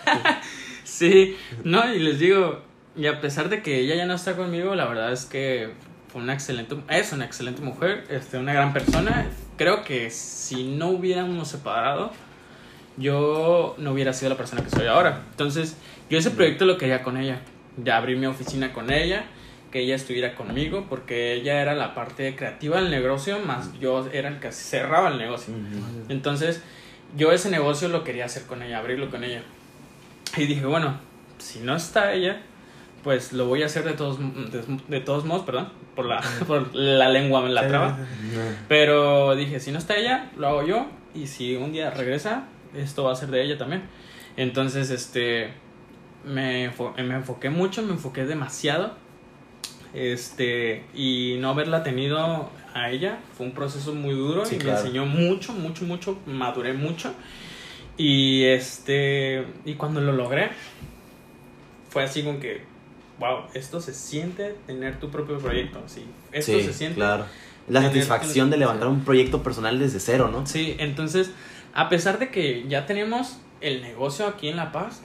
Sí, 0.83 1.37
no, 1.63 1.91
y 1.93 1.99
les 1.99 2.19
digo, 2.19 2.61
y 2.95 3.07
a 3.07 3.19
pesar 3.19 3.49
de 3.49 3.61
que 3.61 3.79
ella 3.79 3.95
ya 3.95 4.05
no 4.05 4.13
está 4.13 4.35
conmigo, 4.35 4.75
la 4.75 4.85
verdad 4.85 5.11
es 5.11 5.25
que 5.25 5.73
fue 6.07 6.21
una 6.21 6.33
excelente, 6.33 6.75
es 6.89 7.11
una 7.11 7.25
excelente 7.25 7.61
mujer, 7.61 8.05
este, 8.09 8.37
una 8.37 8.53
gran 8.53 8.71
persona. 8.71 9.27
Creo 9.57 9.83
que 9.83 10.09
si 10.11 10.63
no 10.75 10.89
hubiéramos 10.89 11.47
separado, 11.49 12.11
yo 12.97 13.75
no 13.77 13.91
hubiera 13.91 14.13
sido 14.13 14.29
la 14.29 14.37
persona 14.37 14.63
que 14.63 14.69
soy 14.69 14.87
ahora. 14.87 15.23
Entonces, 15.31 15.77
yo 16.09 16.17
ese 16.17 16.31
proyecto 16.31 16.65
lo 16.65 16.77
quería 16.77 17.03
con 17.03 17.17
ella, 17.17 17.41
de 17.77 17.91
abrir 17.91 18.17
mi 18.17 18.25
oficina 18.25 18.73
con 18.73 18.91
ella, 18.91 19.25
que 19.71 19.81
ella 19.81 19.95
estuviera 19.95 20.35
conmigo, 20.35 20.85
porque 20.89 21.33
ella 21.33 21.61
era 21.61 21.75
la 21.75 21.93
parte 21.93 22.35
creativa 22.35 22.79
del 22.79 22.89
negocio, 22.89 23.39
más 23.39 23.77
yo 23.79 24.07
era 24.13 24.29
el 24.29 24.39
que 24.39 24.51
cerraba 24.51 25.09
el 25.09 25.17
negocio. 25.17 25.53
Entonces, 26.07 26.63
yo 27.17 27.31
ese 27.31 27.49
negocio 27.49 27.89
lo 27.89 28.03
quería 28.03 28.25
hacer 28.25 28.43
con 28.43 28.61
ella, 28.61 28.79
abrirlo 28.79 29.09
con 29.09 29.23
ella. 29.23 29.41
Y 30.37 30.45
dije, 30.45 30.65
bueno, 30.65 30.99
si 31.37 31.59
no 31.59 31.75
está 31.75 32.13
ella, 32.13 32.41
pues 33.03 33.33
lo 33.33 33.47
voy 33.47 33.63
a 33.63 33.67
hacer 33.67 33.83
de 33.83 33.93
todos, 33.93 34.19
de, 34.19 34.63
de 34.87 34.99
todos 35.01 35.25
modos, 35.25 35.45
perdón, 35.45 35.69
por 35.95 36.05
la, 36.05 36.21
por 36.47 36.73
la 36.75 37.09
lengua 37.09 37.41
me 37.41 37.49
la 37.49 37.67
traba. 37.67 37.97
Pero 38.67 39.35
dije, 39.35 39.59
si 39.59 39.71
no 39.71 39.79
está 39.79 39.95
ella, 39.95 40.31
lo 40.37 40.47
hago 40.47 40.65
yo. 40.65 40.85
Y 41.13 41.27
si 41.27 41.55
un 41.55 41.71
día 41.71 41.91
regresa, 41.91 42.45
esto 42.77 43.03
va 43.03 43.13
a 43.13 43.15
ser 43.15 43.29
de 43.29 43.43
ella 43.43 43.57
también. 43.57 43.83
Entonces, 44.37 44.89
este, 44.89 45.51
me, 46.25 46.71
me 46.97 47.15
enfoqué 47.15 47.49
mucho, 47.49 47.81
me 47.83 47.91
enfoqué 47.93 48.25
demasiado. 48.25 48.93
Este, 49.93 50.83
y 50.93 51.37
no 51.39 51.49
haberla 51.51 51.83
tenido 51.83 52.49
a 52.73 52.91
ella 52.91 53.19
fue 53.37 53.45
un 53.45 53.53
proceso 53.53 53.95
muy 53.95 54.13
duro 54.13 54.45
Sí, 54.45 54.55
y 54.55 54.57
claro. 54.57 54.81
me 54.81 54.87
enseñó 54.87 55.05
mucho, 55.05 55.53
mucho, 55.53 55.85
mucho, 55.85 56.19
maduré 56.25 56.73
mucho. 56.73 57.13
Y 57.97 58.43
este, 58.43 59.45
y 59.63 59.75
cuando 59.75 60.01
lo 60.01 60.11
logré, 60.11 60.49
fue 61.89 62.03
así 62.03 62.23
como 62.23 62.41
que, 62.41 62.63
wow, 63.19 63.45
esto 63.53 63.79
se 63.79 63.93
siente 63.93 64.55
tener 64.67 64.99
tu 64.99 65.09
propio 65.09 65.37
proyecto, 65.37 65.81
sí. 65.87 66.05
Esto 66.33 66.51
sí, 66.51 66.63
se 66.63 66.73
siente 66.73 66.95
claro. 66.95 67.25
La 67.69 67.81
satisfacción 67.81 68.49
de 68.49 68.57
levantar 68.57 68.89
un 68.89 69.05
proyecto 69.05 69.41
personal 69.41 69.79
desde 69.79 70.01
cero, 70.01 70.29
¿no? 70.29 70.45
Sí, 70.45 70.75
entonces, 70.77 71.31
a 71.75 71.89
pesar 71.89 72.17
de 72.19 72.29
que 72.29 72.65
ya 72.67 72.85
teníamos 72.85 73.37
el 73.61 73.81
negocio 73.81 74.27
aquí 74.27 74.47
en 74.47 74.55
La 74.55 74.71
Paz, 74.71 75.01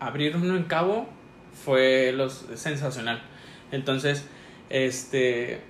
abrir 0.00 0.36
uno 0.36 0.56
en 0.56 0.64
Cabo 0.64 1.08
fue 1.64 2.12
los, 2.12 2.46
sensacional. 2.56 3.22
Entonces, 3.70 4.26
este, 4.70 5.60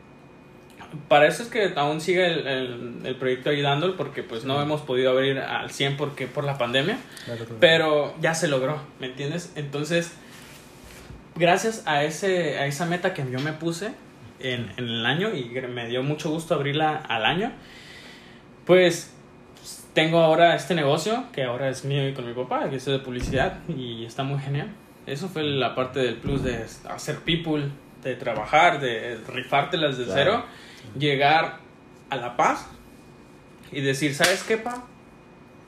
para 1.08 1.26
eso 1.26 1.42
es 1.42 1.50
que 1.50 1.74
aún 1.76 2.00
sigue 2.00 2.26
el, 2.26 2.46
el, 2.46 3.00
el 3.04 3.16
proyecto 3.16 3.50
ahí 3.50 3.60
dándole, 3.60 3.94
porque 3.94 4.22
pues 4.22 4.44
no 4.44 4.60
hemos 4.62 4.80
podido 4.80 5.10
abrir 5.10 5.38
al 5.38 5.70
100 5.70 5.98
porque, 5.98 6.26
por 6.26 6.44
la 6.44 6.56
pandemia, 6.56 6.96
pero 7.60 8.14
ya 8.22 8.34
se 8.34 8.48
logró, 8.48 8.80
¿me 8.98 9.08
entiendes? 9.08 9.52
Entonces, 9.56 10.14
gracias 11.36 11.82
a, 11.86 12.02
ese, 12.04 12.58
a 12.58 12.66
esa 12.66 12.86
meta 12.86 13.12
que 13.12 13.30
yo 13.30 13.40
me 13.40 13.52
puse 13.52 13.92
en, 14.40 14.72
en 14.78 14.84
el 14.84 15.04
año 15.04 15.34
y 15.34 15.50
me 15.68 15.86
dio 15.88 16.02
mucho 16.02 16.30
gusto 16.30 16.54
abrirla 16.54 16.96
al 16.96 17.26
año, 17.26 17.52
pues 18.64 19.12
tengo 19.94 20.20
ahora 20.20 20.54
este 20.54 20.74
negocio 20.74 21.24
que 21.32 21.44
ahora 21.44 21.68
es 21.68 21.84
mío 21.84 22.08
y 22.08 22.14
con 22.14 22.26
mi 22.26 22.32
papá, 22.34 22.68
que 22.70 22.76
es 22.76 22.84
de 22.84 22.98
publicidad 22.98 23.58
y 23.68 24.04
está 24.04 24.22
muy 24.22 24.38
genial. 24.40 24.68
Eso 25.06 25.28
fue 25.28 25.42
la 25.42 25.74
parte 25.74 26.00
del 26.00 26.16
plus 26.16 26.42
de 26.42 26.64
hacer 26.88 27.18
people, 27.20 27.68
de 28.02 28.14
trabajar, 28.14 28.80
de 28.80 29.18
rifártelas 29.28 29.98
de 29.98 30.04
Claro. 30.04 30.20
cero, 30.20 30.44
llegar 30.98 31.58
a 32.10 32.16
La 32.16 32.36
Paz 32.36 32.68
y 33.72 33.80
decir, 33.80 34.14
¿sabes 34.14 34.42
qué, 34.42 34.56
pa? 34.56 34.84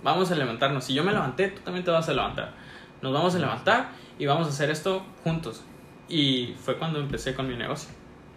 Vamos 0.03 0.31
a 0.31 0.35
levantarnos. 0.35 0.85
Si 0.85 0.95
yo 0.95 1.05
me 1.05 1.13
levanté, 1.13 1.49
tú 1.49 1.61
también 1.63 1.85
te 1.85 1.91
vas 1.91 2.09
a 2.09 2.13
levantar. 2.13 2.53
Nos 3.01 3.13
vamos 3.13 3.35
a 3.35 3.39
levantar 3.39 3.91
y 4.19 4.27
vamos 4.27 4.47
a 4.47 4.51
hacer 4.51 4.71
esto 4.71 5.05
juntos. 5.25 5.65
Y 6.09 6.55
fue 6.61 6.77
cuando 6.79 6.99
empecé 7.01 7.35
con 7.35 7.49
mi 7.49 7.57
negocio. 7.57 7.91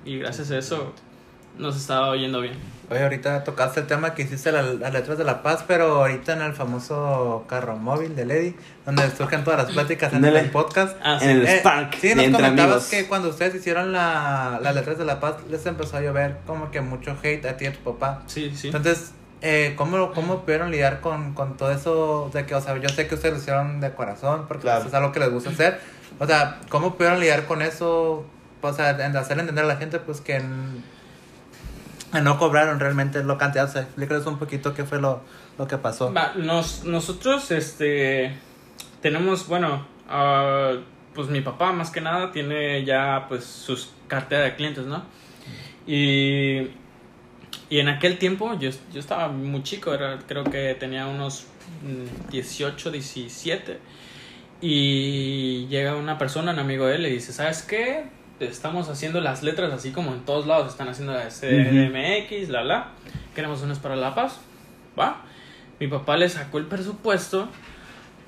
Y 0.05 0.17
gracias 0.19 0.51
a 0.51 0.57
eso 0.57 0.93
nos 1.57 1.75
estaba 1.77 2.15
yendo 2.15 2.41
bien. 2.41 2.53
Oye, 2.89 3.01
ahorita 3.01 3.43
tocaste 3.43 3.79
el 3.79 3.87
tema 3.87 4.13
que 4.13 4.21
hiciste 4.21 4.51
la- 4.51 4.61
las 4.61 4.93
letras 4.93 5.17
de 5.17 5.23
La 5.23 5.41
Paz, 5.41 5.63
pero 5.67 6.01
ahorita 6.03 6.33
en 6.33 6.41
el 6.41 6.53
famoso 6.53 7.43
carro 7.49 7.77
móvil 7.77 8.15
de 8.15 8.25
Lady, 8.25 8.55
donde 8.85 9.09
surgen 9.09 9.43
todas 9.43 9.63
las 9.63 9.71
pláticas 9.71 10.13
en 10.13 10.23
el 10.23 10.51
podcast. 10.51 10.95
Ah, 11.03 11.17
sí. 11.19 11.25
En 11.25 11.31
el 11.37 11.47
Eh, 11.47 11.57
Spark 11.59 11.95
sí, 11.99 12.13
nos 12.13 12.25
Entre 12.25 12.33
comentabas 12.43 12.71
Amigos. 12.73 12.89
que 12.91 13.07
cuando 13.07 13.29
ustedes 13.29 13.55
hicieron 13.55 13.91
la, 13.91 14.59
las 14.61 14.75
letras 14.75 14.99
de 14.99 15.05
La 15.05 15.19
Paz, 15.19 15.37
les 15.49 15.65
empezó 15.65 15.97
a 15.97 16.01
llover 16.01 16.37
como 16.45 16.69
que 16.69 16.81
mucho 16.81 17.15
hate 17.23 17.45
a 17.47 17.57
ti 17.57 17.65
y 17.65 17.67
a 17.69 17.73
tu 17.73 17.79
papá. 17.79 18.21
Sí, 18.27 18.51
sí. 18.55 18.67
Entonces, 18.67 19.13
eh, 19.41 19.73
¿cómo, 19.75 20.11
¿cómo 20.11 20.41
pudieron 20.41 20.69
lidiar 20.69 21.01
con, 21.01 21.33
con 21.33 21.57
todo 21.57 21.71
eso? 21.71 22.29
De 22.33 22.45
que, 22.45 22.53
o 22.53 22.61
sea, 22.61 22.77
yo 22.77 22.89
sé 22.89 23.07
que 23.07 23.15
ustedes 23.15 23.33
lo 23.33 23.39
hicieron 23.41 23.81
de 23.81 23.93
corazón, 23.93 24.45
porque 24.47 24.61
Claro. 24.63 24.79
eso 24.81 24.89
es 24.89 24.93
algo 24.93 25.11
que 25.11 25.19
les 25.21 25.31
gusta 25.31 25.49
hacer. 25.49 25.79
O 26.19 26.27
sea, 26.27 26.59
¿cómo 26.69 26.93
pudieron 26.95 27.19
lidiar 27.19 27.45
con 27.47 27.63
eso? 27.63 28.25
O 28.61 28.73
sea, 28.73 28.91
en 28.91 29.17
hacer 29.17 29.39
entender 29.39 29.63
a 29.65 29.67
la 29.67 29.77
gente, 29.77 29.97
pues, 29.97 30.21
que 30.21 30.35
en- 30.35 30.83
que 30.93 30.94
no 32.21 32.37
cobraron 32.37 32.79
realmente 32.79 33.23
lo 33.23 33.37
cantidad. 33.37 33.65
O 33.65 33.71
sea, 33.71 33.83
explícales 33.83 34.25
un 34.25 34.37
poquito 34.37 34.73
qué 34.73 34.83
fue 34.83 34.99
lo, 34.99 35.21
lo 35.57 35.67
que 35.67 35.77
pasó. 35.77 36.13
Nos, 36.35 36.83
nosotros, 36.83 37.51
este, 37.51 38.35
tenemos, 39.01 39.47
bueno, 39.47 39.85
ah, 40.09 40.73
pues 41.13 41.29
mi 41.29 41.41
papá 41.41 41.71
más 41.71 41.91
que 41.91 42.01
nada 42.01 42.31
tiene 42.31 42.83
ya 42.83 43.25
pues 43.27 43.45
sus 43.45 43.89
cartera 44.07 44.43
de 44.43 44.55
clientes, 44.55 44.85
¿no? 44.85 45.03
Y, 45.87 46.69
y 47.69 47.79
en 47.79 47.87
aquel 47.87 48.17
tiempo 48.17 48.53
yo, 48.59 48.69
yo 48.93 48.99
estaba 48.99 49.29
muy 49.29 49.63
chico, 49.63 49.93
era, 49.93 50.19
creo 50.27 50.43
que 50.43 50.75
tenía 50.75 51.07
unos 51.07 51.47
mm, 51.83 52.31
18, 52.31 52.91
17. 52.91 53.79
Y 54.61 55.67
llega 55.67 55.95
una 55.95 56.17
persona, 56.17 56.51
un 56.51 56.59
amigo 56.59 56.85
de 56.87 56.95
él, 56.95 57.05
y 57.05 57.11
dice, 57.11 57.33
¿sabes 57.33 57.61
qué? 57.61 58.05
Estamos 58.39 58.89
haciendo 58.89 59.21
las 59.21 59.43
letras 59.43 59.71
así 59.71 59.91
como 59.91 60.13
en 60.13 60.25
todos 60.25 60.45
lados 60.45 60.69
están 60.69 60.89
haciendo 60.89 61.13
la 61.13 61.29
CDMX, 61.29 62.49
la 62.49 62.63
la. 62.63 62.87
Queremos 63.33 63.61
unas 63.61 63.79
para 63.79 63.95
La 63.95 64.13
Paz. 64.13 64.39
¿Va? 64.99 65.21
Mi 65.79 65.87
papá 65.87 66.17
le 66.17 66.27
sacó 66.29 66.57
el 66.57 66.65
presupuesto 66.65 67.47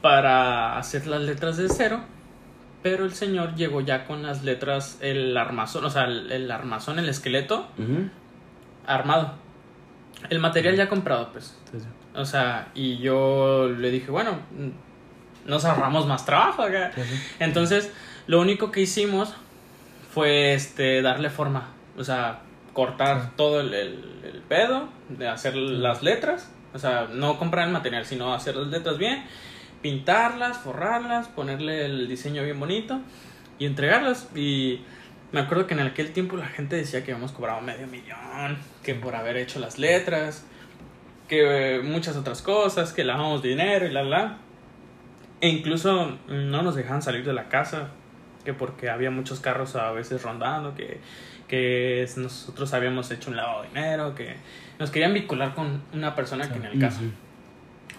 para 0.01 0.77
hacer 0.77 1.07
las 1.07 1.21
letras 1.21 1.57
de 1.57 1.67
cero. 1.69 2.01
Pero 2.83 3.03
el 3.05 3.13
señor 3.13 3.55
llegó 3.55 3.81
ya 3.81 4.05
con 4.05 4.23
las 4.23 4.43
letras, 4.43 4.97
el 5.01 5.35
armazón, 5.35 5.83
o 5.83 5.89
sea, 5.89 6.05
el, 6.05 6.31
el 6.31 6.49
armazón, 6.51 6.99
el 6.99 7.09
esqueleto 7.09 7.67
Ujú. 7.77 8.09
armado. 8.85 9.33
El 10.29 10.39
material 10.39 10.75
ya 10.75 10.87
comprado, 10.87 11.31
pues. 11.33 11.57
O 12.15 12.23
sea, 12.23 12.69
y 12.75 12.97
yo 12.99 13.67
le 13.67 13.91
dije, 13.91 14.09
bueno, 14.09 14.33
mm, 14.51 15.49
nos 15.49 15.65
ahorramos 15.65 16.07
más 16.07 16.25
trabajo 16.25 16.61
acá. 16.63 16.91
Entonces, 17.39 17.91
lo 18.27 18.39
único 18.39 18.71
que 18.71 18.81
hicimos 18.81 19.33
fue 20.17 20.55
este 20.55 21.03
darle 21.03 21.29
forma. 21.29 21.69
O 21.95 22.03
sea, 22.03 22.39
cortar 22.73 23.21
Sí. 23.21 23.27
todo 23.35 23.61
el, 23.61 23.71
el, 23.71 24.03
el 24.23 24.41
pedo, 24.41 24.89
de 25.09 25.27
hacer 25.27 25.55
las 25.55 26.01
letras. 26.01 26.51
O 26.73 26.79
sea, 26.79 27.07
no 27.11 27.37
comprar 27.37 27.67
el 27.67 27.71
material, 27.71 28.03
sino 28.03 28.33
hacer 28.33 28.55
las 28.55 28.69
letras 28.69 28.97
bien, 28.97 29.23
pintarlas, 29.83 30.57
forrarlas, 30.57 31.27
ponerle 31.27 31.85
el 31.85 32.07
diseño 32.07 32.43
bien 32.43 32.59
bonito 32.59 32.99
y 33.59 33.67
entregarlas. 33.67 34.27
Y 34.35 34.81
me 35.31 35.39
acuerdo 35.39 35.67
que 35.67 35.75
en 35.75 35.81
aquel 35.81 36.11
tiempo 36.13 36.35
la 36.35 36.47
gente 36.47 36.77
decía 36.77 37.03
que 37.03 37.11
habíamos 37.11 37.31
cobrado 37.31 37.61
medio 37.61 37.85
millón, 37.85 38.57
que 38.81 38.95
por 38.95 39.15
haber 39.15 39.37
hecho 39.37 39.59
las 39.59 39.77
letras, 39.77 40.47
que 41.27 41.79
muchas 41.83 42.17
otras 42.17 42.41
cosas, 42.41 42.91
que 42.91 43.03
lavamos 43.03 43.43
dinero 43.43 43.85
y 43.85 43.91
la 43.91 44.01
la. 44.01 44.37
E 45.41 45.49
incluso 45.49 46.17
no 46.27 46.63
nos 46.63 46.73
dejaban 46.73 47.03
salir 47.03 47.23
de 47.23 47.33
la 47.33 47.49
casa, 47.49 47.89
que 48.47 48.53
porque 48.53 48.89
había 48.89 49.11
muchos 49.11 49.41
carros 49.41 49.75
a 49.75 49.91
veces 49.91 50.23
rondando, 50.23 50.73
que, 50.73 51.01
que 51.49 52.07
nosotros 52.15 52.73
habíamos 52.73 53.11
hecho 53.11 53.29
un 53.29 53.35
lavado 53.35 53.63
de 53.63 53.67
dinero, 53.67 54.15
que 54.15 54.37
nos 54.79 54.89
querían 54.89 55.13
vincular 55.13 55.53
con 55.53 55.81
una 55.93 56.15
persona 56.15 56.47
que 56.49 56.55
en 56.59 56.63
el 56.65 56.79
caso. 56.79 57.01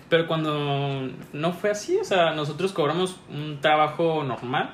Pero 0.09 0.27
cuando 0.27 1.11
no 1.35 1.53
fue 1.53 1.69
así, 1.71 1.99
o 1.99 2.05
sea, 2.05 2.33
nosotros 2.33 2.73
cobramos 2.73 3.21
un 3.29 3.59
trabajo 3.61 4.25
normal 4.25 4.71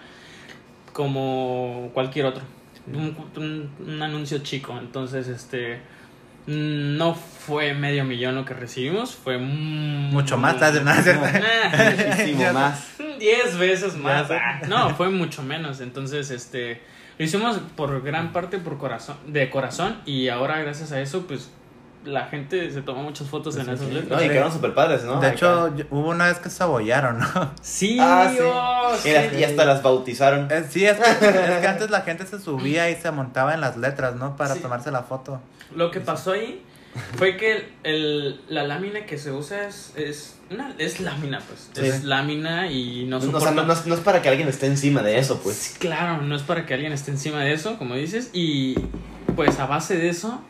como 0.93 1.91
cualquier 1.93 2.27
otro. 2.27 2.45
Un, 2.87 3.17
un- 3.37 3.71
un 3.85 4.01
anuncio 4.03 4.39
chico. 4.39 4.79
Entonces, 4.79 5.27
este. 5.27 5.81
No 6.47 7.15
fue 7.47 7.75
medio 7.75 8.05
millón 8.05 8.35
lo 8.35 8.45
que 8.45 8.55
recibimos, 8.55 9.15
fue 9.15 9.39
mm, 9.39 10.11
Mucho 10.13 10.37
más, 10.39 10.57
Muchísimo 10.61 12.53
más. 12.53 12.87
10 13.19 13.59
veces 13.59 13.97
más. 13.97 14.31
Ah, 14.31 14.61
No, 14.69 14.91
fue 14.95 15.09
mucho 15.11 15.43
menos. 15.43 15.81
Entonces, 15.81 16.31
este. 16.31 16.81
Lo 17.19 17.25
hicimos 17.25 17.61
por 17.77 18.03
gran 18.03 18.33
parte 18.33 18.59
por 18.59 18.77
corazón, 18.79 19.17
de 19.29 19.49
corazón. 19.51 19.99
Y 20.05 20.29
ahora, 20.29 20.59
gracias 20.61 20.93
a 20.93 21.01
eso, 21.01 21.27
pues. 21.27 21.51
La 22.05 22.27
gente 22.27 22.71
se 22.71 22.83
tomó 22.83 23.03
muchas 23.03 23.29
fotos 23.29 23.57
en 23.57 23.63
esas 23.63 23.81
No, 23.81 23.89
letras. 23.95 24.23
y 24.23 24.29
quedaron 24.29 24.53
super 24.53 24.75
padres, 24.75 25.05
¿no? 25.05 25.13
de 25.21 25.27
Acá. 25.29 25.37
hecho, 25.37 25.75
yo- 25.75 25.85
hubo 25.89 26.11
una 26.11 26.27
vez 26.27 26.39
que 26.39 26.51
se 26.51 26.63
abollaron, 26.63 27.19
¿no? 27.19 27.27
Sí, 27.63 27.97
Ah, 27.99 28.31
sí. 28.31 28.39
oh, 28.43 28.93
Y, 29.09 29.13
las- 29.15 29.31
sí. 29.31 29.37
y 29.39 29.45
hasta 29.45 29.65
las 29.65 29.83
bautizaron. 29.83 30.49
Eh, 30.53 30.67
Sí, 30.69 30.85
es 30.85 30.99
que, 30.99 31.11
es 31.29 31.61
que 31.61 31.67
antes 31.67 31.89
la 31.89 32.03
gente 32.03 32.27
se 32.27 32.39
subía 32.39 32.91
y 32.91 32.97
se 32.97 33.11
montaba 33.11 33.55
en 33.55 33.63
las 33.63 33.79
letras, 33.79 34.17
¿no? 34.17 34.37
Para 34.37 34.53
Sí. 34.55 34.61
tomarse 34.61 34.91
la 34.91 35.03
foto. 35.05 35.41
Lo 35.75 35.91
que 35.91 36.01
pasó 36.01 36.33
ahí 36.33 36.63
fue 37.17 37.37
que 37.37 37.53
el, 37.53 37.65
el- 37.85 38.41
la 38.49 38.65
lámina 38.65 39.07
que 39.07 39.19
se 39.19 39.33
usa 39.33 39.67
es, 39.67 39.93
es, 39.97 40.39
una, 40.51 40.75
es 40.79 41.01
lámina, 41.01 41.41
pues. 41.47 41.71
Sí. 41.73 41.87
Es 41.87 42.05
lámina 42.05 42.71
y 42.71 43.05
no 43.05 43.11
No, 43.11 43.17
o 43.17 43.21
sea, 43.21 43.31
soporta... 43.31 43.51
no, 43.55 43.63
no 43.67 43.73
es, 43.73 43.87
no 43.87 43.95
es 43.95 44.01
para 44.01 44.23
que 44.23 44.29
alguien 44.29 44.49
esté 44.49 44.67
encima 44.67 45.03
de 45.03 45.19
eso, 45.19 45.41
pues. 45.43 45.57
Sí, 45.57 45.79
Claro, 45.79 46.23
no 46.23 46.37
es 46.37 46.43
para 46.43 46.67
que 46.67 46.75
alguien 46.75 46.93
esté 46.93 47.11
encima 47.11 47.41
de 47.41 47.53
eso, 47.53 47.79
como 47.79 47.95
dices. 47.95 48.31
Y 48.33 48.75
pues 49.37 49.59
a 49.59 49.67
base 49.67 49.97
de 49.97 50.09
eso 50.09 50.41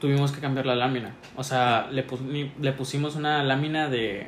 tuvimos 0.00 0.32
que 0.32 0.40
cambiar 0.40 0.66
la 0.66 0.74
lámina. 0.74 1.14
O 1.36 1.44
sea, 1.44 1.88
le, 1.90 2.06
pu- 2.06 2.50
le 2.60 2.72
pusimos 2.72 3.16
una 3.16 3.42
lámina 3.44 3.88
de 3.88 4.26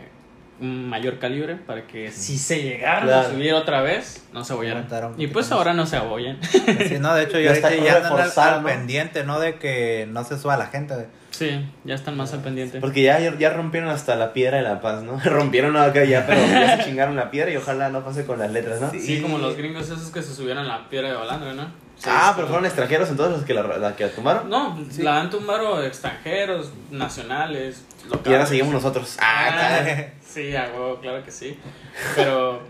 un 0.60 0.88
mayor 0.88 1.20
calibre 1.20 1.54
para 1.54 1.86
que 1.86 2.10
si 2.10 2.36
se 2.36 2.60
llegaran 2.62 3.04
a 3.04 3.06
Claro. 3.06 3.30
subir 3.30 3.52
otra 3.54 3.80
vez, 3.80 4.24
no 4.32 4.42
se 4.44 4.54
abollaran. 4.54 4.88
Y 5.16 5.28
pues 5.28 5.52
ahora 5.52 5.72
no 5.74 5.86
se 5.86 5.96
abollan. 5.96 6.38
Sí, 6.42 6.96
no, 6.98 7.14
de 7.14 7.24
hecho, 7.24 7.38
Ya 7.38 7.44
yo 7.46 7.52
está 7.52 7.68
ahorita 7.68 7.84
ya 7.84 7.96
al, 8.08 8.54
al 8.56 8.62
¿no? 8.62 8.66
pendiente, 8.68 9.22
¿no? 9.24 9.38
De 9.38 9.56
que 9.56 10.08
no 10.10 10.24
se 10.24 10.36
suba 10.38 10.56
la 10.56 10.66
gente. 10.66 10.94
Sí, 11.38 11.64
ya 11.84 11.94
están 11.94 12.16
más 12.16 12.32
al 12.32 12.40
pendiente. 12.42 12.80
Porque 12.80 13.02
ya, 13.02 13.18
ya 13.38 13.50
rompieron 13.50 13.88
hasta 13.90 14.16
la 14.16 14.32
piedra 14.32 14.56
de 14.58 14.62
la 14.64 14.80
paz, 14.80 15.02
¿no? 15.02 15.20
rompieron 15.24 15.76
acá 15.76 16.04
ya, 16.04 16.26
pero 16.26 16.40
ya 16.46 16.78
se 16.78 16.84
chingaron 16.84 17.16
la 17.16 17.30
piedra 17.30 17.50
y 17.52 17.56
ojalá 17.56 17.88
no 17.90 18.04
pase 18.04 18.24
con 18.26 18.38
las 18.38 18.50
letras, 18.50 18.80
¿no? 18.80 18.90
Sí. 18.90 19.00
Sí, 19.00 19.20
como 19.22 19.38
los 19.38 19.56
gringos 19.56 19.86
esos 19.86 20.10
que 20.10 20.22
se 20.22 20.34
subieron 20.34 20.64
a 20.64 20.68
la 20.78 20.88
piedra 20.88 21.08
de 21.10 21.14
balandro, 21.14 21.54
¿no? 21.54 21.64
Sí, 21.96 22.08
Ah, 22.12 22.32
pero 22.36 22.46
fueron 22.46 22.64
extranjeros 22.64 23.08
entonces 23.10 23.38
los 23.38 23.44
que 23.44 23.54
la, 23.54 23.62
la 23.78 23.96
que 23.96 24.04
la 24.06 24.10
tomaron. 24.12 24.48
No, 24.48 24.78
Sí. 24.90 25.02
la 25.02 25.20
han 25.20 25.30
tumbado 25.30 25.82
extranjeros, 25.84 26.70
nacionales, 26.92 27.82
locales. 28.04 28.26
Y 28.26 28.32
ahora 28.34 28.46
seguimos 28.46 28.72
nosotros. 28.72 29.16
Ah, 29.20 29.48
Ah, 29.50 29.84
tal. 29.84 30.12
sí, 30.24 30.54
a 30.54 30.70
huevo, 30.72 30.98
claro 31.00 31.24
que 31.24 31.32
sí. 31.32 31.58
Pero 32.14 32.62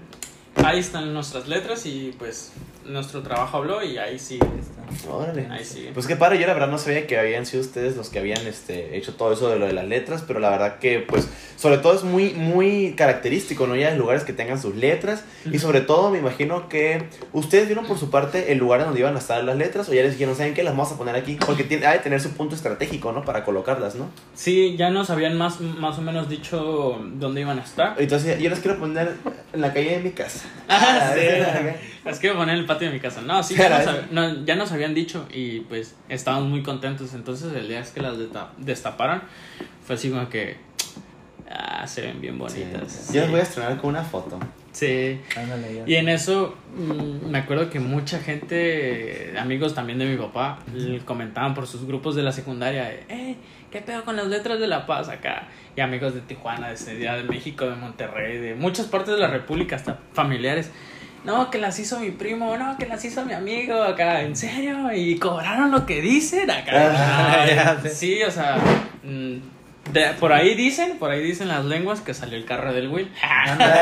ahí 0.65 0.79
están 0.79 1.13
nuestras 1.13 1.47
letras 1.47 1.85
y 1.85 2.15
pues 2.19 2.53
nuestro 2.89 3.23
trabajo 3.23 3.59
habló 3.59 3.83
y 3.83 3.99
ahí 3.99 4.19
sí. 4.19 4.39
Está. 4.59 4.79
Órale. 5.11 5.47
Ahí 5.51 5.65
sí. 5.65 5.91
Pues 5.93 6.07
qué 6.07 6.17
padre, 6.17 6.39
yo 6.39 6.47
la 6.47 6.55
verdad 6.55 6.69
no 6.69 6.79
sabía 6.79 7.07
que 7.07 7.19
habían 7.19 7.47
sido 7.47 7.63
ustedes 7.63 7.97
los 7.97 8.09
que 8.09 8.19
habían 8.19 8.47
este, 8.47 8.97
hecho 8.97 9.15
todo 9.15 9.33
eso 9.33 9.49
de 9.49 9.59
lo 9.59 9.67
de 9.67 9.73
las 9.73 9.87
letras, 9.87 10.25
pero 10.27 10.41
la 10.41 10.51
verdad 10.51 10.79
que, 10.79 11.01
pues, 11.01 11.29
sobre 11.57 11.79
todo 11.79 11.95
es 11.95 12.05
muy, 12.05 12.35
muy 12.35 12.95
característico, 12.97 13.67
¿no? 13.67 13.77
Ya 13.77 13.91
en 13.91 13.99
lugares 13.99 14.25
que 14.25 14.33
tengan 14.33 14.61
sus 14.61 14.77
letras, 14.77 15.25
y 15.51 15.59
sobre 15.59 15.81
todo 15.81 16.11
me 16.11 16.19
imagino 16.19 16.69
que 16.69 17.05
ustedes 17.33 17.67
vieron 17.67 17.87
por 17.87 17.99
su 17.99 18.11
parte 18.11 18.53
el 18.53 18.59
lugar 18.59 18.85
donde 18.85 19.01
iban 19.01 19.17
a 19.17 19.19
estar 19.19 19.43
las 19.45 19.57
letras, 19.57 19.89
o 19.89 19.95
ya 19.95 20.03
les 20.03 20.13
dijeron, 20.13 20.35
¿saben 20.37 20.55
qué? 20.55 20.63
Las 20.63 20.73
vamos 20.73 20.93
a 20.93 20.97
poner 20.97 21.17
aquí, 21.17 21.39
porque 21.45 21.65
tiene, 21.65 21.87
ha 21.87 21.93
de 21.93 21.99
tener 21.99 22.21
su 22.21 22.31
punto 22.31 22.55
estratégico, 22.55 23.13
¿no? 23.13 23.25
Para 23.25 23.45
colocarlas, 23.45 23.95
¿no? 23.95 24.11
Sí, 24.35 24.77
ya 24.77 24.91
nos 24.91 25.11
habían 25.11 25.37
más, 25.37 25.61
más 25.61 25.99
o 25.99 26.03
menos 26.03 26.29
dicho 26.29 27.01
dónde 27.15 27.41
iban 27.43 27.59
a 27.59 27.63
estar. 27.63 27.95
Entonces, 27.99 28.39
yo 28.39 28.51
las 28.51 28.61
quiero 28.61 28.79
poner 28.79 29.15
en 29.53 29.61
la 29.61 29.73
calle 29.73 29.91
de 29.91 30.01
mi 30.01 30.11
casa. 30.11 30.49
Ah, 30.69 31.13
sí. 31.15 32.29
voy 32.29 32.31
a 32.31 32.39
poner 32.39 32.55
en 32.55 32.61
el 32.61 32.67
patio 32.67 32.78
de 32.87 32.91
mi 32.93 33.01
casa. 33.01 33.21
No, 33.23 33.43
sí, 33.43 33.55
ya 33.55 33.69
nos, 33.69 33.87
hab- 33.87 34.11
no, 34.11 34.45
ya 34.45 34.55
nos 34.57 34.73
habían 34.73 34.95
dicho 34.95 35.27
y 35.33 35.61
pues 35.61 35.95
estábamos 36.09 36.49
muy 36.49 36.63
contentos. 36.63 37.15
Entonces 37.15 37.53
el 37.55 37.69
día 37.69 37.83
que 37.93 38.01
las 38.01 38.19
desta- 38.19 38.53
destaparon 38.59 39.23
fue 39.87 39.95
así 39.97 40.11
como 40.11 40.29
que... 40.29 40.57
Ah, 41.51 41.87
se 41.87 42.03
ven 42.03 42.21
bien 42.21 42.35
Sí. 42.35 42.39
bonitas. 42.63 43.11
Yo 43.11 43.23
las 43.23 43.31
voy 43.31 43.41
a 43.41 43.43
estrenar 43.43 43.79
con 43.79 43.89
una 43.91 44.03
foto. 44.05 44.39
Sí. 44.73 45.19
Ándale. 45.35 45.83
Y 45.87 45.95
en 45.95 46.11
eso 46.11 46.55
mm, 46.77 47.31
me 47.31 47.39
acuerdo 47.39 47.71
que 47.71 47.81
mucha 47.81 48.19
gente, 48.19 49.35
amigos 49.39 49.75
también 49.75 49.99
de 49.99 50.05
mi 50.05 50.17
papá, 50.19 50.59
le 50.75 50.99
comentaban 51.01 51.55
por 51.55 51.67
sus 51.67 51.87
grupos 51.87 52.15
de 52.17 52.23
la 52.23 52.33
secundaria, 52.33 52.93
eh, 53.09 53.37
¿qué 53.73 53.81
pedo 53.81 54.05
con 54.05 54.17
las 54.17 54.27
letras 54.27 54.61
de 54.61 54.67
La 54.67 54.85
Paz 54.87 55.09
acá? 55.09 55.49
Y 55.75 55.81
amigos 55.81 56.13
de 56.15 56.21
Tijuana, 56.21 56.69
de 56.69 56.77
Ciudad 56.77 57.17
de 57.17 57.25
México, 57.25 57.65
de 57.65 57.77
Monterrey, 57.77 58.37
de 58.37 58.55
muchas 58.55 58.85
partes 58.87 59.15
de 59.15 59.21
la 59.21 59.29
República, 59.29 59.77
hasta 59.77 59.99
familiares. 60.13 60.71
No, 61.29 61.51
que 61.51 61.59
las 61.59 61.79
hizo 61.79 62.01
mi 62.01 62.11
primo, 62.11 62.57
no, 62.57 62.79
que 62.79 62.87
las 62.87 63.05
hizo 63.05 63.23
mi 63.27 63.35
amigo 63.35 63.83
acá, 63.83 64.23
¿en 64.23 64.35
serio? 64.35 64.91
¿Y 64.95 65.19
cobraron 65.19 65.71
lo 65.71 65.85
que 65.85 66.01
dicen 66.01 66.51
acá? 66.51 66.73
Ah, 66.97 67.47
ya 67.47 67.91
sí, 67.91 68.23
o 68.23 68.31
sea, 68.31 68.57
mm, 69.03 69.37
de- 69.93 70.15
por 70.19 70.33
ahí 70.33 70.55
dicen, 70.55 70.99
por 70.99 71.11
ahí 71.11 71.23
dicen 71.23 71.49
las 71.49 71.67
lenguas 71.67 72.01
que 72.01 72.15
salió 72.15 72.39
el 72.39 72.47
carro 72.47 72.73
del 72.73 72.89
Will. 72.89 73.13
Ándale, 73.23 73.73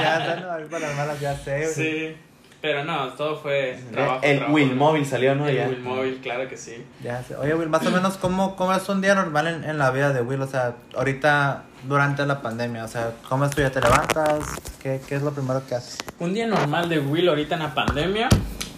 ya, 0.00 0.36
no, 0.62 0.68
para 0.68 0.86
las 0.86 0.96
malas 0.96 1.20
ya 1.20 1.36
sé. 1.36 1.66
Sí, 1.74 2.16
pero 2.62 2.84
no, 2.84 3.08
todo 3.10 3.36
fue 3.36 3.78
trabajo. 3.92 4.20
el 4.22 4.36
trabajo. 4.38 4.54
Will 4.54 4.74
Móvil 4.74 5.04
salió, 5.04 5.34
¿no? 5.34 5.46
El 5.48 5.56
Ya. 5.56 5.68
Will 5.68 5.80
Móvil, 5.80 6.20
claro 6.22 6.48
que 6.48 6.56
sí. 6.56 6.82
Ya 7.02 7.22
sé. 7.22 7.36
Oye, 7.36 7.54
Will, 7.54 7.68
más 7.68 7.84
o 7.86 7.90
menos, 7.90 8.16
¿cómo, 8.16 8.56
cómo 8.56 8.72
es 8.72 8.88
un 8.88 9.00
día 9.02 9.14
normal 9.14 9.48
en, 9.48 9.64
en 9.64 9.76
la 9.78 9.90
vida 9.90 10.12
de 10.12 10.22
Will? 10.22 10.40
O 10.40 10.46
sea, 10.46 10.74
ahorita, 10.96 11.64
durante 11.82 12.24
la 12.24 12.40
pandemia, 12.40 12.84
o 12.84 12.88
sea, 12.88 13.10
¿cómo 13.28 13.44
es 13.44 13.50
tu 13.50 13.60
día? 13.60 13.70
¿Te 13.70 13.80
levantas? 13.80 14.46
¿Qué, 14.82 15.00
qué 15.06 15.16
es 15.16 15.22
lo 15.22 15.32
primero 15.32 15.66
que 15.66 15.74
haces? 15.74 15.98
Un 16.20 16.32
día 16.32 16.46
normal 16.46 16.88
de 16.88 17.00
Will 17.00 17.28
ahorita 17.28 17.56
en 17.56 17.62
la 17.62 17.74
pandemia. 17.74 18.28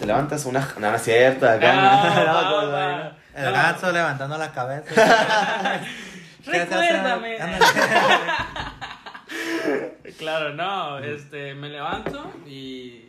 Te 0.00 0.06
levantas 0.06 0.44
una... 0.46 0.60
No, 0.80 0.90
no 0.90 0.96
es 0.96 1.02
cierto, 1.02 1.48
acá. 1.48 1.70
Ah, 1.72 2.22
no, 2.26 2.62
no, 2.62 2.72
no, 2.72 2.98
no. 3.04 3.10
El 3.36 3.44
No. 3.44 3.52
ganso 3.52 3.92
levantando 3.92 4.38
la 4.38 4.50
cabeza. 4.52 4.94
Recuérdame. 6.46 7.36
Claro, 10.18 10.52
no, 10.54 10.98
este, 11.00 11.54
me 11.54 11.68
levanto 11.70 12.30
y 12.46 13.08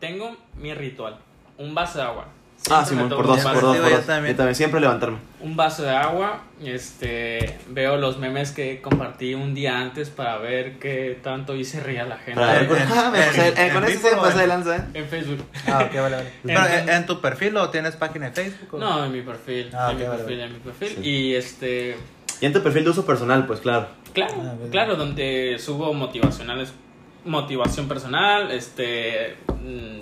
tengo 0.00 0.36
mi 0.60 0.74
ritual. 0.74 1.16
Un 1.58 1.74
vaso 1.74 1.98
de 1.98 2.04
agua. 2.04 2.26
Ah, 2.70 2.82
sí, 2.88 2.94
me 2.94 3.02
por 3.02 3.26
dos, 3.26 3.40
por 3.42 3.60
dos, 3.60 3.76
por 3.76 3.88
yo 3.90 3.96
dos. 3.96 4.06
también. 4.06 4.32
Yo 4.32 4.36
también, 4.38 4.54
siempre 4.54 4.80
levantarme. 4.80 5.18
un 5.40 5.54
vaso 5.54 5.82
de 5.82 5.90
agua, 5.90 6.44
este, 6.64 7.58
veo 7.68 7.98
los 7.98 8.16
memes 8.18 8.52
que 8.52 8.80
compartí 8.80 9.34
un 9.34 9.52
día 9.54 9.78
antes 9.80 10.08
para 10.08 10.38
ver 10.38 10.78
qué 10.78 11.18
tanto 11.22 11.54
hice 11.54 11.80
reír 11.80 12.00
a 12.00 12.06
la 12.06 12.16
gente 12.16 12.40
Para 12.40 12.54
ver, 12.60 12.62
En- 12.80 12.88
con- 12.88 12.98
ah, 12.98 13.12
eh, 13.14 13.54
en 13.56 13.74
con 13.74 13.84
eso 13.84 14.08
se 14.08 14.16
pasa 14.16 14.40
de 14.40 14.46
lanza, 14.46 14.76
¿eh? 14.78 14.84
en 14.94 15.04
Facebook. 15.06 15.44
Ah, 15.66 15.84
ok, 15.86 15.94
vale, 16.00 16.16
vale. 16.16 16.30
Pero, 16.42 16.66
¿en, 16.66 16.88
en 16.88 17.06
tu 17.06 17.20
perfil 17.20 17.54
o 17.58 17.68
tienes 17.68 17.96
página 17.96 18.30
de 18.30 18.32
Facebook? 18.32 18.68
o? 18.74 18.78
No, 18.78 19.04
en 19.04 19.12
mi 19.12 19.20
perfil, 19.20 19.70
Ah, 19.74 19.88
en 19.90 19.96
ok, 19.96 20.00
mi 20.02 20.06
vale, 20.08 20.18
perfil, 20.18 20.38
vale. 20.38 20.44
en 20.46 20.52
mi 20.54 20.58
perfil. 20.60 20.88
Sí. 21.04 21.10
Y 21.10 21.34
este, 21.34 21.96
Y 22.40 22.46
en 22.46 22.52
tu 22.54 22.62
perfil 22.62 22.84
de 22.84 22.90
uso 22.90 23.04
personal, 23.04 23.46
pues 23.46 23.60
claro. 23.60 23.88
claro, 24.14 24.34
Ah, 24.38 24.54
claro, 24.70 24.96
donde 24.96 25.56
subo 25.58 25.92
motivacionales, 25.92 26.72
motivación 27.26 27.88
personal, 27.88 28.50
este, 28.52 29.36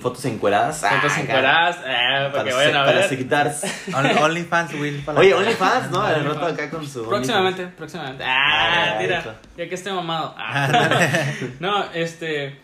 Fotos 0.00 0.24
encueradas. 0.24 0.80
fotos 0.80 1.12
ah, 1.16 1.20
encueradas, 1.20 1.76
eh, 1.86 2.28
para, 2.32 2.44
que 2.44 2.52
vayan 2.52 2.76
a 2.76 2.84
para 2.84 2.98
ver. 2.98 3.08
seguitar. 3.08 3.54
Only- 3.92 4.18
OnlyFans, 4.22 4.74
Will. 4.74 5.00
para 5.04 5.20
Oye, 5.20 5.32
OnlyFans, 5.34 5.90
¿no? 5.90 6.08
El 6.08 6.14
OnlyFans. 6.16 6.34
rato 6.40 6.46
acá 6.46 6.70
con 6.70 6.86
su. 6.88 7.08
Próximamente, 7.08 7.66
próximamente. 7.68 8.24
Ah, 8.24 8.96
Ah, 8.98 9.02
eso. 9.04 9.34
ya 9.56 9.68
que 9.68 9.74
esté 9.74 9.92
mamado. 9.92 10.34
Ah. 10.36 11.06
no, 11.60 11.84
este 11.92 12.58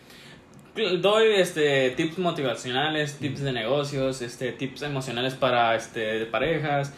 doy 1.01 1.33
este 1.35 1.91
tips 1.91 2.17
motivacionales, 2.19 3.17
tips 3.17 3.41
de 3.41 3.51
negocios, 3.51 4.21
este 4.21 4.51
tips 4.51 4.81
emocionales 4.83 5.33
para 5.35 5.75
este 5.75 5.99
de 6.19 6.25
parejas, 6.25 6.93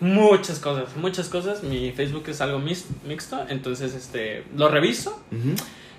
muchas 0.00 0.58
cosas, 0.58 0.96
muchas 0.96 1.28
cosas. 1.28 1.62
Mi 1.62 1.92
Facebook 1.92 2.24
es 2.28 2.40
algo 2.40 2.58
mixto, 2.58 3.44
entonces 3.48 3.94
este 3.94 4.44
lo 4.56 4.68
reviso, 4.68 5.22
Ujú. 5.32 5.54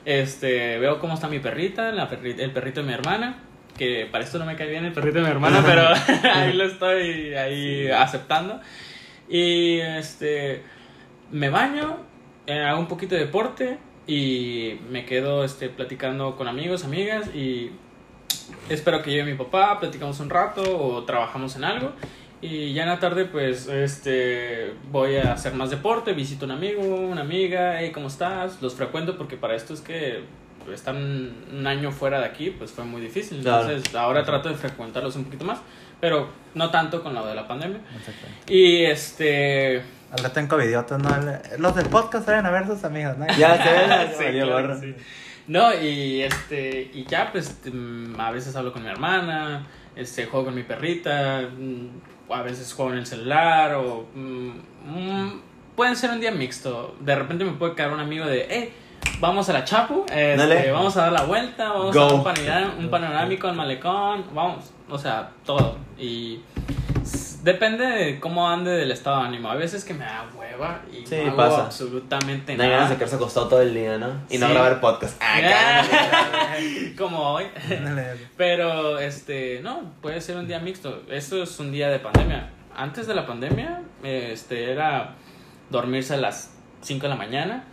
Este 0.05 0.77
veo 0.79 0.99
cómo 0.99 1.13
está 1.13 1.27
mi 1.27 1.39
perrita, 1.39 1.91
la 1.91 2.09
perri- 2.09 2.39
el 2.39 2.51
perrito 2.51 2.81
de 2.81 2.87
mi 2.87 2.93
hermana. 2.93 3.43
Que 3.77 4.05
para 4.11 4.23
esto 4.23 4.37
no 4.37 4.45
me 4.45 4.55
cae 4.55 4.69
bien 4.69 4.85
el 4.85 4.91
perrito 4.93 5.19
de 5.19 5.23
mi 5.23 5.29
hermana, 5.31 5.63
pero 5.65 5.83
ahí 6.33 6.53
lo 6.53 6.65
estoy 6.65 7.33
ahí 7.33 7.89
aceptando. 7.89 8.59
Y 9.29 9.79
este 9.79 10.61
me 11.31 11.49
baño, 11.49 11.97
eh, 12.47 12.59
hago 12.63 12.79
un 12.79 12.87
poquito 12.87 13.15
de 13.15 13.21
deporte 13.21 13.77
y 14.07 14.77
me 14.89 15.05
quedo 15.05 15.43
este 15.45 15.69
platicando 15.69 16.35
con 16.35 16.47
amigos, 16.49 16.83
amigas 16.83 17.33
y 17.33 17.71
espero 18.69 19.01
que 19.01 19.11
llegue 19.11 19.23
mi 19.23 19.35
papá, 19.37 19.79
platicamos 19.79 20.19
un 20.19 20.29
rato 20.29 20.61
o 20.77 21.03
trabajamos 21.05 21.55
en 21.55 21.63
algo. 21.63 21.93
Y 22.41 22.73
ya 22.73 22.83
en 22.83 22.89
la 22.89 22.99
tarde, 22.99 23.25
pues, 23.25 23.67
este, 23.67 24.73
voy 24.91 25.17
a 25.17 25.33
hacer 25.33 25.53
más 25.53 25.69
deporte, 25.69 26.13
visito 26.13 26.45
un 26.45 26.51
amigo, 26.51 26.81
una 26.81 27.21
amiga, 27.21 27.79
hey, 27.79 27.91
¿cómo 27.93 28.07
estás? 28.07 28.61
Los 28.61 28.73
frecuento 28.73 29.15
porque 29.15 29.37
para 29.37 29.55
esto 29.55 29.75
es 29.75 29.81
que 29.81 30.23
están 30.73 31.31
un 31.51 31.67
año 31.67 31.91
fuera 31.91 32.19
de 32.19 32.25
aquí, 32.25 32.49
pues 32.49 32.71
fue 32.71 32.83
muy 32.83 33.01
difícil. 33.01 33.41
Claro. 33.41 33.69
Entonces, 33.69 33.95
ahora 33.95 34.23
trato 34.23 34.49
de 34.49 34.55
frecuentarlos 34.55 35.15
un 35.15 35.25
poquito 35.25 35.45
más, 35.45 35.59
pero 35.99 36.29
no 36.55 36.71
tanto 36.71 37.03
con 37.03 37.13
lo 37.13 37.25
de 37.27 37.35
la 37.35 37.47
pandemia. 37.47 37.79
Exacto. 37.95 38.27
Y 38.47 38.85
este... 38.85 39.83
Al 40.11 40.23
rato 40.23 40.39
en 40.39 40.47
covidiotas, 40.47 40.99
¿no? 40.99 41.09
Los 41.59 41.75
del 41.75 41.87
podcast 41.87 42.25
saben 42.25 42.45
a 42.45 42.51
ver 42.51 42.65
sus 42.65 42.83
amigos, 42.83 43.17
¿no? 43.17 43.27
Ya 43.37 43.55
se 43.63 43.71
ve, 43.71 44.15
Sí, 44.17 44.39
claro 44.39 44.79
sí. 44.79 44.95
No, 45.47 45.73
y 45.73 46.21
este, 46.21 46.89
y 46.93 47.05
ya 47.05 47.31
pues 47.31 47.59
mm, 47.71 48.19
a 48.19 48.31
veces 48.31 48.55
hablo 48.55 48.71
con 48.71 48.83
mi 48.83 48.89
hermana, 48.89 49.67
este, 49.95 50.25
juego 50.25 50.45
con 50.45 50.55
mi 50.55 50.63
perrita, 50.63 51.41
mm, 51.41 51.87
a 52.33 52.41
veces 52.41 52.73
juego 52.73 52.91
en 52.91 52.99
el 52.99 53.05
celular 53.05 53.75
o 53.75 54.05
mm, 54.15 54.49
mm, 54.87 55.41
pueden 55.75 55.95
ser 55.95 56.11
un 56.11 56.19
día 56.19 56.31
mixto. 56.31 56.95
De 56.99 57.15
repente 57.15 57.43
me 57.45 57.51
puede 57.53 57.75
caer 57.75 57.91
un 57.91 57.99
amigo 57.99 58.25
de, 58.25 58.47
hey, 58.49 58.73
vamos 59.19 59.49
a 59.49 59.53
la 59.53 59.63
Chapu, 59.63 60.05
este, 60.11 60.71
vamos 60.71 60.95
a 60.97 61.01
dar 61.03 61.11
la 61.13 61.23
vuelta, 61.23 61.69
vamos 61.69 61.95
Go. 61.95 62.01
a 62.01 62.05
dar 62.05 62.13
un, 62.15 62.23
panorá- 62.23 62.73
un 62.77 62.89
panorámico 62.89 63.47
al 63.47 63.55
malecón, 63.55 64.25
vamos, 64.33 64.71
o 64.89 64.97
sea, 64.97 65.31
todo. 65.45 65.77
Y 65.97 66.39
depende 67.43 67.85
de 67.85 68.19
cómo 68.19 68.47
ande 68.49 68.71
del 68.71 68.91
estado 68.91 69.19
de 69.21 69.27
ánimo. 69.27 69.49
A 69.49 69.55
veces 69.55 69.83
que 69.83 69.93
me 69.93 70.05
da 70.05 70.25
hueva 70.35 70.81
y 70.91 71.05
Sí, 71.05 71.15
no 71.17 71.27
hago 71.29 71.37
pasa. 71.37 71.65
absolutamente 71.65 72.55
No 72.55 72.63
hay 72.63 72.69
nada. 72.69 72.77
ganas 72.81 72.89
de 72.91 72.95
quedarse 72.97 73.15
acostado 73.15 73.47
todo 73.47 73.61
el 73.61 73.73
día, 73.73 73.97
¿no? 73.97 74.07
Y 74.29 74.37
no 74.37 74.47
Sí. 74.47 74.53
grabar 74.53 74.79
podcast. 74.81 75.21
Ah, 75.21 75.83
Como 76.97 77.19
hoy. 77.33 77.45
Pero, 78.37 78.99
este, 78.99 79.59
no, 79.63 79.91
puede 80.01 80.21
ser 80.21 80.37
un 80.37 80.47
día 80.47 80.59
mixto. 80.59 81.03
Eso 81.09 81.41
es 81.43 81.59
un 81.59 81.71
día 81.71 81.89
de 81.89 81.99
pandemia. 81.99 82.49
Antes 82.75 83.07
de 83.07 83.15
la 83.15 83.25
pandemia, 83.25 83.81
este, 84.03 84.71
era 84.71 85.15
dormirse 85.69 86.13
a 86.13 86.17
las 86.17 86.53
5 86.81 87.03
de 87.03 87.09
la 87.09 87.15
mañana, 87.15 87.63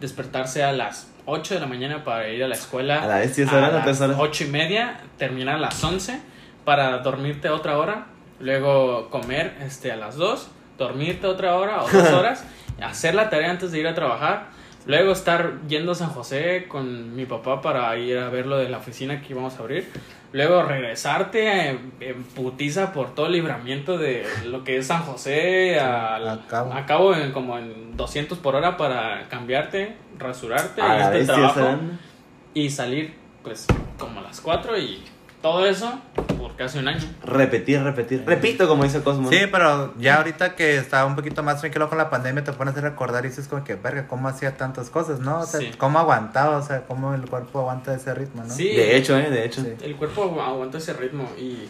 despertarse 0.00 0.62
a 0.64 0.72
las 0.72 1.10
8 1.26 1.54
de 1.54 1.60
la 1.60 1.66
mañana 1.66 2.04
para 2.04 2.28
ir 2.28 2.42
a 2.42 2.48
la 2.48 2.54
escuela. 2.54 3.02
A 3.02 3.06
la 3.06 3.16
a 3.16 3.24
no 3.24 3.86
las 3.86 4.00
horas. 4.00 4.16
8 4.18 4.44
y 4.44 4.46
media, 4.48 5.00
terminar 5.16 5.56
a 5.56 5.58
las 5.58 5.82
11 5.82 6.20
para 6.64 6.98
dormirte 6.98 7.48
otra 7.50 7.78
hora, 7.78 8.06
luego 8.40 9.10
comer 9.10 9.56
este, 9.60 9.92
a 9.92 9.96
las 9.96 10.16
2, 10.16 10.48
dormirte 10.78 11.26
otra 11.26 11.56
hora 11.56 11.82
o 11.82 11.88
dos 11.88 12.08
horas, 12.12 12.44
hacer 12.82 13.14
la 13.14 13.30
tarea 13.30 13.50
antes 13.50 13.72
de 13.72 13.80
ir 13.80 13.88
a 13.88 13.94
trabajar, 13.94 14.48
luego 14.86 15.12
estar 15.12 15.54
yendo 15.68 15.92
a 15.92 15.94
San 15.94 16.10
José 16.10 16.66
con 16.68 17.14
mi 17.14 17.26
papá 17.26 17.60
para 17.60 17.96
ir 17.96 18.18
a 18.18 18.28
ver 18.30 18.46
lo 18.46 18.58
de 18.58 18.68
la 18.68 18.78
oficina 18.78 19.20
que 19.20 19.32
íbamos 19.32 19.56
a 19.56 19.58
abrir, 19.58 19.88
luego 20.32 20.62
regresarte 20.62 21.70
en, 21.70 21.92
en 22.00 22.22
putiza 22.22 22.92
por 22.92 23.14
todo 23.14 23.26
el 23.26 23.32
libramiento 23.32 23.98
de 23.98 24.26
lo 24.44 24.64
que 24.64 24.78
es 24.78 24.86
San 24.86 25.02
José 25.02 25.80
a, 25.80 26.16
a 26.16 26.46
cabo. 26.46 26.72
a 26.72 26.86
cabo 26.86 27.14
en, 27.14 27.32
como 27.32 27.58
en 27.58 27.96
200 27.96 28.38
por 28.38 28.54
hora 28.54 28.76
para 28.76 29.28
cambiarte, 29.28 29.96
rasurarte, 30.18 30.82
A 30.82 30.96
irte 30.96 31.18
al 31.18 31.26
trabajo 31.26 31.78
y 32.54 32.70
salir 32.70 33.14
pues 33.42 33.66
como 33.98 34.20
a 34.20 34.22
las 34.22 34.40
4 34.40 34.78
y 34.78 35.02
todo 35.42 35.66
eso 35.66 36.00
por 36.38 36.54
casi 36.56 36.78
un 36.78 36.88
año. 36.88 37.00
Repetir, 37.24 37.82
repetir. 37.82 38.24
Repito, 38.26 38.66
como 38.68 38.84
dice 38.84 39.02
Cosmo. 39.02 39.30
Sí, 39.30 39.40
pero 39.50 39.94
ya 39.98 40.16
ahorita 40.16 40.56
que 40.56 40.76
estaba 40.76 41.04
un 41.06 41.14
poquito 41.16 41.42
más 41.42 41.60
tranquilo 41.60 41.88
con 41.88 41.98
la 41.98 42.10
pandemia, 42.10 42.42
te 42.44 42.52
pones 42.52 42.76
a 42.76 42.80
recordar 42.80 43.24
y 43.24 43.28
dices 43.28 43.48
como 43.48 43.64
que, 43.64 43.74
verga, 43.76 44.08
¿cómo 44.08 44.28
hacía 44.28 44.56
tantas 44.56 44.90
cosas, 44.90 45.20
no? 45.20 45.40
O 45.40 45.46
sea, 45.46 45.60
Sí. 45.60 45.70
¿cómo 45.78 45.98
aguantaba? 45.98 46.56
O 46.58 46.62
sea, 46.62 46.82
¿cómo 46.82 47.14
el 47.14 47.28
cuerpo 47.28 47.60
aguanta 47.60 47.94
ese 47.94 48.14
ritmo, 48.14 48.42
no? 48.44 48.52
Sí. 48.52 48.68
De 48.68 48.96
hecho, 48.96 49.16
¿eh? 49.18 49.30
De 49.30 49.44
hecho. 49.44 49.62
Sí. 49.62 49.74
El 49.82 49.96
cuerpo 49.96 50.40
aguanta 50.42 50.78
ese 50.78 50.92
ritmo 50.92 51.30
y, 51.38 51.68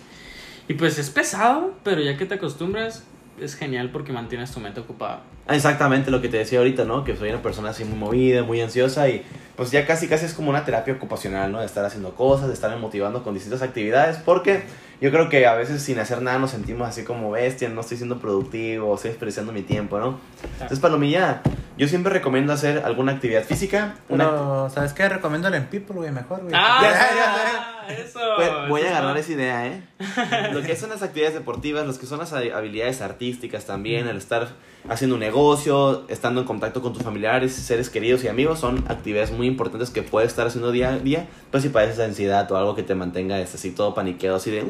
Y 0.71 0.75
pues 0.75 0.99
es 0.99 1.09
pesado, 1.09 1.73
pero 1.83 2.01
ya 2.03 2.17
que 2.19 2.27
te 2.27 2.35
acostumbras, 2.35 3.03
es 3.41 3.55
genial 3.55 3.91
porque 3.91 4.13
mantienes 4.13 4.53
tu 4.53 4.61
mente 4.61 4.81
ocupada. 4.81 5.21
Ah, 5.49 5.57
Exactamente 5.57 6.11
lo 6.11 6.21
que 6.21 6.29
te 6.29 6.37
decía 6.37 6.59
ahorita, 6.59 6.85
¿no? 6.85 7.05
Que 7.05 7.17
soy 7.17 7.31
una 7.31 7.41
persona 7.43 7.71
así 7.71 7.83
muy 7.85 7.99
movida, 7.99 8.43
muy 8.43 8.61
ansiosa 8.61 9.09
y 9.09 9.25
pues 9.57 9.71
ya 9.71 9.87
casi 9.87 10.07
casi 10.07 10.27
es 10.27 10.35
como 10.35 10.51
una 10.51 10.65
terapia 10.65 10.93
ocupacional, 10.95 11.51
¿no? 11.51 11.61
De 11.61 11.67
estar 11.67 11.85
haciendo 11.85 12.15
cosas, 12.15 12.49
de 12.49 12.55
estarme 12.55 12.77
motivando 12.77 13.25
con 13.25 13.33
distintas 13.33 13.63
actividades, 13.63 14.19
porque 14.19 14.63
yo 15.01 15.11
creo 15.11 15.29
que 15.29 15.47
a 15.47 15.55
veces 15.55 15.83
sin 15.83 15.99
hacer 16.01 16.21
nada 16.21 16.39
nos 16.39 16.51
sentimos 16.51 16.87
así 16.87 17.03
como 17.03 17.31
bestia, 17.31 17.69
no 17.71 17.81
estoy 17.81 17.97
siendo 17.97 18.19
productivo, 18.19 18.95
estoy 18.95 19.11
desperdiciando 19.11 19.53
mi 19.53 19.63
tiempo, 19.63 19.99
¿no? 19.99 20.21
Entonces, 20.53 20.81
Palomilla, 20.81 21.41
yo 21.79 21.89
siempre 21.89 22.13
recomiendo 22.13 22.53
hacer 22.53 22.83
alguna 22.85 23.13
actividad 23.13 23.43
física. 23.43 23.95
Una 24.11 24.27
Pero, 24.27 24.71
¿sabes 24.71 24.93
qué? 24.93 25.09
Recomiendo 25.09 25.49
el 25.49 25.55
en 25.55 25.67
People, 25.67 25.97
güey, 25.97 26.13
mejor, 26.13 26.43
güey. 26.43 26.53
Ah, 26.55 26.79
Ya, 26.83 26.91
ya, 26.91 27.15
ya. 27.15 27.78
Eso. 27.91 28.21
Pues, 28.37 28.51
voy 28.69 28.83
eso 28.83 28.89
a 28.89 28.89
agarrar 28.89 29.17
esa 29.17 29.33
idea, 29.33 29.67
¿eh? 29.67 29.83
Lo 30.53 30.63
que 30.63 30.77
son 30.77 30.91
las 30.91 31.03
actividades 31.03 31.35
deportivas, 31.35 31.87
los 31.87 31.99
que 31.99 32.07
son 32.07 32.19
las 32.19 32.33
habilidades 32.33 33.01
artísticas 33.01 33.65
también, 33.67 34.07
el 34.09 34.17
estar 34.17 34.49
haciendo 34.89 35.17
un 35.17 35.21
negocio, 35.21 36.05
estando 36.09 36.41
en 36.41 36.47
contacto 36.47 36.81
con 36.83 36.93
tus 36.93 37.03
familiares, 37.03 37.53
seres 37.53 37.91
queridos 37.91 38.25
y 38.25 38.29
amigos, 38.29 38.61
son 38.61 38.85
actividades 38.89 39.33
muy 39.33 39.47
importantes 39.47 39.91
que 39.91 40.03
puedes 40.03 40.31
estar 40.31 40.47
haciendo 40.47 40.71
día 40.73 40.91
a 40.91 40.99
día, 40.99 41.27
pues 41.51 41.63
si 41.63 41.69
padeces 41.69 41.99
ansiedad 42.01 42.51
o 42.51 42.57
algo 42.57 42.75
que 42.75 42.83
te 42.83 42.95
mantenga 42.95 43.41
este, 43.41 43.57
así 43.57 43.71
todo 43.73 43.95
paniqueado, 43.95 44.37
así 44.37 44.51
de... 44.51 44.63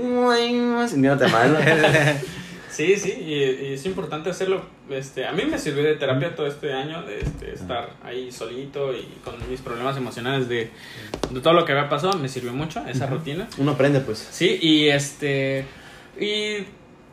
sintiéndote 0.88 1.28
mal. 1.28 1.58
Sí, 2.78 2.94
sí, 2.94 3.10
y, 3.10 3.34
y 3.34 3.72
es 3.72 3.84
importante 3.86 4.30
hacerlo. 4.30 4.62
Este, 4.88 5.26
a 5.26 5.32
mí 5.32 5.42
me 5.50 5.58
sirvió 5.58 5.82
de 5.82 5.96
terapia 5.96 6.36
todo 6.36 6.46
este 6.46 6.72
año, 6.72 7.02
de 7.02 7.18
este, 7.18 7.52
estar 7.52 7.90
ahí 8.04 8.30
solito 8.30 8.94
y 8.94 9.18
con 9.24 9.34
mis 9.50 9.60
problemas 9.60 9.96
emocionales 9.96 10.48
de, 10.48 10.70
de 11.28 11.40
todo 11.40 11.54
lo 11.54 11.64
que 11.64 11.72
había 11.72 11.88
pasado, 11.88 12.16
me 12.18 12.28
sirvió 12.28 12.52
mucho 12.52 12.80
esa 12.86 13.06
rutina. 13.06 13.48
Uno 13.58 13.72
aprende, 13.72 13.98
pues. 13.98 14.28
Sí, 14.30 14.60
y 14.62 14.90
este, 14.90 15.64
y 16.20 16.66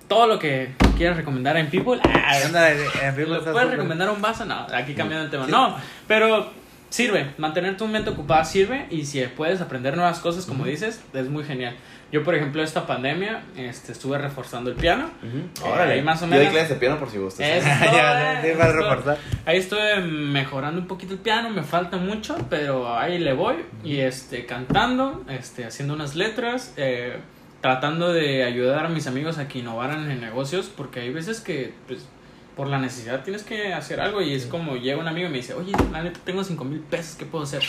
todo 0.07 0.27
lo 0.27 0.37
que 0.37 0.75
quieras 0.97 1.17
recomendar 1.17 1.57
en 1.57 1.71
People, 1.71 1.99
ah, 2.03 2.41
Ándale, 2.45 2.85
en 3.01 3.15
People 3.15 3.33
¿lo 3.33 3.39
está 3.39 3.51
puedes 3.51 3.71
recomendar 3.71 4.11
un 4.11 4.21
vaso? 4.21 4.45
No, 4.45 4.67
aquí 4.71 4.93
cambiando 4.93 5.25
el 5.25 5.31
tema. 5.31 5.47
No, 5.47 5.75
pero 6.07 6.47
sirve, 6.89 7.33
mantener 7.39 7.75
tu 7.75 7.87
mente 7.87 8.11
ocupada 8.11 8.45
sirve 8.45 8.85
y 8.91 9.03
si 9.05 9.19
puedes 9.35 9.61
aprender 9.61 9.95
nuevas 9.95 10.19
cosas, 10.19 10.45
como 10.45 10.65
dices, 10.65 11.01
es 11.11 11.27
muy 11.27 11.43
genial. 11.43 11.75
Yo, 12.15 12.23
por 12.23 12.33
ejemplo, 12.33 12.63
esta 12.63 12.87
pandemia 12.87 13.43
este, 13.57 13.91
estuve 13.91 14.17
reforzando 14.17 14.69
el 14.69 14.77
piano. 14.77 15.09
Eh, 15.21 15.49
Órale. 15.61 15.95
ahí 15.95 16.01
más 16.01 16.21
o 16.21 16.25
Yo 16.25 16.31
menos. 16.31 16.45
doy 16.45 16.53
clases 16.53 16.69
de 16.69 16.75
piano 16.77 16.97
por 16.97 17.09
si 17.09 17.17
gustas. 17.17 17.45
Ya, 17.65 18.41
para 18.57 18.71
reforzar. 18.71 19.17
Ahí 19.45 19.57
estuve 19.57 19.99
mejorando 19.99 20.79
un 20.79 20.87
poquito 20.87 21.11
el 21.11 21.19
piano, 21.19 21.49
me 21.49 21.63
falta 21.63 21.97
mucho, 21.97 22.37
pero 22.49 22.97
ahí 22.97 23.19
le 23.19 23.33
voy. 23.33 23.55
Y 23.83 23.99
este, 23.99 24.45
cantando, 24.45 25.25
este, 25.27 25.65
haciendo 25.65 25.93
unas 25.93 26.15
letras, 26.15 26.73
eh, 26.77 27.17
tratando 27.59 28.13
de 28.13 28.45
ayudar 28.45 28.85
a 28.85 28.87
mis 28.87 29.07
amigos 29.07 29.37
a 29.37 29.49
que 29.49 29.59
innovaran 29.59 30.09
en 30.09 30.21
negocios, 30.21 30.71
porque 30.73 31.01
hay 31.01 31.09
veces 31.09 31.41
que, 31.41 31.73
pues, 31.85 32.07
por 32.55 32.67
la 32.67 32.77
necesidad 32.79 33.25
tienes 33.25 33.43
que 33.43 33.73
hacer 33.73 33.99
algo 33.99 34.21
y 34.21 34.33
es 34.33 34.45
como 34.45 34.77
llega 34.77 34.97
un 34.97 35.09
amigo 35.09 35.27
y 35.27 35.31
me 35.31 35.37
dice, 35.39 35.53
oye, 35.53 35.73
la 35.91 36.01
neta, 36.01 36.21
tengo 36.23 36.45
cinco 36.45 36.63
mil 36.63 36.79
pesos, 36.79 37.17
¿qué 37.17 37.25
puedo 37.25 37.43
hacer? 37.43 37.63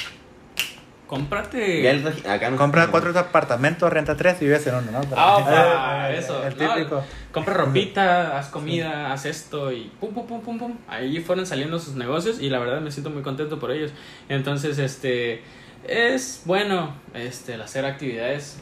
Cómprate... 1.07 1.83
Ya 1.83 1.91
el 1.93 2.07
acá 2.29 2.51
no- 2.51 2.57
Compra 2.57 2.89
cuatro 2.89 3.17
apartamentos, 3.19 3.93
renta 3.93 4.17
tres 4.17 4.37
y 4.41 4.47
vives 4.47 4.67
en 4.67 4.75
uno, 4.75 4.91
¿no? 4.91 5.01
Ah, 5.17 6.11
eso. 6.17 6.45
El 6.45 6.57
No, 6.59 6.75
típico. 6.75 7.05
compra 7.33 7.55
ropita, 7.55 8.37
haz 8.39 8.49
comida, 8.49 9.13
haz 9.13 9.25
esto 9.27 9.71
y 9.73 9.91
pum, 10.01 10.13
pum, 10.13 10.27
pum, 10.27 10.41
pum, 10.41 10.59
pum. 10.59 10.75
Ahí 10.89 11.21
fueron 11.21 11.47
saliendo 11.47 11.79
sus 11.79 11.95
negocios 11.95 12.41
y 12.41 12.51
la 12.51 12.59
verdad 12.59 12.81
me 12.81 12.91
siento 12.91 13.11
muy 13.11 13.23
contento 13.23 13.59
por 13.61 13.71
ellos. 13.71 13.93
Entonces, 14.29 14.79
este, 14.79 15.43
es 15.87 16.43
bueno, 16.45 16.95
este, 17.15 17.55
el 17.55 17.63
hacer 17.63 17.85
actividades, 17.85 18.59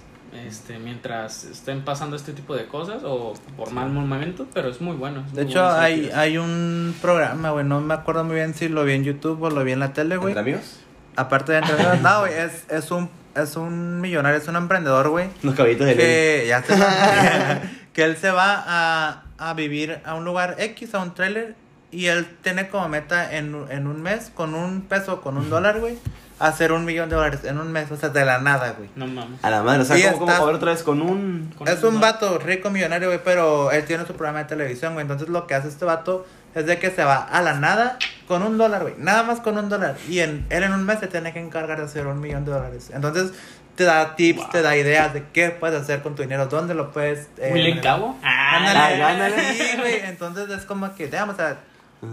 este, 0.47 0.79
mientras 0.79 1.45
estén 1.45 1.83
pasando 1.83 2.15
este 2.17 2.33
tipo 2.33 2.55
de 2.55 2.67
cosas 2.67 3.03
o 3.05 3.33
por 3.57 3.71
mal 3.71 3.89
momento, 3.91 4.47
pero 4.53 4.69
es 4.69 4.81
muy 4.83 4.97
bueno. 4.97 5.25
es 5.27 5.33
De 5.33 5.43
muy 5.45 5.51
hecho, 5.51 5.63
bueno 5.63 5.79
hay, 5.79 6.11
hay 6.15 6.37
un 6.39 6.95
programa, 7.01 7.53
güey, 7.53 7.65
no 7.65 7.81
me 7.81 7.95
acuerdo 7.95 8.25
muy 8.25 8.35
bien 8.37 8.53
si 8.53 8.69
lo 8.69 8.85
vi 8.85 8.93
en 8.95 9.05
YouTube 9.05 9.41
o 9.43 9.49
lo 9.51 9.65
vi 9.65 9.73
en 9.73 9.81
la 9.81 9.93
tele, 9.95 10.17
güey. 10.19 10.33
¿Entre 10.37 10.41
amigos? 10.53 10.81
Aparte 11.17 11.53
de 11.53 11.59
entrenar, 11.59 12.01
no, 12.01 12.21
güey, 12.21 12.33
es, 12.35 12.65
es, 12.71 12.91
un, 12.91 13.09
es 13.35 13.57
un 13.57 14.01
millonario, 14.01 14.39
es 14.39 14.49
un 14.49 14.57
emprendedor, 14.57 15.09
güey. 15.09 15.29
Los 15.43 15.55
caballitos 15.55 15.87
de 15.87 15.95
ley. 15.95 16.05
Que 16.05 16.45
ya 16.49 16.63
te 16.63 16.75
que 17.93 18.05
él 18.05 18.17
se 18.17 18.31
va 18.31 18.63
a, 18.67 19.23
a 19.39 19.55
vivir 19.55 20.01
a 20.05 20.15
un 20.15 20.25
lugar 20.25 20.57
X, 20.59 20.95
a 20.95 21.01
un 21.01 21.15
trailer, 21.15 21.55
y 21.93 22.07
él 22.07 22.27
tiene 22.43 22.69
como 22.69 22.89
meta 22.89 23.37
en, 23.37 23.55
un- 23.55 23.71
en 23.71 23.87
un 23.87 24.03
mes, 24.03 24.33
con 24.35 24.55
un 24.55 24.83
peso, 24.83 25.21
con 25.21 25.37
un 25.37 25.49
dólar, 25.49 25.79
güey, 25.79 25.97
hacer 26.41 26.73
un 26.73 26.85
millón 26.85 27.09
de 27.09 27.15
dólares 27.15 27.41
en 27.45 27.59
un 27.59 27.71
mes, 27.71 27.89
o 27.93 27.97
sea, 27.97 28.09
de 28.09 28.25
la 28.25 28.41
nada, 28.41 28.73
güey. 28.77 28.91
No 28.97 29.07
mames. 29.07 29.39
A 29.45 29.51
la 29.51 29.63
madre, 29.63 29.83
o 29.83 29.85
sea, 29.85 30.13
como, 30.15 30.27
ver 30.47 30.55
otra 30.57 30.73
vez 30.73 30.83
con 30.83 31.01
un... 31.01 31.53
Con 31.57 31.69
Es 31.69 31.85
un 31.85 32.01
vato 32.01 32.39
rico 32.39 32.71
millonario, 32.71 33.07
güey, 33.09 33.21
pero 33.23 33.71
él 33.71 33.85
tiene 33.85 34.05
su 34.07 34.15
programa 34.15 34.41
de 34.41 34.47
televisión, 34.47 34.95
güey. 34.95 35.03
Entonces 35.03 35.29
lo 35.29 35.47
que 35.47 35.55
hace 35.55 35.69
este 35.69 35.85
vato 35.85 36.27
es 36.55 36.67
de 36.67 36.79
que 36.79 36.91
se 36.91 37.05
va 37.05 37.17
a 37.25 37.43
la 37.43 37.55
nada 37.55 37.99
con 38.29 38.43
un 38.43 38.57
dólar, 38.59 38.83
güey. 38.83 38.95
Nada 38.99 39.23
más 39.23 39.41
con 39.41 39.59
un 39.59 39.69
dólar. 39.69 39.97
Y 40.09 40.21
en, 40.21 40.47
él 40.51 40.63
en 40.63 40.73
un 40.73 40.85
mes 40.85 40.99
se 41.01 41.09
tiene 41.09 41.33
que 41.33 41.41
encargar 41.41 41.79
de 41.79 41.85
hacer 41.85 42.07
un 42.07 42.21
millón 42.21 42.45
de 42.45 42.53
dólares. 42.53 42.91
Entonces 42.95 43.33
te 43.77 43.85
da 43.85 44.15
tips, 44.15 44.39
Wow. 44.43 44.51
te 44.51 44.63
da 44.63 44.77
ideas 44.77 45.13
de 45.13 45.25
qué 45.33 45.51
puedes 45.51 45.81
hacer 45.83 46.01
con 46.03 46.15
tu 46.15 46.23
dinero, 46.23 46.47
dónde 46.47 46.75
lo 46.75 46.93
puedes... 46.93 47.29
eh, 47.39 47.51
Willy 47.53 47.81
Cabo. 47.81 48.17
Ándale, 48.23 49.03
Ah, 49.03 49.09
ándale. 49.11 49.55
Sí, 49.55 49.77
güey. 49.79 50.01
Entonces 50.05 50.49
es 50.51 50.65
como 50.65 50.95
que, 50.95 51.07
digamos, 51.07 51.35
o 51.35 51.39
sea, 51.39 51.57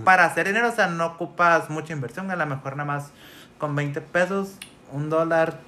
para 0.03 0.25
hacer 0.25 0.47
dinero, 0.47 0.69
o 0.69 0.75
sea, 0.75 0.87
no 0.87 1.05
ocupas 1.05 1.69
mucha 1.69 1.93
inversión. 1.93 2.31
A 2.31 2.35
lo 2.35 2.45
mejor 2.47 2.75
nada 2.77 2.85
más 2.91 3.11
con 3.59 3.75
20 3.75 4.01
pesos, 4.01 4.49
un 4.91 5.09
dólar, 5.09 5.59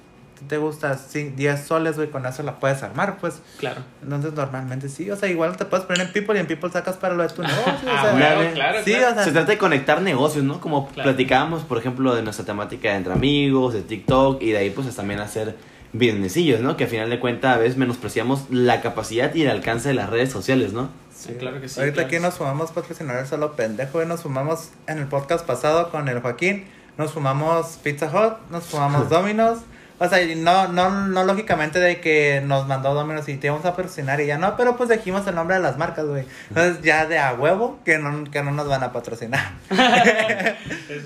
te 0.48 0.56
gusta 0.58 0.96
sí, 0.98 1.32
10 1.36 1.64
soles, 1.66 1.96
güey, 1.96 2.10
con 2.10 2.24
eso 2.26 2.42
la 2.42 2.58
puedes 2.58 2.82
armar, 2.82 3.18
pues. 3.18 3.40
Claro. 3.58 3.82
Entonces 4.02 4.32
normalmente 4.34 4.88
sí, 4.88 5.10
o 5.10 5.16
sea, 5.16 5.28
igual 5.28 5.56
te 5.56 5.64
puedes 5.64 5.86
poner 5.86 6.06
en 6.06 6.12
People 6.12 6.36
y 6.36 6.40
en 6.40 6.46
People 6.46 6.70
sacas 6.70 6.96
para 6.96 7.14
lo 7.14 7.22
de 7.22 7.28
tu 7.30 7.42
negocio, 7.42 7.62
o 7.72 7.90
Ah, 7.90 8.02
sea, 8.02 8.14
claro, 8.16 8.42
sí, 8.42 8.54
claro. 8.54 8.78
o 8.80 9.14
sea, 9.14 9.24
Se 9.24 9.32
trata 9.32 9.52
de 9.52 9.58
conectar 9.58 10.00
negocios, 10.02 10.44
¿no? 10.44 10.60
Como 10.60 10.88
Claro. 10.88 11.10
platicábamos, 11.10 11.62
por 11.64 11.78
ejemplo, 11.78 12.14
de 12.14 12.22
nuestra 12.22 12.44
temática 12.44 12.90
de 12.90 12.96
entre 12.96 13.12
amigos, 13.12 13.74
de 13.74 13.82
TikTok, 13.82 14.42
y 14.42 14.52
de 14.52 14.58
ahí 14.58 14.70
pues 14.70 14.94
también 14.94 15.20
hacer 15.20 15.56
businessillos, 15.92 16.60
¿no? 16.60 16.76
Que 16.76 16.84
a 16.84 16.86
final 16.88 17.08
de 17.10 17.20
cuentas 17.20 17.56
a 17.56 17.58
veces 17.58 17.76
menospreciamos 17.76 18.44
la 18.50 18.80
capacidad 18.80 19.32
y 19.34 19.42
el 19.42 19.50
alcance 19.50 19.88
de 19.88 19.94
las 19.94 20.10
redes 20.10 20.30
sociales, 20.32 20.72
¿no? 20.72 20.88
Sí, 21.16 21.34
claro 21.38 21.60
que 21.60 21.68
sí. 21.68 21.78
Ahorita 21.78 21.94
claro 21.94 22.06
aquí 22.08 22.16
que 22.16 22.20
nos 22.20 22.34
sumamos 22.34 22.72
patrocinadores 22.72 23.28
solo 23.28 23.52
pendejo, 23.54 23.92
güey, 23.94 24.06
nos 24.06 24.20
sumamos 24.20 24.70
en 24.88 24.98
el 24.98 25.06
podcast 25.06 25.46
pasado 25.46 25.90
con 25.90 26.08
el 26.08 26.20
Joaquín, 26.20 26.64
nos 26.98 27.12
sumamos 27.12 27.78
Pizza 27.82 28.06
Hut, 28.06 28.50
nos 28.50 28.64
sumamos 28.64 29.08
Domino's. 29.08 29.58
O 29.98 30.08
sea, 30.08 30.20
y 30.20 30.34
no, 30.34 30.66
no, 30.68 30.90
no 30.90 31.22
lógicamente 31.24 31.78
de 31.78 32.00
que 32.00 32.42
nos 32.44 32.66
mandó 32.66 32.94
Domino's 32.94 33.28
y 33.28 33.36
te 33.36 33.46
íbamos 33.46 33.64
a 33.64 33.70
patrocinar 33.76 34.20
y 34.20 34.26
ya 34.26 34.38
no, 34.38 34.56
pero 34.56 34.76
pues 34.76 34.88
dijimos 34.88 35.24
el 35.28 35.36
nombre 35.36 35.56
de 35.56 35.62
las 35.62 35.78
marcas, 35.78 36.04
güey. 36.04 36.26
Entonces 36.48 36.82
ya 36.82 37.06
de 37.06 37.18
a 37.20 37.32
huevo 37.34 37.78
que 37.84 37.98
no, 37.98 38.24
que 38.30 38.42
no 38.42 38.50
nos 38.50 38.66
van 38.68 38.82
a 38.82 38.92
patrocinar. 38.92 39.52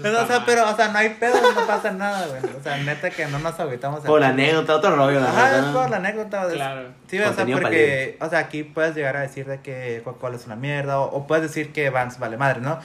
O 0.01 0.27
sea, 0.27 0.39
mal. 0.39 0.43
pero, 0.47 0.69
o 0.71 0.77
sea, 0.77 0.89
no 0.89 0.99
hay 0.99 1.11
pedo, 1.11 1.35
no 1.55 1.67
pasa 1.67 1.91
nada, 1.91 2.27
güey. 2.27 2.41
O 2.59 2.63
sea, 2.63 2.77
neta 2.79 3.11
que 3.11 3.27
no 3.27 3.39
nos 3.39 3.59
agüitamos. 3.59 4.01
Por 4.01 4.21
la 4.21 4.29
anécdota, 4.29 4.77
otro 4.77 4.95
rollo, 4.97 5.21
la 5.21 5.29
Ajá, 5.31 5.59
es 5.59 5.65
por 5.67 5.89
la 5.91 5.97
anécdota. 5.97 6.47
es- 6.47 6.53
Claro. 6.55 6.89
Sí, 7.09 7.19
o 7.21 7.33
sea, 7.33 7.47
porque, 7.47 8.17
o 8.21 8.29
sea, 8.29 8.39
aquí 8.41 8.63
puedes 8.65 8.95
llegar 8.95 9.17
a 9.17 9.21
decir 9.21 9.47
de 9.47 9.61
que 9.61 10.03
Coca-Cola 10.05 10.37
es 10.37 10.47
una 10.47 10.57
mierda, 10.57 11.01
o, 11.01 11.05
o 11.05 11.27
puedes 11.27 11.43
decir 11.43 11.73
que 11.73 11.91
Vans 11.91 12.19
vale 12.19 12.37
madre, 12.37 12.61
¿no? 12.61 12.79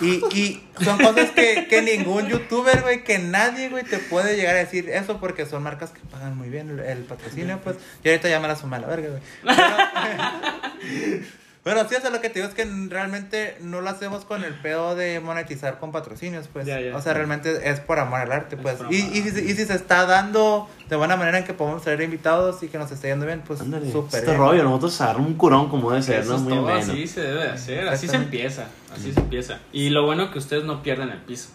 Y, 0.00 0.22
y 0.36 0.62
son 0.82 0.98
cosas 0.98 1.30
que, 1.30 1.66
que 1.68 1.82
ningún 1.82 2.28
youtuber, 2.28 2.82
güey, 2.82 3.04
que 3.04 3.18
nadie, 3.18 3.68
güey, 3.68 3.84
te 3.84 3.98
puede 3.98 4.36
llegar 4.36 4.56
a 4.56 4.58
decir 4.58 4.88
eso 4.88 5.18
porque 5.18 5.46
son 5.46 5.62
marcas 5.62 5.90
que 5.90 6.00
pagan 6.10 6.36
muy 6.36 6.48
bien 6.48 6.70
el, 6.70 6.80
el 6.80 6.98
patrocinio, 7.04 7.60
pues. 7.62 7.76
Y 8.04 8.08
ahorita 8.08 8.28
ya 8.28 8.40
me 8.40 8.48
la 8.48 8.56
sumé 8.56 8.76
a 8.76 8.80
la 8.80 8.86
verga, 8.86 9.08
güey. 9.10 9.22
Pero, 10.80 11.39
pero 11.62 11.86
sí, 11.88 11.94
o 11.94 12.00
sea, 12.00 12.10
lo 12.10 12.20
que 12.20 12.30
te 12.30 12.40
digo 12.40 12.48
es 12.48 12.54
que 12.54 12.64
realmente 12.88 13.56
no 13.60 13.80
lo 13.82 13.90
hacemos 13.90 14.24
con 14.24 14.44
el 14.44 14.54
pedo 14.54 14.94
de 14.94 15.20
monetizar 15.20 15.78
con 15.78 15.92
patrocinios, 15.92 16.48
pues. 16.52 16.66
Ya, 16.66 16.80
ya. 16.80 16.96
O 16.96 17.02
sea, 17.02 17.12
realmente 17.12 17.68
es 17.68 17.80
por 17.80 17.98
amor 17.98 18.20
al 18.20 18.32
arte, 18.32 18.56
Es 18.56 18.62
pues. 18.62 18.76
Y, 18.90 18.96
y, 18.96 19.22
si, 19.22 19.40
y 19.40 19.54
si 19.54 19.64
se 19.66 19.74
está 19.74 20.06
dando 20.06 20.68
de 20.88 20.96
buena 20.96 21.16
manera 21.16 21.38
en 21.38 21.44
que 21.44 21.52
podemos 21.52 21.82
traer 21.82 22.00
invitados 22.00 22.62
y 22.62 22.68
que 22.68 22.78
nos 22.78 22.90
esté 22.90 23.08
yendo 23.08 23.26
bien, 23.26 23.42
pues 23.46 23.58
súper 23.58 23.82
este 23.82 24.20
bien. 24.22 24.38
rollo, 24.38 24.62
nosotros 24.64 24.98
agarramos 25.02 25.28
un 25.28 25.36
curón 25.36 25.68
como 25.68 25.90
debe 25.90 26.02
ser, 26.02 26.20
Eso 26.20 26.30
¿no? 26.30 26.36
es 26.36 26.42
Muy 26.42 26.52
todo, 26.54 26.68
así 26.68 27.06
se 27.06 27.20
debe 27.20 27.42
de 27.42 27.50
hacer, 27.50 27.88
así 27.88 28.08
se 28.08 28.16
empieza, 28.16 28.64
así 28.94 29.12
se 29.12 29.20
empieza. 29.20 29.58
Y 29.72 29.90
lo 29.90 30.04
bueno 30.06 30.30
que 30.32 30.38
ustedes 30.38 30.64
no 30.64 30.82
pierden 30.82 31.10
el 31.10 31.18
piso, 31.18 31.50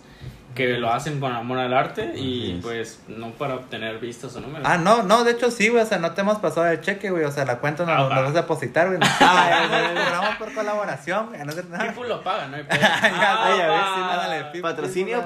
que 0.56 0.78
lo 0.80 0.92
hacen 0.92 1.20
con 1.20 1.32
amor 1.34 1.60
al 1.60 1.74
arte 1.74 2.14
y 2.16 2.54
es. 2.54 2.62
pues 2.64 3.00
no 3.10 3.32
para 3.32 3.56
obtener 3.56 4.00
vistas 4.00 4.36
o 4.38 4.40
números. 4.40 4.66
Ah, 4.66 4.78
no, 4.78 5.04
no, 5.04 5.24
de 5.26 5.32
hecho 5.32 5.52
sí, 5.52 5.68
güey, 5.68 5.84
o 5.84 5.86
sea, 5.86 6.00
no 6.00 6.14
te 6.14 6.22
hemos 6.22 6.40
pasado 6.40 6.66
el 6.68 6.80
cheque, 6.82 7.12
güey, 7.12 7.26
o 7.26 7.32
sea, 7.32 7.44
la 7.46 7.60
cuenta 7.60 7.84
Ah, 7.84 7.98
nos, 7.98 8.10
va. 8.10 8.16
nos 8.16 8.24
vas 8.24 8.32
a 8.32 8.42
depositar, 8.42 8.88
güey. 8.88 9.00
Ah. 9.20 9.92
Cobramos 9.94 10.36
por 10.38 10.54
colaboración, 10.54 11.28
güey, 11.28 11.44
no 11.46 11.52
sé 11.52 11.64
nada. 11.70 11.86
People 11.92 12.08
lo 12.08 12.24
paga, 12.24 12.48
no 12.48 12.56
hay 12.56 12.64
Ah, 12.72 14.24
a 14.24 14.28
ver, 14.30 14.44
sí, 14.44 14.44
People. 14.44 14.62
Patrocinio. 14.62 15.24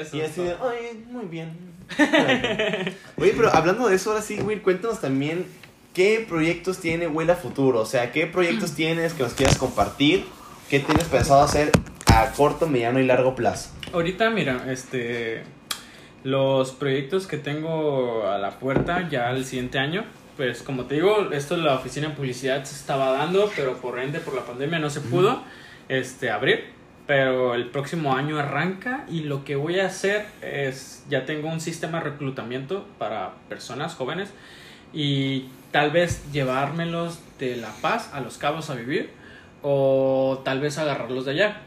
Eso 0.00 0.16
Y 0.16 0.20
así 0.22 0.42
de, 0.42 0.54
oye, 0.54 1.04
muy 1.10 1.26
bien. 1.26 1.72
Oye, 3.18 3.34
pero 3.36 3.54
hablando 3.54 3.88
de 3.88 3.96
eso, 3.96 4.10
ahora 4.10 4.22
sí, 4.22 4.40
Will, 4.40 4.62
cuéntanos 4.62 5.00
también 5.00 5.46
qué 5.92 6.24
proyectos 6.26 6.78
tiene 6.78 7.06
Will 7.06 7.28
a 7.30 7.36
futuro. 7.36 7.80
O 7.80 7.86
sea, 7.86 8.12
qué 8.12 8.26
proyectos 8.26 8.72
tienes 8.76 9.12
que 9.12 9.22
nos 9.24 9.34
quieras 9.34 9.58
compartir. 9.58 10.24
¿Qué 10.70 10.80
tienes 10.80 11.04
pensado 11.04 11.42
hacer 11.42 11.70
a 12.06 12.28
corto, 12.30 12.66
mediano 12.66 12.98
y 12.98 13.04
largo 13.04 13.34
plazo? 13.34 13.70
Ahorita, 13.92 14.30
mira, 14.30 14.70
este. 14.70 15.42
Los 16.24 16.70
proyectos 16.70 17.26
que 17.26 17.36
tengo 17.36 18.28
a 18.28 18.38
la 18.38 18.60
puerta 18.60 19.08
ya 19.08 19.30
el 19.30 19.44
siguiente 19.44 19.80
año 19.80 20.04
pues 20.36 20.62
como 20.62 20.84
te 20.86 20.94
digo, 20.96 21.30
esto 21.32 21.56
la 21.56 21.74
oficina 21.74 22.08
de 22.08 22.14
publicidad 22.14 22.64
se 22.64 22.74
estaba 22.74 23.12
dando, 23.12 23.50
pero 23.54 23.76
por 23.76 23.98
ende, 23.98 24.18
por 24.18 24.34
la 24.34 24.44
pandemia 24.44 24.78
no 24.78 24.88
se 24.90 25.00
pudo 25.00 25.42
este, 25.88 26.30
abrir. 26.30 26.70
Pero 27.06 27.54
el 27.54 27.66
próximo 27.68 28.14
año 28.14 28.38
arranca 28.38 29.04
y 29.10 29.24
lo 29.24 29.44
que 29.44 29.56
voy 29.56 29.80
a 29.80 29.86
hacer 29.86 30.26
es, 30.40 31.04
ya 31.10 31.26
tengo 31.26 31.48
un 31.48 31.60
sistema 31.60 31.98
de 31.98 32.10
reclutamiento 32.10 32.86
para 32.98 33.34
personas 33.48 33.94
jóvenes 33.94 34.32
y 34.92 35.46
tal 35.72 35.90
vez 35.90 36.22
llevármelos 36.32 37.18
de 37.38 37.56
La 37.56 37.70
Paz 37.82 38.10
a 38.14 38.20
Los 38.20 38.38
Cabos 38.38 38.70
a 38.70 38.74
vivir 38.74 39.10
o 39.62 40.40
tal 40.44 40.60
vez 40.60 40.78
agarrarlos 40.78 41.24
de 41.24 41.32
allá. 41.32 41.60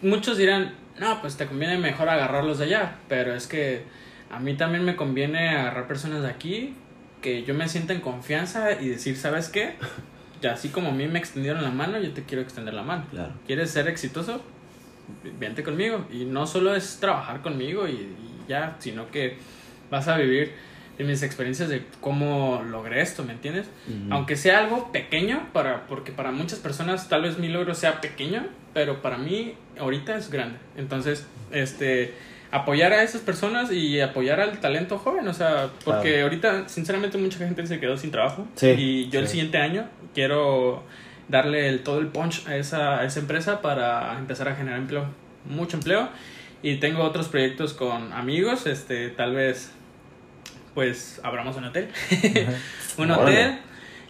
Muchos 0.00 0.38
dirán, 0.38 0.74
no, 1.00 1.20
pues 1.20 1.36
te 1.36 1.46
conviene 1.46 1.78
mejor 1.78 2.08
agarrarlos 2.08 2.58
de 2.58 2.66
allá, 2.66 2.96
pero 3.08 3.34
es 3.34 3.46
que 3.46 3.84
a 4.30 4.38
mí 4.38 4.54
también 4.54 4.84
me 4.84 4.96
conviene 4.96 5.50
agarrar 5.50 5.86
personas 5.86 6.22
de 6.22 6.28
aquí 6.28 6.74
que 7.22 7.44
yo 7.44 7.54
me 7.54 7.68
sienta 7.68 7.92
en 7.92 8.00
confianza 8.00 8.72
y 8.80 8.88
decir, 8.88 9.16
¿sabes 9.16 9.48
qué? 9.48 9.76
Ya 10.40 10.52
así 10.52 10.68
como 10.68 10.90
a 10.90 10.92
mí 10.92 11.08
me 11.08 11.18
extendieron 11.18 11.62
la 11.62 11.70
mano, 11.70 11.98
yo 11.98 12.12
te 12.12 12.22
quiero 12.22 12.42
extender 12.42 12.72
la 12.72 12.84
mano. 12.84 13.04
Claro. 13.10 13.32
¿Quieres 13.44 13.72
ser 13.72 13.88
exitoso? 13.88 14.40
Vente 15.36 15.64
conmigo. 15.64 16.06
Y 16.12 16.26
no 16.26 16.46
solo 16.46 16.76
es 16.76 17.00
trabajar 17.00 17.42
conmigo 17.42 17.88
y, 17.88 17.92
y 17.92 18.44
ya, 18.48 18.76
sino 18.78 19.10
que 19.10 19.36
vas 19.90 20.06
a 20.06 20.16
vivir 20.16 20.52
de 20.98 21.04
mis 21.04 21.22
experiencias 21.22 21.68
de 21.68 21.84
cómo 22.00 22.62
logré 22.68 23.00
esto, 23.00 23.24
¿me 23.24 23.32
entiendes? 23.32 23.68
Aunque 24.10 24.36
sea 24.36 24.58
algo 24.58 24.90
pequeño, 24.92 25.48
para, 25.52 25.86
porque 25.86 26.10
para 26.12 26.32
muchas 26.32 26.58
personas 26.58 27.08
tal 27.08 27.22
vez 27.22 27.38
mi 27.38 27.48
logro 27.48 27.74
sea 27.74 28.00
pequeño, 28.00 28.46
pero 28.74 29.00
para 29.00 29.16
mí 29.16 29.54
ahorita 29.78 30.16
es 30.16 30.28
grande. 30.30 30.58
Entonces, 30.76 31.24
este, 31.52 32.14
apoyar 32.50 32.92
a 32.92 33.02
esas 33.04 33.20
personas 33.20 33.70
y 33.70 34.00
apoyar 34.00 34.40
al 34.40 34.58
talento 34.58 34.98
joven, 34.98 35.28
o 35.28 35.34
sea, 35.34 35.68
porque 35.84 36.10
Claro. 36.10 36.24
ahorita 36.24 36.68
sinceramente 36.68 37.16
mucha 37.16 37.38
gente 37.38 37.64
se 37.66 37.78
quedó 37.78 37.96
sin 37.96 38.10
trabajo 38.10 38.48
Sí, 38.56 38.66
y 38.76 39.08
yo 39.10 39.20
el 39.20 39.28
siguiente 39.28 39.58
año 39.58 39.86
quiero 40.14 40.82
darle 41.28 41.68
el, 41.68 41.82
todo 41.82 42.00
el 42.00 42.08
punch 42.08 42.46
a 42.48 42.56
esa, 42.56 42.98
a 43.00 43.04
esa 43.04 43.20
empresa 43.20 43.60
para 43.60 44.18
empezar 44.18 44.48
a 44.48 44.56
generar 44.56 44.78
empleo, 44.78 45.04
mucho 45.44 45.76
empleo 45.76 46.08
y 46.62 46.76
tengo 46.76 47.02
otros 47.04 47.28
proyectos 47.28 47.72
con 47.74 48.12
amigos, 48.12 48.66
este, 48.66 49.10
tal 49.10 49.34
vez 49.34 49.72
pues 50.78 51.20
abramos 51.24 51.56
un 51.56 51.64
hotel, 51.64 51.88
un 52.98 53.10
hotel, 53.10 53.58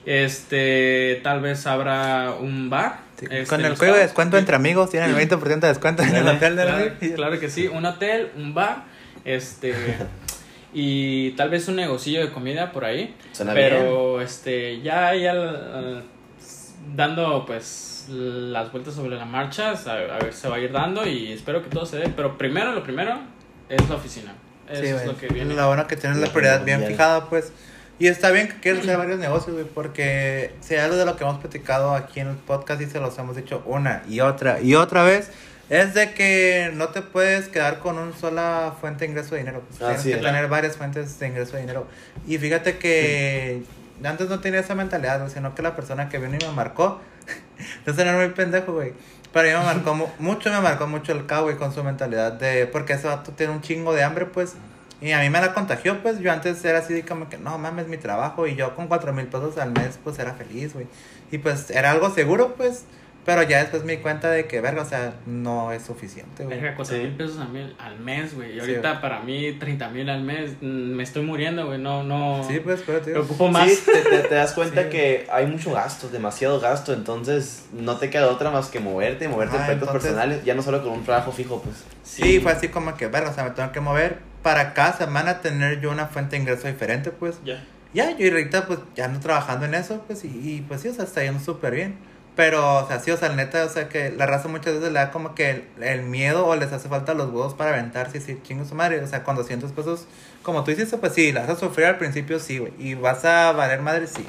este, 0.05 1.19
tal 1.23 1.41
vez 1.41 1.67
abra 1.67 2.35
un 2.39 2.69
bar. 2.69 2.99
Sí, 3.19 3.25
este, 3.31 3.47
con 3.47 3.65
el 3.65 3.73
código 3.75 3.95
de 3.97 4.03
descuento 4.03 4.37
entre 4.37 4.55
amigos 4.55 4.91
tienen 4.91 5.17
el 5.17 5.17
20% 5.31 5.61
de 5.61 5.69
descuento 5.69 6.03
en 6.03 6.15
el 6.15 6.29
hotel 6.29 6.57
de 6.57 6.65
la 6.67 6.77
Claro, 6.77 6.95
claro 7.17 7.41
que 7.41 7.49
sí, 7.49 7.69
un 7.69 7.87
hotel, 7.87 8.29
un 8.37 8.53
bar, 8.53 8.85
este 9.25 9.73
y 10.75 11.31
tal 11.39 11.49
vez 11.49 11.67
un 11.69 11.77
negocio 11.77 12.21
de 12.21 12.31
comida 12.33 12.71
por 12.71 12.85
ahí. 12.85 13.17
Suena 13.33 13.55
pero 13.55 14.21
este 14.21 14.83
ya 14.83 15.15
ya 15.15 15.31
al- 15.31 16.05
dando 16.95 17.47
pues 17.47 18.09
las 18.11 18.71
vueltas 18.73 18.93
sobre 18.95 19.17
la 19.17 19.25
marcha, 19.25 19.71
a, 19.71 19.93
a 19.93 20.19
ver 20.19 20.35
se 20.35 20.49
va 20.51 20.57
a 20.57 20.61
ir 20.61 20.71
dando 20.71 21.07
y 21.09 21.33
espero 21.33 21.63
que 21.63 21.71
todo 21.71 21.87
se 21.87 21.97
dé, 21.97 22.11
pero 22.15 22.37
primero 22.37 22.73
lo 22.73 22.83
primero 22.83 23.19
es 23.71 23.89
la 23.89 23.95
oficina. 23.97 24.35
Eso 24.71 24.83
Sí, 24.83 24.89
es 24.89 25.07
lo 25.07 25.17
que 25.17 25.29
viene. 25.29 25.55
Lo 25.55 25.67
bueno 25.67 25.87
que 25.87 25.97
tienes 25.97 26.19
la 26.19 26.29
prioridad 26.29 26.65
bien 26.65 26.85
fijada, 26.85 27.29
pues. 27.29 27.53
Y 27.99 28.07
está 28.07 28.31
bien 28.31 28.49
que 28.49 28.61
quieras 28.61 28.83
hacer 28.83 28.97
varios 28.97 29.19
negocios, 29.19 29.55
güey, 29.55 29.67
porque 29.67 30.55
si 30.61 30.75
hay 30.75 30.81
algo 30.81 30.97
de 30.97 31.05
lo 31.05 31.17
que 31.17 31.25
hemos 31.25 31.39
platicado 31.39 31.95
aquí 31.95 32.21
en 32.21 32.29
el 32.29 32.37
podcast 32.37 32.81
y 32.81 32.87
se 32.87 33.01
los 33.01 33.19
hemos 33.19 33.35
dicho 33.35 33.63
una 33.67 34.03
y 34.09 34.21
otra 34.21 34.61
y 34.61 34.77
otra 34.77 35.03
vez, 35.03 35.31
es 35.69 35.95
de 35.95 36.13
que 36.13 36.71
no 36.75 36.91
te 36.91 37.03
puedes 37.03 37.49
quedar 37.49 37.81
con 37.81 37.99
una 37.99 38.17
sola 38.17 38.75
fuente 38.81 39.05
de 39.05 39.11
ingreso 39.11 39.35
de 39.35 39.41
dinero. 39.41 39.63
Pues, 39.67 39.79
tienes 39.79 39.99
Así 39.99 40.11
que 40.11 40.17
es. 40.17 40.23
tener 40.23 40.47
varias 40.47 40.77
fuentes 40.77 41.19
de 41.19 41.27
ingreso 41.27 41.55
de 41.57 41.63
dinero. 41.63 41.89
Y 42.27 42.39
fíjate 42.39 42.79
que 42.79 43.63
antes 44.05 44.29
no 44.29 44.39
tenía 44.39 44.61
esa 44.61 44.77
mentalidad, 44.77 45.29
sino 45.29 45.55
que 45.57 45.63
la 45.63 45.75
persona 45.75 46.09
que 46.09 46.19
vino 46.19 46.37
y 46.41 46.45
me 46.45 46.53
marcó, 46.53 47.01
no 47.87 47.93
era 48.01 48.17
muy 48.17 48.29
pendejo, 48.29 48.75
güey. 48.75 48.93
Pero 49.33 49.49
yo 49.51 49.59
me 49.59 49.65
marcó 49.67 49.95
mu- 49.95 50.09
mucho, 50.19 50.51
me 50.51 50.61
marcó 50.61 50.87
mucho 50.87 51.13
el 51.13 51.25
güey, 51.27 51.57
con 51.57 51.73
su 51.73 51.85
mentalidad 51.85 52.33
de. 52.33 52.67
Porque 52.67 52.95
ese 52.95 53.07
vato 53.09 53.33
tiene 53.33 53.53
un 53.53 53.61
chingo 53.61 53.93
de 53.95 54.03
hambre, 54.03 54.27
pues. 54.27 54.55
Y 55.01 55.13
a 55.13 55.21
mí 55.21 55.31
me 55.31 55.41
la 55.41 55.55
contagió, 55.55 56.03
pues. 56.03 56.19
Yo 56.19 56.33
antes 56.33 56.65
era 56.65 56.79
así 56.81 57.03
como 57.03 57.29
que, 57.29 57.39
no 57.39 57.57
mames, 57.59 57.87
mi 57.89 57.99
trabajo. 57.99 58.47
Y 58.47 58.57
yo 58.57 58.75
con 58.75 58.89
cuatro 58.89 59.13
mil 59.13 59.27
pesos 59.27 59.59
al 59.59 59.73
mes, 59.73 59.99
pues 60.03 60.19
era 60.19 60.35
feliz, 60.35 60.75
güey. 60.75 60.87
Y 61.31 61.39
pues 61.39 61.71
era 61.71 61.91
algo 61.91 62.11
seguro, 62.11 62.55
pues. 62.57 62.85
Pero 63.25 63.43
ya 63.43 63.59
después 63.59 63.85
me 63.85 63.93
di 63.97 63.99
cuenta 63.99 64.31
de 64.31 64.47
que, 64.47 64.63
verga, 64.63 64.81
o 64.81 64.85
sea, 64.87 65.13
no 65.27 65.71
es 65.71 65.83
suficiente, 65.83 66.45
güey. 66.45 66.59
Verga, 66.59 66.83
Sí. 66.85 66.95
mil 66.95 67.11
pesos 67.11 67.39
al 67.39 67.51
mes, 67.51 67.71
al 67.79 67.99
mes, 68.01 68.35
güey. 68.35 68.53
Y 68.53 68.55
Sí, 68.55 68.61
ahorita 68.61 68.89
güey. 68.91 69.01
para 69.03 69.21
mí 69.21 69.53
30 69.61 69.91
mil 69.91 70.09
al 70.09 70.23
mes, 70.23 70.53
mm, 70.63 70.67
me 70.67 71.03
estoy 71.03 71.23
muriendo, 71.25 71.67
güey. 71.67 71.79
No, 71.79 72.03
no. 72.05 72.43
Sí, 72.49 72.59
pues, 72.61 72.83
pero 72.87 73.01
te 73.03 73.15
ocupo 73.19 73.49
más. 73.49 73.69
Sí, 73.71 73.83
te, 73.85 74.01
te- 74.01 74.29
te 74.29 74.35
das 74.35 74.53
cuenta 74.55 74.85
Sí. 74.85 74.89
que 74.89 75.27
hay 75.31 75.47
mucho 75.47 75.73
gasto, 75.73 76.09
demasiado 76.09 76.59
gasto, 76.59 76.95
entonces 76.95 77.67
no 77.73 77.97
te 77.99 78.09
queda 78.09 78.29
otra 78.29 78.51
más 78.51 78.69
que 78.69 78.81
moverte, 78.81 79.29
moverte 79.29 79.57
en 79.57 79.63
Ah, 79.63 79.67
proyectos 79.67 79.89
entonces- 79.89 80.11
personales, 80.13 80.45
ya 80.45 80.55
no 80.55 80.63
solo 80.63 80.83
con 80.83 80.93
un 80.93 81.05
trabajo 81.05 81.31
fijo, 81.31 81.61
pues. 81.63 81.85
Sí, 82.05 82.41
fue 82.41 82.53
así 82.53 82.69
como 82.69 82.97
que, 82.97 83.09
verga, 83.09 83.29
o 83.31 83.35
sea, 83.35 83.45
me 83.45 83.51
tengo 83.51 83.73
que 83.73 83.81
mover 83.81 84.21
para 84.43 84.73
cada 84.73 84.95
semana 84.97 85.43
tener 85.43 85.81
yo 85.83 85.91
una 85.91 86.07
fuente 86.07 86.37
de 86.37 86.43
ingreso 86.43 86.67
diferente, 86.67 87.11
pues. 87.11 87.39
Ya. 87.45 87.63
Ya, 87.93 88.17
yo 88.17 88.29
ahorita 88.31 88.67
pues 88.67 88.79
ya 88.95 89.05
ando 89.07 89.19
trabajando 89.21 89.67
en 89.67 89.75
eso, 89.75 90.03
pues, 90.07 90.25
y, 90.25 90.29
y, 90.29 90.65
pues 90.67 90.81
sí, 90.83 90.89
o 90.89 90.95
sea, 90.95 91.05
está 91.05 91.23
yendo 91.23 91.41
súper 91.41 91.75
bien. 91.75 91.97
Pero, 92.39 92.85
o 92.85 92.87
sea, 92.87 93.01
sí, 93.01 93.11
o 93.11 93.17
sea, 93.17 93.31
neta, 93.31 93.65
o 93.65 93.69
sea, 93.69 93.89
que 93.89 94.13
la 94.13 94.25
raza 94.25 94.47
muchas 94.47 94.75
veces 94.75 94.93
le 94.93 94.99
da 95.01 95.11
como 95.11 95.35
que 95.35 95.51
el, 95.51 95.65
el 95.83 96.03
miedo 96.05 96.47
o 96.47 96.55
les 96.55 96.71
hace 96.73 96.89
falta 96.89 97.13
los 97.13 97.27
huevos 97.31 97.55
para 97.55 97.73
aventarse 97.73 98.19
y 98.19 98.21
decir, 98.21 98.39
chingo 98.45 98.65
su 98.65 98.77
madre, 98.77 99.01
o 99.03 99.07
sea, 99.09 99.25
con 99.25 99.35
200 99.35 99.73
pesos, 99.73 100.07
como 100.45 100.63
tú 100.63 100.71
hiciste, 100.71 100.97
pues 100.99 101.15
sí, 101.15 101.33
la 101.33 101.41
vas 101.41 101.51
a 101.51 101.57
sufrir 101.57 101.87
al 101.87 101.99
principio, 101.99 102.39
sí, 102.39 102.59
güey, 102.59 102.73
y 102.79 102.95
vas 102.95 103.25
a 103.25 103.51
valer 103.51 103.81
madre, 103.83 104.07
sí. 104.07 104.25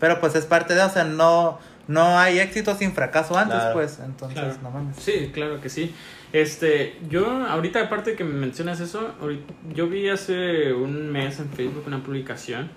Pero 0.00 0.18
pues 0.18 0.34
es 0.34 0.46
parte 0.46 0.74
de, 0.74 0.82
o 0.82 0.90
sea, 0.90 1.04
no, 1.04 1.60
no 1.86 2.18
hay 2.18 2.40
éxito 2.40 2.74
sin 2.76 2.92
fracaso 2.92 3.38
antes, 3.38 3.54
Claro. 3.56 3.72
pues, 3.74 4.00
entonces, 4.04 4.36
Claro. 4.40 4.56
no 4.60 4.70
mames. 4.72 4.96
Sí, 4.96 5.30
claro 5.32 5.60
que 5.60 5.68
sí. 5.68 5.94
Este, 6.32 6.98
yo 7.08 7.24
ahorita 7.46 7.82
aparte 7.82 8.10
de 8.10 8.16
que 8.16 8.24
me 8.24 8.34
mencionas 8.34 8.80
eso, 8.80 9.14
yo 9.72 9.86
vi 9.86 10.08
hace 10.08 10.72
un 10.72 11.12
mes 11.12 11.38
en 11.38 11.48
Facebook 11.50 11.84
una 11.86 12.02
publicación 12.02 12.68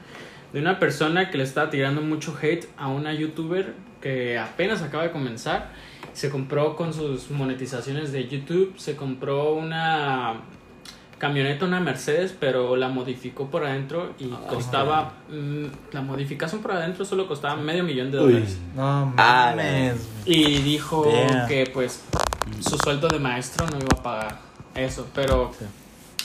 de 0.53 0.59
una 0.61 0.79
persona 0.79 1.29
que 1.29 1.37
le 1.37 1.43
estaba 1.43 1.69
tirando 1.69 2.01
mucho 2.01 2.35
hate 2.41 2.67
a 2.77 2.87
una 2.87 3.13
youtuber 3.13 3.73
que 4.01 4.37
apenas 4.39 4.81
acaba 4.81 5.03
de 5.03 5.11
comenzar. 5.11 5.71
Se 6.13 6.29
compró 6.29 6.75
con 6.75 6.93
sus 6.93 7.29
monetizaciones 7.29 8.11
de 8.11 8.27
YouTube, 8.27 8.73
se 8.77 8.95
compró 8.95 9.53
una 9.53 10.35
camioneta, 11.19 11.65
una 11.65 11.79
Mercedes, 11.79 12.35
pero 12.39 12.75
la 12.75 12.89
modificó 12.89 13.49
por 13.49 13.65
adentro 13.65 14.13
y 14.19 14.25
costaba, 14.49 15.13
mm, 15.29 15.65
la 15.91 16.01
modificación 16.01 16.61
por 16.61 16.71
adentro 16.73 17.05
solo 17.05 17.27
costaba 17.27 17.55
medio 17.55 17.83
millón 17.83 18.11
de 18.11 18.19
Uy. 18.19 18.23
dólares. 18.33 18.57
No 18.75 19.13
Ah, 19.17 19.51
mames. 19.55 20.07
Y 20.25 20.59
dijo 20.61 21.03
que 21.47 21.69
pues 21.73 22.03
su 22.61 22.77
sueldo 22.77 23.07
de 23.07 23.19
maestro 23.19 23.65
no 23.67 23.77
iba 23.77 23.87
a 23.99 24.03
pagar 24.03 24.39
eso. 24.75 25.07
Pero 25.15 25.51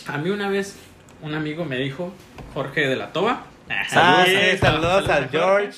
a 0.07 0.19
mí 0.19 0.31
una 0.31 0.49
vez 0.49 0.77
un 1.23 1.35
amigo 1.35 1.65
me 1.65 1.77
dijo, 1.79 2.13
Jorge 2.55 2.87
de 2.87 2.97
la 2.97 3.13
Toba. 3.13 3.45
Ah, 3.71 4.25
sí, 4.27 4.59
saludos 4.59 5.09
al. 5.09 5.29
George. 5.29 5.73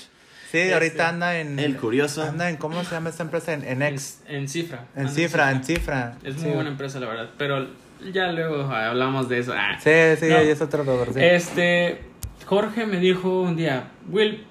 Sí, 0.50 0.58
Este, 0.60 0.74
ahorita 0.74 1.08
anda 1.08 1.38
en... 1.40 1.58
El 1.58 1.76
curioso. 1.76 2.22
Anda 2.22 2.48
en, 2.48 2.56
¿cómo 2.56 2.84
se 2.84 2.92
llama 2.92 3.10
esta 3.10 3.24
empresa? 3.24 3.52
En, 3.54 3.64
en 3.64 3.82
X. 3.82 4.22
en 4.28 4.48
cifra. 4.48 4.86
En 4.94 5.08
cifra, 5.08 5.50
en 5.50 5.64
cifra. 5.64 6.16
Es 6.22 6.36
Sí. 6.36 6.42
muy 6.46 6.52
buena 6.54 6.70
empresa, 6.70 7.00
la 7.00 7.06
verdad. 7.08 7.30
Pero 7.36 7.68
ya 8.12 8.30
luego 8.30 8.62
hablamos 8.72 9.28
de 9.28 9.40
eso. 9.40 9.52
Ah. 9.56 9.76
Sí, 9.80 9.90
sí, 10.20 10.26
No. 10.28 10.36
ahí 10.36 10.48
es 10.48 10.60
otro 10.60 10.84
dolor. 10.84 11.12
Sí. 11.12 11.20
Este, 11.20 12.02
Jorge 12.46 12.86
me 12.86 12.98
dijo 12.98 13.42
un 13.42 13.56
día, 13.56 13.88
Will, 14.08 14.46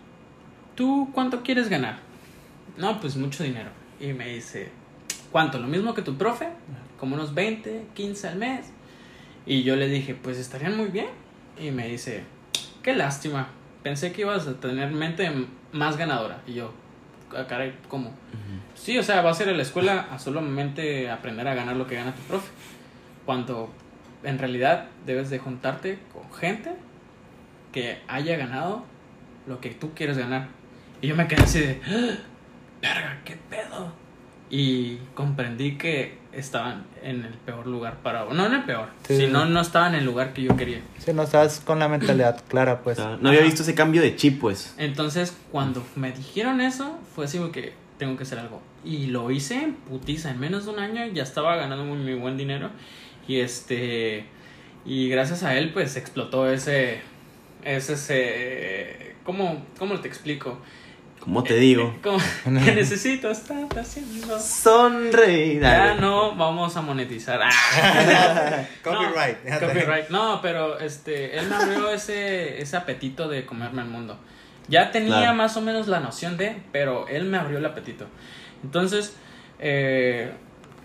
¿tú 0.76 1.10
cuánto 1.14 1.42
quieres 1.42 1.70
ganar? 1.70 2.00
No, 2.78 3.00
pues 3.00 3.16
mucho 3.16 3.44
dinero. 3.46 3.70
Y 4.02 4.08
me 4.14 4.28
dice, 4.28 4.72
¿cuánto? 5.32 5.58
¿Lo 5.58 5.68
mismo 5.68 5.94
que 5.94 6.02
tu 6.02 6.18
profe? 6.18 6.50
Como 7.00 7.16
unos 7.16 7.34
20, 7.34 7.86
15 7.94 8.28
al 8.28 8.36
mes. 8.36 8.66
Y 9.46 9.64
yo 9.64 9.78
le 9.78 9.88
dije, 9.88 10.16
pues 10.16 10.38
estarían 10.38 10.76
muy 10.76 10.88
bien. 10.88 11.08
Y 11.58 11.72
me 11.72 11.88
dice, 11.88 12.24
qué 12.84 12.94
lástima. 12.96 13.48
Pensé 13.82 14.12
que 14.14 14.22
ibas 14.22 14.48
a 14.48 14.60
tener 14.60 14.92
mente 14.92 15.32
más 15.72 15.98
ganadora. 15.98 16.42
Y 16.46 16.54
yo, 16.54 16.74
"Ah, 17.36 17.46
caray, 17.48 17.76
¿cómo? 17.88 18.12
Sí, 18.76 18.98
o 18.98 19.04
sea, 19.04 19.22
vas 19.22 19.40
a 19.40 19.44
ir 19.44 19.50
a 19.50 19.54
la 19.54 19.62
escuela 19.64 20.08
a 20.12 20.20
solamente 20.20 21.10
aprender 21.10 21.48
a 21.48 21.56
ganar 21.56 21.76
lo 21.76 21.88
que 21.88 21.96
gana 21.96 22.14
tu 22.14 22.22
profe. 22.24 22.52
Cuando 23.26 23.72
en 24.24 24.38
realidad 24.40 24.88
debes 25.06 25.30
de 25.30 25.40
juntarte 25.40 26.00
con 26.14 26.32
gente 26.34 26.74
que 27.72 28.02
haya 28.08 28.38
ganado 28.38 28.84
lo 29.48 29.60
que 29.60 29.72
tú 29.72 29.94
quieres 29.94 30.18
ganar. 30.18 30.48
Y 31.02 31.08
yo 31.08 31.16
me 31.16 31.28
quedé 31.28 31.44
así 31.44 31.60
de, 31.60 31.82
"Ah, 31.86 32.18
verga, 32.82 33.22
qué 33.26 33.38
pedo. 33.50 33.92
Y 34.50 34.98
comprendí 35.16 35.78
que 35.78 36.18
estaban 36.36 36.86
en 37.04 37.24
el 37.26 37.34
peor 37.34 37.68
lugar 37.68 37.98
para... 38.04 38.26
No 38.26 38.46
en 38.46 38.54
el 38.54 38.64
peor, 38.64 38.88
Sí. 39.08 39.18
sino 39.18 39.46
no 39.46 39.62
estaban 39.62 39.94
en 39.94 40.00
el 40.00 40.06
lugar 40.06 40.34
que 40.34 40.42
yo 40.44 40.56
quería. 40.56 40.82
Sí, 41.00 41.14
no 41.14 41.24
estás 41.24 41.60
con 41.60 41.80
la 41.80 41.88
mentalidad 41.88 42.44
clara, 42.48 42.82
pues. 42.82 43.00
O 43.00 43.04
sea, 43.04 43.18
no 43.22 43.30
había 43.30 43.42
Ajá. 43.42 43.48
visto 43.50 43.64
ese 43.64 43.76
cambio 43.76 44.02
de 44.02 44.16
chip, 44.16 44.40
pues. 44.42 44.74
Entonces, 44.78 45.36
cuando 45.52 45.86
me 45.96 46.12
dijeron 46.12 46.62
eso, 46.62 46.98
fue 47.16 47.26
así 47.26 47.38
como 47.38 47.52
que 47.52 47.74
tengo 47.98 48.18
que 48.18 48.24
hacer 48.24 48.40
algo. 48.40 48.62
Y 48.84 49.08
lo 49.08 49.32
hice 49.32 49.56
en 49.64 49.74
putiza. 49.76 50.32
En 50.32 50.40
menos 50.40 50.66
de 50.66 50.72
un 50.72 50.80
año 50.80 51.06
ya 51.14 51.24
estaba 51.24 51.56
ganando 51.56 51.86
muy, 51.86 51.98
muy 51.98 52.16
buen 52.16 52.36
dinero. 52.38 52.70
Y 53.28 53.40
este. 53.40 54.26
Y 54.86 55.08
gracias 55.10 55.44
a 55.44 55.56
él, 55.58 55.72
pues 55.72 55.96
explotó 55.96 56.50
ese. 56.50 57.00
es 57.64 57.90
ese... 57.90 59.16
¿Cómo, 59.24 59.64
cómo 59.80 60.00
te 60.02 60.08
explico? 60.10 60.60
Como 61.24 61.42
te 61.42 61.56
digo. 61.56 61.96
¿Cómo? 62.04 62.18
que 62.66 62.76
necesito 62.76 63.32
estar 63.32 63.66
haciendo... 63.80 64.38
Sonreír. 64.38 65.62
Ya 65.62 65.94
no 65.94 66.36
vamos 66.36 66.76
a 66.76 66.82
monetizar. 66.82 67.40
Ah. 67.42 68.66
Copyright. 68.84 69.42
No, 69.46 69.60
copyright. 69.68 70.10
No, 70.10 70.42
pero 70.42 70.80
este, 70.80 71.40
él 71.40 71.48
me 71.48 71.56
abrió 71.56 71.90
ese, 71.94 72.62
ese 72.62 72.76
apetito 72.76 73.30
de 73.30 73.46
comerme 73.46 73.84
el 73.84 73.88
mundo. 73.88 74.20
Ya 74.68 74.92
tenía 74.92 75.20
Claro. 75.20 75.36
más 75.36 75.56
o 75.56 75.62
menos 75.62 75.88
la 75.88 76.02
noción 76.02 76.36
de, 76.36 76.62
pero 76.74 77.08
él 77.08 77.24
me 77.24 77.38
abrió 77.38 77.58
el 77.60 77.66
apetito. 77.66 78.06
Entonces, 78.62 79.16
eh, 79.60 80.30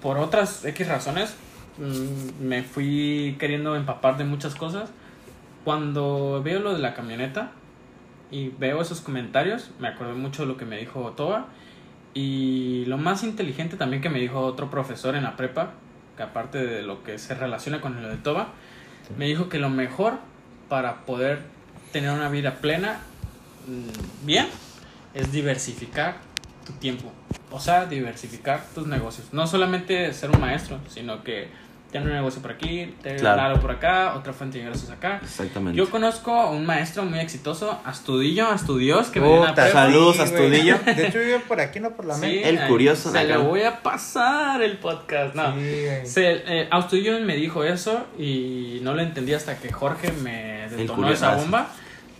por 0.00 0.18
otras 0.18 0.64
X 0.64 0.86
razones, 0.86 1.34
mm, 1.78 2.44
me 2.46 2.62
fui 2.62 3.36
queriendo 3.40 3.74
empapar 3.74 4.16
de 4.16 4.22
muchas 4.22 4.54
cosas. 4.54 4.90
Cuando 5.64 6.40
veo 6.44 6.60
lo 6.60 6.74
de 6.74 6.78
la 6.78 6.94
camioneta 6.94 7.50
y 8.30 8.50
veo 8.50 8.80
esos 8.80 9.00
comentarios, 9.00 9.70
me 9.78 9.88
acordé 9.88 10.12
mucho 10.12 10.42
de 10.42 10.48
lo 10.48 10.56
que 10.56 10.64
me 10.64 10.76
dijo 10.76 11.12
Toba. 11.12 11.46
Y 12.14 12.84
lo 12.86 12.98
más 12.98 13.22
inteligente 13.22 13.76
también 13.76 14.02
que 14.02 14.10
me 14.10 14.18
dijo 14.18 14.40
otro 14.40 14.70
profesor 14.70 15.14
en 15.14 15.24
la 15.24 15.36
prepa, 15.36 15.72
que 16.16 16.22
aparte 16.22 16.58
de 16.58 16.82
lo 16.82 17.04
que 17.04 17.18
se 17.18 17.34
relaciona 17.34 17.80
con 17.80 18.02
lo 18.02 18.08
de 18.08 18.16
Toba, 18.16 18.48
me 19.16 19.26
dijo 19.26 19.48
que 19.48 19.58
lo 19.58 19.70
mejor 19.70 20.18
para 20.68 21.06
poder 21.06 21.42
tener 21.92 22.10
una 22.10 22.28
vida 22.28 22.56
plena, 22.56 23.00
mm, 23.66 24.26
bien, 24.26 24.46
es 25.14 25.32
diversificar 25.32 26.16
tu 26.66 26.72
tiempo. 26.74 27.12
O 27.50 27.60
sea, 27.60 27.86
diversificar 27.86 28.62
tus 28.74 28.86
negocios. 28.86 29.32
No 29.32 29.46
solamente 29.46 30.12
ser 30.12 30.30
un 30.30 30.40
maestro, 30.40 30.78
sino 30.88 31.22
que 31.24 31.48
tener 31.90 32.06
un 32.08 32.14
negocio 32.14 32.42
por 32.42 32.52
aquí, 32.52 32.94
tener 33.02 33.18
Claro. 33.20 33.40
algo 33.42 33.60
por 33.60 33.70
acá, 33.70 34.14
otra 34.14 34.32
fuente 34.34 34.58
de 34.58 34.64
ingresos 34.64 34.90
acá. 34.90 35.20
Exactamente. 35.22 35.76
Yo 35.78 35.88
conozco 35.90 36.32
a 36.34 36.50
un 36.50 36.66
maestro 36.66 37.04
muy 37.04 37.18
exitoso, 37.18 37.80
Astudillo, 37.84 38.46
Astudios, 38.48 39.08
que 39.08 39.20
me 39.20 39.28
dio 39.28 39.36
una 39.40 39.50
Puta, 39.50 39.62
prepa. 39.64 39.84
Saludos, 39.84 40.16
sí. 40.16 40.22
Astudillo. 40.22 40.76
De 40.84 41.06
hecho, 41.06 41.18
vive 41.18 41.38
por 41.40 41.60
aquí, 41.60 41.80
no 41.80 41.90
por 41.92 42.04
la 42.04 42.14
Sí, 42.14 42.20
mente. 42.20 42.48
El 42.48 42.66
curioso, 42.68 43.10
Se 43.10 43.24
le 43.24 43.36
voy 43.38 43.62
a 43.62 43.82
pasar 43.82 44.60
el 44.62 44.76
podcast. 44.78 45.34
No. 45.34 45.54
Sí. 45.54 45.86
Se, 46.04 46.42
eh, 46.46 46.68
Astudillo 46.70 47.18
me 47.20 47.36
dijo 47.36 47.64
eso 47.64 48.06
y 48.18 48.80
no 48.82 48.94
lo 48.94 49.00
entendí 49.00 49.32
hasta 49.32 49.58
que 49.58 49.72
Jorge 49.72 50.12
me 50.22 50.68
detonó 50.70 50.94
curioso, 50.94 51.24
esa 51.26 51.36
bomba. 51.36 51.68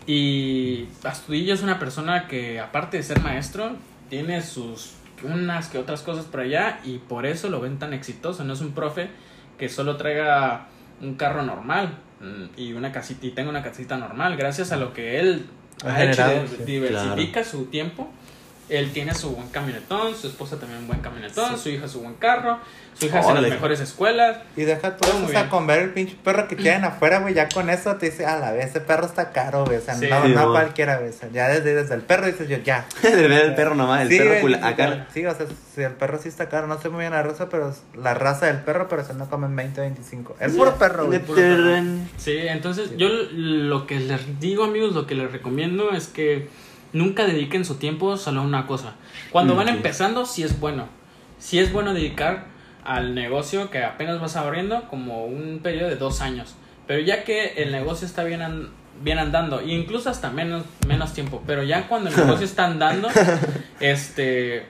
Y 0.07 0.87
Astudillo 1.05 1.53
es 1.53 1.63
una 1.63 1.79
persona 1.79 2.27
que, 2.29 2.59
aparte 2.61 2.97
de 2.97 3.03
ser 3.03 3.21
maestro, 3.21 3.73
tiene 4.09 4.41
sus 4.43 4.93
unas 5.23 5.69
que 5.69 5.79
otras 5.79 6.03
cosas 6.03 6.25
por 6.27 6.41
allá 6.41 6.79
y 6.85 6.99
por 6.99 7.27
eso 7.27 7.51
lo 7.51 7.61
ven 7.61 7.79
tan 7.79 7.93
exitoso. 7.93 8.45
No 8.45 8.55
es 8.55 8.61
un 8.63 8.73
profe 8.73 9.11
que 9.59 9.69
solo 9.69 9.97
traiga 9.97 10.67
un 11.03 11.15
carro 11.15 11.43
normal 11.43 11.99
mm, 12.21 12.45
y 12.61 12.73
una 12.73 12.93
casita 12.93 13.27
y 13.27 13.31
tenga 13.33 13.51
una 13.51 13.63
casita 13.63 13.97
normal. 13.97 14.37
Gracias 14.37 14.73
a 14.73 14.77
lo 14.77 14.93
que 14.93 15.19
él 15.21 15.47
Ha 15.85 15.95
ha 15.95 16.05
hecho, 16.05 16.23
generado, 16.23 16.43
de- 16.43 16.57
sí. 16.57 16.63
diversifica 16.65 17.45
su 17.45 17.65
tiempo. 17.67 18.11
Él 18.69 18.93
tiene 18.93 19.15
su 19.15 19.31
buen 19.31 19.49
camionetón, 19.49 20.15
su 20.15 20.27
esposa 20.27 20.59
también 20.59 20.81
un 20.83 20.87
buen 20.89 21.01
camionetón, 21.01 21.59
su 21.59 21.71
hija 21.71 21.89
su 21.89 22.01
buen 22.01 22.15
carro, 22.15 22.59
su 22.99 23.07
hija 23.07 23.21
hace 23.21 23.33
las 23.35 23.43
mejores 23.51 23.81
escuelas. 23.81 24.39
Y 24.57 24.63
deja 24.63 24.97
todo 24.97 25.11
Todo 25.11 25.29
eso, 25.31 25.49
con 25.49 25.67
ver 25.67 25.79
el 25.81 25.91
pinche 25.91 26.17
perro 26.23 26.47
que 26.49 26.57
tienen 26.57 26.85
afuera, 26.85 27.21
güey, 27.21 27.33
ya 27.35 27.49
con 27.49 27.71
eso 27.71 27.97
te 27.97 28.11
dice, 28.11 28.27
a 28.27 28.39
la 28.39 28.53
vez, 28.53 28.67
ese 28.67 28.81
perro 28.81 29.07
está 29.07 29.31
caro, 29.33 29.65
güey, 29.65 29.79
o 29.79 29.81
sea, 29.81 29.95
Sí. 29.95 30.07
no, 30.11 30.23
Sí, 30.23 30.33
no 30.35 30.51
cualquiera, 30.51 30.99
güey, 30.99 31.13
ya 31.33 31.49
desde, 31.49 31.75
desde 31.75 31.95
el 31.95 32.03
perro 32.03 32.27
dices 32.27 32.49
yo, 32.49 32.59
ya. 32.59 32.87
de 33.03 33.29
ver 33.29 33.47
el 33.47 33.55
perro 33.55 33.75
nomás, 33.75 34.03
el 34.03 34.09
sí, 34.11 34.19
perro 34.19 34.47
sí, 34.49 34.55
acá. 34.63 35.07
sí, 35.15 35.25
o 35.25 35.35
sea, 35.35 35.47
si 35.75 35.83
el 35.83 35.93
perro 35.93 36.19
sí 36.23 36.29
está 36.29 36.49
caro, 36.49 36.67
no 36.67 36.79
sé 36.81 36.89
muy 36.91 37.01
bien 37.01 37.13
la 37.13 37.23
raza, 37.23 37.49
pero 37.49 37.71
es 37.71 37.83
la 37.97 38.15
raza 38.15 38.47
del 38.47 38.59
perro, 38.59 38.89
pero 38.89 39.05
se 39.05 39.15
no 39.15 39.31
comen 39.31 39.55
20, 39.57 39.81
25. 39.81 40.37
El 40.41 40.53
puro 40.53 40.75
perro, 40.77 41.07
güey. 41.07 41.21
Puro 41.21 41.41
perro. 41.41 41.83
Sí, 42.19 42.37
entonces 42.37 42.91
yo 42.97 43.09
lo 43.33 43.87
que 43.87 43.99
les 44.01 44.41
digo 44.41 44.65
amigos, 44.65 44.93
lo 44.95 45.07
que 45.07 45.15
les 45.15 45.31
recomiendo 45.33 45.93
es 45.93 46.09
que 46.09 46.49
nunca 46.93 47.27
dediquen 47.27 47.65
su 47.65 47.77
tiempo 47.77 48.17
solo 48.17 48.41
a 48.41 48.45
una 48.45 48.67
cosa. 48.67 48.95
Cuando 49.31 49.55
Mm, 49.55 49.57
van 49.59 49.69
empezando, 49.69 50.25
sí 50.27 50.43
es 50.43 50.59
bueno. 50.61 50.87
Sí 51.39 51.59
es 51.59 51.73
bueno 51.73 51.95
dedicar 51.95 52.47
al 52.85 53.15
negocio 53.15 53.71
que 53.71 53.85
apenas 53.85 54.21
vas 54.21 54.37
abriendo 54.37 54.83
como 54.89 55.25
un 55.27 55.61
periodo 55.63 55.89
de 55.89 55.97
dos 55.97 56.21
años. 56.21 56.55
Pero 56.87 57.01
ya 57.01 57.23
que 57.25 57.55
el 57.63 57.71
negocio 57.73 58.07
está 58.07 58.25
bien, 58.25 58.41
an- 58.43 58.71
bien 59.03 59.19
andando, 59.19 59.61
e 59.61 59.69
incluso 59.73 60.09
hasta 60.11 60.31
menos, 60.31 60.65
menos 60.87 61.13
tiempo, 61.13 61.43
pero 61.47 61.63
ya 61.63 61.87
cuando 61.87 62.09
el 62.11 62.17
negocio 62.25 62.45
está 62.47 62.65
andando, 62.65 63.09
este, 63.81 64.67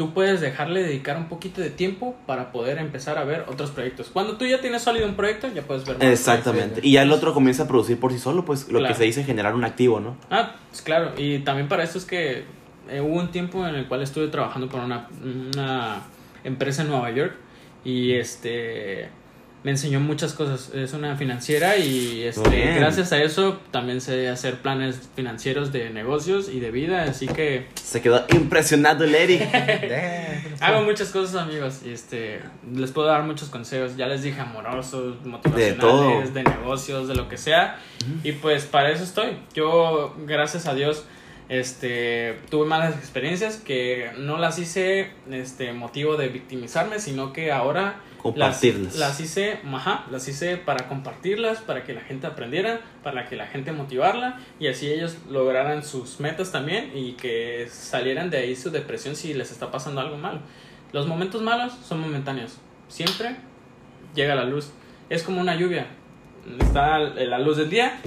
tú 0.00 0.14
puedes 0.14 0.40
dejarle 0.40 0.82
dedicar 0.82 1.18
un 1.18 1.28
poquito 1.28 1.60
de 1.60 1.68
tiempo 1.68 2.16
para 2.26 2.52
poder 2.52 2.78
empezar 2.78 3.18
a 3.18 3.24
ver 3.24 3.44
otros 3.48 3.70
proyectos. 3.70 4.08
Cuando 4.10 4.38
tú 4.38 4.46
ya 4.46 4.58
tienes 4.62 4.80
sólido 4.80 5.06
un 5.06 5.14
proyecto, 5.14 5.46
ya 5.54 5.60
puedes 5.60 5.84
ver 5.84 5.98
más 5.98 6.06
Exactamente. 6.06 6.80
Y 6.82 6.92
ya 6.92 7.02
el 7.02 7.12
otro 7.12 7.34
comienza 7.34 7.64
a 7.64 7.68
producir 7.68 8.00
por 8.00 8.10
sí 8.10 8.18
solo, 8.18 8.46
pues 8.46 8.68
lo 8.70 8.78
Claro. 8.78 8.94
que 8.94 8.98
se 8.98 9.04
dice 9.04 9.24
generar 9.24 9.54
un 9.54 9.62
activo, 9.62 10.00
¿no? 10.00 10.16
Ah, 10.30 10.54
pues 10.70 10.80
claro, 10.80 11.12
y 11.18 11.40
también 11.40 11.68
para 11.68 11.84
eso 11.84 11.98
es 11.98 12.06
que 12.06 12.44
eh, 12.88 13.02
hubo 13.02 13.18
un 13.20 13.30
tiempo 13.30 13.66
en 13.68 13.74
el 13.74 13.88
cual 13.88 14.00
estuve 14.00 14.28
trabajando 14.28 14.70
para 14.70 14.86
una, 14.86 15.06
una 15.22 16.02
empresa 16.44 16.80
en 16.80 16.88
Nueva 16.88 17.10
York 17.10 17.34
y 17.84 18.12
este 18.14 19.10
me 19.62 19.72
enseñó 19.72 20.00
muchas 20.00 20.32
cosas. 20.32 20.70
Es 20.74 20.92
una 20.94 21.16
financiera 21.16 21.76
y 21.76 22.22
este, 22.22 22.74
gracias 22.74 23.12
a 23.12 23.22
eso 23.22 23.60
también 23.70 24.00
sé 24.00 24.28
hacer 24.28 24.56
planes 24.60 25.10
financieros 25.14 25.70
de 25.72 25.90
negocios 25.90 26.48
y 26.48 26.60
de 26.60 26.70
vida, 26.70 27.02
así 27.02 27.26
que 27.26 27.66
Se 27.74 28.00
quedó 28.00 28.24
impresionado 28.30 29.04
el 29.04 29.14
Eric. 29.14 29.42
Hago 30.60 30.82
muchas 30.82 31.10
cosas 31.10 31.42
amigos 31.42 31.80
y 31.84 31.90
este 31.90 32.40
les 32.74 32.90
puedo 32.90 33.08
dar 33.08 33.22
muchos 33.22 33.48
consejos, 33.48 33.96
ya 33.96 34.06
les 34.06 34.22
dije 34.22 34.40
amorosos, 34.40 35.24
motivacionales, 35.24 35.78
todo. 35.78 36.22
de, 36.22 36.42
negocios, 36.42 37.08
de 37.08 37.14
lo 37.14 37.28
que 37.28 37.36
sea 37.36 37.78
y 38.24 38.32
pues 38.32 38.64
para 38.64 38.90
eso 38.90 39.04
estoy. 39.04 39.36
Yo 39.54 40.14
gracias 40.26 40.66
a 40.66 40.74
Dios 40.74 41.04
este 41.50 42.38
tuve 42.48 42.64
malas 42.64 42.94
experiencias 42.94 43.56
que 43.56 44.12
no 44.16 44.38
las 44.38 44.58
hice 44.58 45.10
este 45.30 45.72
motivo 45.72 46.16
de 46.16 46.28
victimizarme, 46.28 47.00
sino 47.00 47.32
que 47.32 47.50
ahora 47.50 47.96
Compartirlas. 48.20 48.96
Las, 48.96 49.18
las 49.18 49.20
hice, 49.20 49.60
ajá, 49.72 50.04
las 50.10 50.28
hice 50.28 50.56
para 50.56 50.88
compartirlas, 50.88 51.60
para 51.60 51.84
que 51.84 51.94
la 51.94 52.02
gente 52.02 52.26
aprendiera, 52.26 52.80
para 53.02 53.28
que 53.28 53.36
la 53.36 53.46
gente 53.46 53.72
motivarla 53.72 54.40
y 54.58 54.68
así 54.68 54.88
ellos 54.88 55.16
lograran 55.30 55.82
sus 55.82 56.20
metas 56.20 56.52
también 56.52 56.92
y 56.94 57.12
que 57.12 57.68
salieran 57.70 58.30
de 58.30 58.38
ahí 58.38 58.56
su 58.56 58.70
depresión 58.70 59.16
si 59.16 59.32
les 59.34 59.50
está 59.50 59.70
pasando 59.70 60.00
algo 60.00 60.16
malo. 60.16 60.40
Los 60.92 61.06
momentos 61.06 61.40
malos 61.42 61.72
son 61.86 62.00
momentáneos. 62.00 62.58
Siempre 62.88 63.36
llega 64.14 64.34
la 64.34 64.44
luz. 64.44 64.70
Es 65.08 65.22
como 65.22 65.40
una 65.40 65.54
lluvia. 65.54 65.86
Está 66.58 66.98
la 66.98 67.38
luz 67.38 67.56
del 67.56 67.70
día, 67.70 68.00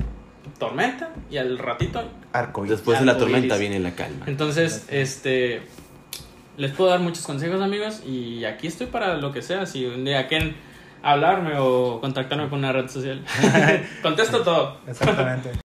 tormenta 0.59 1.13
y 1.29 1.37
al 1.37 1.57
ratito 1.57 2.03
Arcoíris. 2.33 2.77
Después 2.77 2.99
de 2.99 3.05
la 3.05 3.17
tormenta 3.17 3.57
viene 3.57 3.79
la 3.79 3.95
calma. 3.95 4.25
entonces, 4.27 4.85
este. 4.89 5.61
Les 6.55 6.71
puedo 6.71 6.89
dar 6.89 6.99
muchos 6.99 7.25
consejos, 7.25 7.61
amigos. 7.61 8.01
Y 8.05 8.45
aquí 8.45 8.67
estoy 8.67 8.87
para 8.87 9.15
lo 9.15 9.31
que 9.31 9.41
sea. 9.41 9.65
Si 9.65 9.85
un 9.85 10.05
día 10.05 10.27
quieren 10.27 10.55
hablarme 11.01 11.53
o 11.57 11.99
contactarme 11.99 12.49
con 12.49 12.59
una 12.59 12.71
red 12.71 12.89
social, 12.89 13.23
contesto 14.01 14.41
todo. 14.43 14.77
Exactamente. 14.87 15.51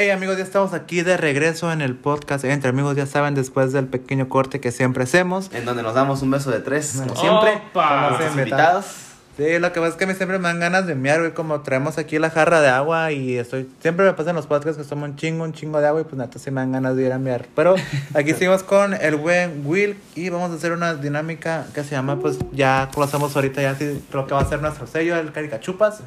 Hey 0.00 0.10
amigos, 0.10 0.36
ya 0.36 0.44
estamos 0.44 0.74
aquí 0.74 1.02
de 1.02 1.16
regreso 1.16 1.72
en 1.72 1.80
el 1.80 1.96
podcast. 1.96 2.44
Entre 2.44 2.70
amigos, 2.70 2.96
ya 2.96 3.04
saben, 3.04 3.34
después 3.34 3.72
del 3.72 3.88
pequeño 3.88 4.28
corte 4.28 4.60
que 4.60 4.70
siempre 4.70 5.02
hacemos. 5.02 5.50
En 5.52 5.64
donde 5.64 5.82
nos 5.82 5.92
damos 5.92 6.22
un 6.22 6.30
beso 6.30 6.52
de 6.52 6.60
tres, 6.60 7.02
como 7.02 7.16
siempre. 7.16 7.60
Opa. 7.72 8.16
Invitados. 8.30 9.07
Sí, 9.38 9.60
lo 9.60 9.72
que 9.72 9.78
pasa 9.78 9.92
es 9.92 9.94
que 9.94 10.02
a 10.02 10.06
mí 10.08 10.14
siempre 10.14 10.36
me 10.40 10.48
dan 10.48 10.58
ganas 10.58 10.88
de 10.88 10.96
miar, 10.96 11.20
güey. 11.20 11.32
Como 11.32 11.60
traemos 11.60 11.96
aquí 11.96 12.18
la 12.18 12.28
jarra 12.28 12.60
de 12.60 12.70
agua 12.70 13.12
y 13.12 13.38
estoy. 13.38 13.68
Siempre 13.78 14.04
me 14.04 14.12
pasa 14.12 14.30
en 14.30 14.36
los 14.36 14.48
podcasts 14.48 14.82
que 14.82 14.88
tomo 14.88 15.04
un 15.04 15.14
chingo, 15.14 15.44
un 15.44 15.52
chingo 15.52 15.80
de 15.80 15.86
agua 15.86 16.00
y 16.00 16.04
pues 16.04 16.16
neta 16.16 16.40
sí 16.40 16.50
me 16.50 16.60
dan 16.60 16.72
ganas 16.72 16.96
de 16.96 17.04
ir 17.04 17.12
a 17.12 17.18
miar. 17.20 17.46
Pero 17.54 17.76
aquí 18.14 18.32
seguimos 18.34 18.64
con 18.64 18.94
el 18.94 19.14
buen 19.14 19.62
Will 19.64 19.96
y 20.16 20.28
vamos 20.28 20.50
a 20.50 20.54
hacer 20.54 20.72
una 20.72 20.94
dinámica 20.94 21.66
que 21.72 21.84
se 21.84 21.92
llama, 21.92 22.18
pues 22.18 22.36
ya 22.50 22.88
conocemos 22.92 23.36
ahorita 23.36 23.62
ya 23.62 23.76
sí, 23.76 24.02
lo 24.12 24.26
que 24.26 24.34
va 24.34 24.40
a 24.40 24.44
ser 24.44 24.60
nuestro 24.60 24.88
sello, 24.88 25.16
el 25.16 25.30
Caricachupas. 25.30 26.00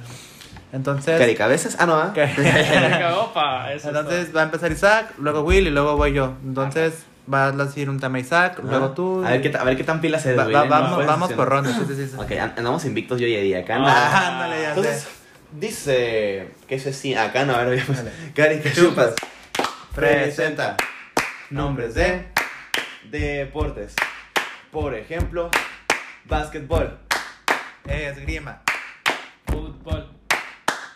Entonces. 0.73 1.17
Caricabezas. 1.17 1.77
Ah, 1.79 1.85
no, 1.85 1.95
¿ah? 1.95 2.13
Opa, 3.29 3.71
eso 3.71 3.89
es 3.89 3.95
Entonces 3.95 4.35
va 4.35 4.41
a 4.41 4.43
empezar 4.43 4.73
Isaac, 4.73 5.13
luego 5.17 5.41
Will 5.43 5.67
y 5.67 5.69
luego 5.69 5.95
voy 5.95 6.11
yo. 6.11 6.33
Entonces 6.43 7.05
va 7.31 7.47
a 7.47 7.51
decir 7.51 7.89
un 7.89 7.99
tema 7.99 8.19
Isaac, 8.19 8.59
luego 8.63 8.91
tú. 8.91 9.23
A 9.25 9.31
ver 9.31 9.41
qué, 9.41 9.57
a 9.57 9.63
ver 9.63 9.75
qué 9.77 9.83
tan 9.83 10.01
pilas 10.01 10.21
se 10.23 10.33
Va- 10.35 10.45
va- 10.47 10.65
vamos, 10.65 11.05
vamos 11.05 11.31
por 11.33 11.47
rondas. 11.49 11.75
Sí, 11.75 11.83
sí, 11.87 11.95
sí, 11.95 12.07
sí. 12.09 12.15
Ok, 12.17 12.31
an- 12.33 12.53
andamos 12.57 12.85
invictos 12.85 13.19
yo 13.19 13.27
y 13.27 13.35
Eddie. 13.35 13.57
Acá 13.57 13.77
no. 13.79 13.87
Ah, 13.87 14.27
ándale, 14.27 14.61
ya 14.61 14.69
Entonces, 14.69 15.01
sé. 15.03 15.09
dice. 15.53 16.51
¿Qué 16.67 16.75
es 16.75 16.87
así? 16.87 17.13
Acá 17.15 17.45
no, 17.45 17.55
a 17.55 17.63
ver, 17.63 17.85
pues. 17.85 17.97
Dale. 18.03 18.11
Caricachupas. 18.35 19.13
Presenta. 19.95 20.77
Nombres 21.49 21.95
de 21.95 22.27
deportes. 23.09 23.93
Por 24.71 24.95
ejemplo, 24.95 25.51
básquetbol, 26.25 26.97
Esgrima, 27.85 28.61
Fútbol, 29.47 30.09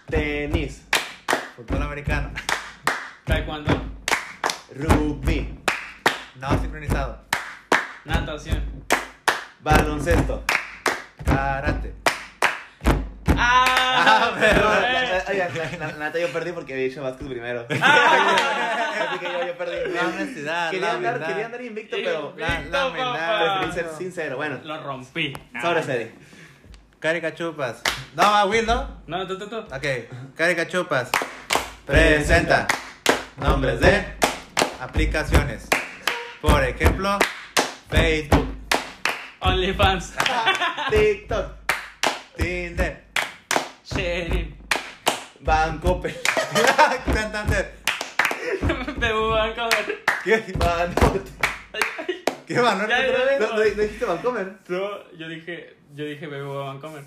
tenis, 0.09 0.84
fútbol 1.57 1.82
americano, 1.82 2.30
taekwondo, 3.26 3.82
rugby, 4.76 5.59
no 6.39 6.49
sincronizado, 6.59 7.19
natación. 8.03 8.63
baloncesto. 9.61 10.43
karate. 11.25 11.93
¡Ah! 13.38 14.31
la 15.79 15.91
neta 15.91 16.19
yo 16.19 16.27
perdí 16.31 16.51
porque 16.53 16.73
había 16.73 16.86
dicho 16.86 17.01
Vázquez 17.01 17.27
primero. 17.27 17.65
Así 17.69 19.19
que 19.19 19.25
yo, 19.25 19.45
yo 19.45 19.57
perdí. 19.57 19.93
La 19.93 20.01
honestidad, 20.07 20.71
Quería 20.71 20.88
la 20.88 20.93
andar, 20.93 21.27
quería 21.27 21.45
andar 21.47 21.61
invicto, 21.61 21.97
pero 22.03 22.33
La- 22.38 22.55
Invicto, 22.59 22.77
la 22.77 22.89
verdad. 22.89 23.59
preferí 23.59 23.73
ser 23.73 23.89
sincero. 23.97 24.38
Bueno, 24.38 24.59
Lo 24.63 24.81
rompí. 24.81 25.33
sobre 25.61 25.83
serie. 25.83 26.13
Caricachupas. 26.99 27.81
No, 28.15 28.23
a 28.23 28.45
Will, 28.45 28.65
¿no? 28.65 29.01
No, 29.07 29.27
tú, 29.27 29.38
tú, 29.38 29.47
tú. 29.49 29.57
Ok, 29.57 29.86
Caricachupas. 30.36 31.09
Presenta 31.86 32.67
nombres 33.38 33.79
de 33.81 34.05
aplicaciones. 34.81 35.67
Por 36.45 36.63
ejemplo, 36.63 37.17
Facebook, 37.89 38.47
OnlyFans. 39.39 40.13
TikTok, 40.91 41.51
Tinder, 42.37 43.03
Sharing. 43.83 44.55
Bancope, 45.39 46.13
Santander. 47.13 47.73
BBV 48.61 49.29
Vancomer. 49.31 50.03
¿Qué? 50.23 50.53
Bancope. 50.55 51.21
¿Qué? 52.45 52.53
¿No 52.53 52.87
Ya, 52.87 52.97
te 52.97 53.03
ya, 53.07 53.09
otra 53.09 53.25
vez? 53.25 53.39
¿No, 53.39 53.47
no, 53.47 53.53
no 53.55 53.61
dijiste 53.61 54.05
Bancomer? 54.05 54.53
No, 54.67 55.11
yo 55.17 55.27
dije, 55.27 55.77
yo 55.95 56.05
dije 56.05 56.27
BBV 56.27 56.65
Vancomer. 56.65 57.03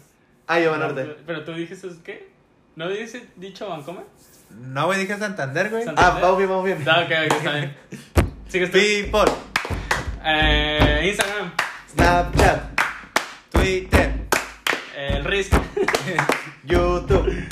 Ah, 0.48 0.58
yo 0.58 0.72
Banorte. 0.72 1.16
Pero 1.24 1.44
tú 1.44 1.52
dijiste, 1.52 1.88
¿qué? 2.04 2.28
¿No 2.74 2.88
dices 2.88 3.22
dicho 3.36 3.68
Vancomer? 3.68 4.04
No, 4.50 4.86
güey, 4.86 4.98
dije 4.98 5.16
Santander, 5.16 5.70
güey. 5.70 5.84
Santander. 5.84 6.14
Ah, 6.16 6.18
vamos 6.20 6.38
bien, 6.38 6.50
vamos 6.50 6.64
bien. 6.64 6.84
Ah, 6.88 7.04
ok, 7.04 7.12
ok, 7.26 7.36
está 7.36 7.52
bien. 7.52 7.76
Sigues 8.48 8.70
tú. 8.70 8.78
People, 8.78 9.32
Eh, 10.24 11.02
Instagram. 11.08 11.52
Snapchat, 11.92 12.80
Twitter. 13.50 14.12
El 14.96 15.24
Risk. 15.24 15.52
YouTube. 16.64 17.46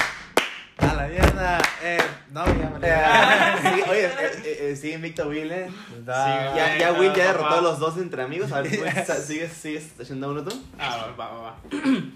A 0.79 0.95
la 0.95 1.07
mierda. 1.07 1.59
Eh, 1.83 1.99
no, 2.33 2.45
ya 2.47 2.53
me 2.71 2.81
sí, 3.77 3.83
oye, 3.91 4.05
eh, 4.07 4.11
eh, 4.45 4.59
eh, 4.73 4.77
sí, 4.81 4.93
invicto 4.93 5.29
Will, 5.29 5.51
eh. 5.51 5.69
Da- 6.05 6.55
Ya, 6.55 6.77
ya 6.79 6.93
Will 6.93 7.13
ya 7.15 7.27
derrotó 7.29 7.59
a 7.59 7.61
los 7.63 7.79
dos 7.79 7.97
entre 7.99 8.23
amigos. 8.23 8.53
A 8.53 8.61
ver, 8.63 8.73
¿tú 9.07 9.13
¿sigues, 9.27 9.53
sigues 9.53 9.85
haciendo 10.01 10.31
uno 10.31 10.43
tú? 10.45 10.63
Ah, 10.79 11.09
va, 11.19 11.29
va, 11.29 11.41
va. 11.41 11.57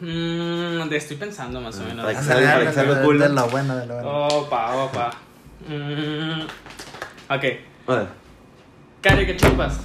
Mm, 0.00 0.88
te 0.88 0.96
estoy 0.96 1.16
pensando 1.16 1.60
más 1.60 1.78
o 1.78 1.84
menos. 1.84 2.04
Para 2.04 2.18
que 2.18 2.24
salga- 2.24 2.52
para 2.54 2.66
que 2.66 2.72
salga 2.72 3.02
cool, 3.02 3.18
De 3.20 3.28
¿no? 3.28 3.34
lo 3.36 3.48
bueno, 3.48 3.76
de 3.76 3.86
lo 3.86 3.94
bueno. 3.94 4.26
Opa, 4.26 4.74
opa. 4.74 5.10
Mm, 5.60 6.42
ok. 7.30 7.44
Bueno. 7.86 8.08
Cari 9.00 9.26
que 9.26 9.36
chupas. 9.36 9.80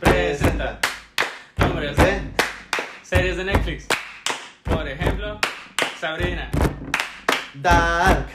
Presenta. 0.00 0.78
Nombres 1.58 1.96
de 1.96 2.08
¿Eh? 2.10 2.20
series 3.02 3.36
de 3.36 3.44
Netflix. 3.44 3.86
Por 4.64 4.86
ejemplo, 4.88 5.38
Sabrina. 6.00 6.50
Dark. 7.54 8.26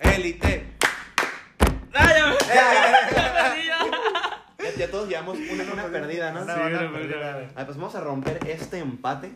Élite. 0.00 0.66
¡Ah, 1.94 2.12
ya 2.16 2.26
me- 2.26 2.34
Eh. 4.68 4.74
ya 4.78 4.90
todos 4.90 5.08
llevamos 5.08 5.36
una, 5.38 5.64
una 5.72 5.84
perdida, 5.86 6.32
¿no? 6.32 6.42
Una 6.42 6.54
Sí, 6.54 6.60
buena 6.60 6.78
una 6.80 6.92
perdida, 6.92 7.08
perdida. 7.16 7.32
güey. 7.34 7.46
Ah, 7.56 7.64
pues 7.64 7.76
vamos 7.76 7.94
a 7.94 8.00
romper 8.00 8.38
este 8.46 8.78
empate 8.78 9.32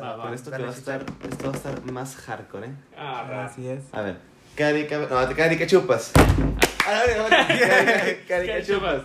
Va, 0.00 0.16
va. 0.16 0.22
con 0.24 0.34
esto 0.34 0.46
que 0.50 0.58
Dale, 0.58 0.64
va 0.64 0.70
a 0.70 0.74
estar, 0.74 1.04
esto 1.22 1.46
va 1.46 1.52
a 1.52 1.56
estar 1.56 1.82
más 1.92 2.16
hardcore, 2.16 2.66
¿eh? 2.66 2.74
Ah. 2.98 3.44
Así 3.46 3.66
es. 3.68 3.82
A 3.92 4.02
ver. 4.02 4.16
Cari, 4.56 4.86
ca- 4.86 4.98
no, 4.98 5.34
cari 5.34 5.56
que 5.56 5.66
chupas. 5.66 6.12
A 6.86 7.02
ver, 7.06 7.18
a 7.18 7.22
ver, 7.22 7.30
cari, 7.30 7.58
cari, 7.58 8.16
cari 8.28 8.46
que 8.46 8.54
¿Qué 8.54 8.62
chupas. 8.66 9.02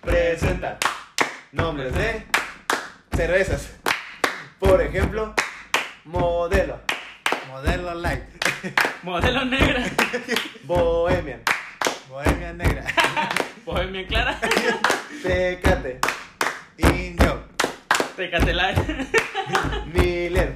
Presenta 0.00 0.78
nombres 1.52 1.94
de 1.94 2.26
cervezas. 3.16 3.70
Por 4.58 4.80
ejemplo, 4.82 5.34
modelo, 6.04 6.80
Modelo 7.48 7.94
light. 7.94 8.22
Modelo 9.02 9.44
negra. 9.44 9.84
bohemian, 10.64 11.40
Bohemia 12.08 12.52
negra. 12.52 12.84
Bohemia 13.64 14.06
clara. 14.06 14.38
tecate, 15.22 16.00
Indio. 16.78 17.44
Tecatelay. 18.16 18.74
Miller, 19.92 20.54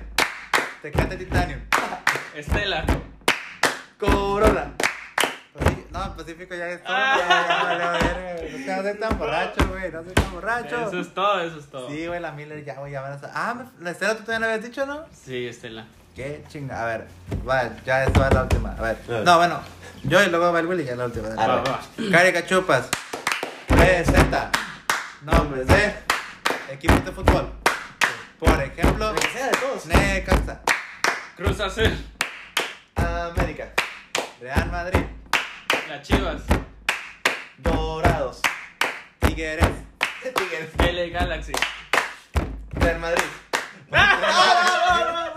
Tecate 0.82 1.16
Titanium. 1.16 1.60
Estela. 2.34 2.84
Corona. 3.98 4.72
No, 5.90 6.16
Pacífico 6.16 6.54
ya 6.54 6.68
es 6.68 6.82
todo. 6.84 6.94
Ah. 6.96 7.16
Ya, 7.18 7.98
ya, 7.98 8.38
güey. 8.40 8.64
No 8.66 8.82
soy 8.82 8.94
tan 9.00 9.18
borracho, 9.18 9.68
güey. 9.68 9.90
No 9.90 10.04
soy 10.04 10.12
tan 10.12 10.30
borracho. 10.32 10.86
Eso 10.88 11.00
es 11.00 11.14
todo, 11.14 11.40
eso 11.40 11.58
es 11.58 11.66
todo. 11.66 11.88
Sí, 11.90 12.06
güey, 12.06 12.20
la 12.20 12.30
Miller 12.32 12.64
ya, 12.64 12.74
güey, 12.74 12.92
ya 12.92 13.00
van 13.00 13.12
a 13.12 13.18
Ah, 13.34 13.56
la 13.80 13.90
Estela 13.90 14.14
tú 14.14 14.22
todavía 14.22 14.38
no 14.46 14.52
habías 14.52 14.64
dicho, 14.64 14.86
¿no? 14.86 15.04
Sí, 15.12 15.48
Estela. 15.48 15.86
Qué 16.14 16.44
chinga. 16.48 16.82
A 16.82 16.86
ver, 16.86 17.06
va, 17.48 17.70
ya 17.84 18.04
esto 18.04 18.20
va 18.20 18.30
la 18.30 18.42
última. 18.42 18.72
A 18.78 18.82
ver. 18.82 18.98
A. 19.08 19.20
No, 19.24 19.38
bueno. 19.38 19.60
Yo 20.04 20.22
y 20.22 20.26
luego 20.28 20.52
va 20.52 20.60
el 20.60 20.66
Willy 20.66 20.82
y 20.82 20.86
ya 20.86 20.94
la 20.96 21.06
última. 21.06 21.28
A 21.28 21.46
Va, 21.46 21.56
ver. 21.62 21.68
va. 21.72 21.80
Cari 22.12 22.32
Cachupas. 22.32 22.88
Presenta. 23.66 24.50
Nombres 25.22 25.66
de 25.66 25.94
equipos 26.70 27.04
de 27.04 27.12
fútbol. 27.12 27.50
Por 28.38 28.62
ejemplo. 28.62 29.14
Necaxa, 29.86 30.60
Cruz 31.36 31.58
Azul. 31.60 31.96
América, 32.96 33.68
Real 34.40 34.70
Madrid, 34.70 35.00
Las 35.88 36.06
Chivas. 36.06 36.42
Dorados, 37.58 38.40
Tigres, 39.20 39.66
Tigres, 40.22 40.70
LA 40.78 41.18
Galaxy. 41.18 41.52
Real 42.72 43.00
Madrid. 43.00 43.24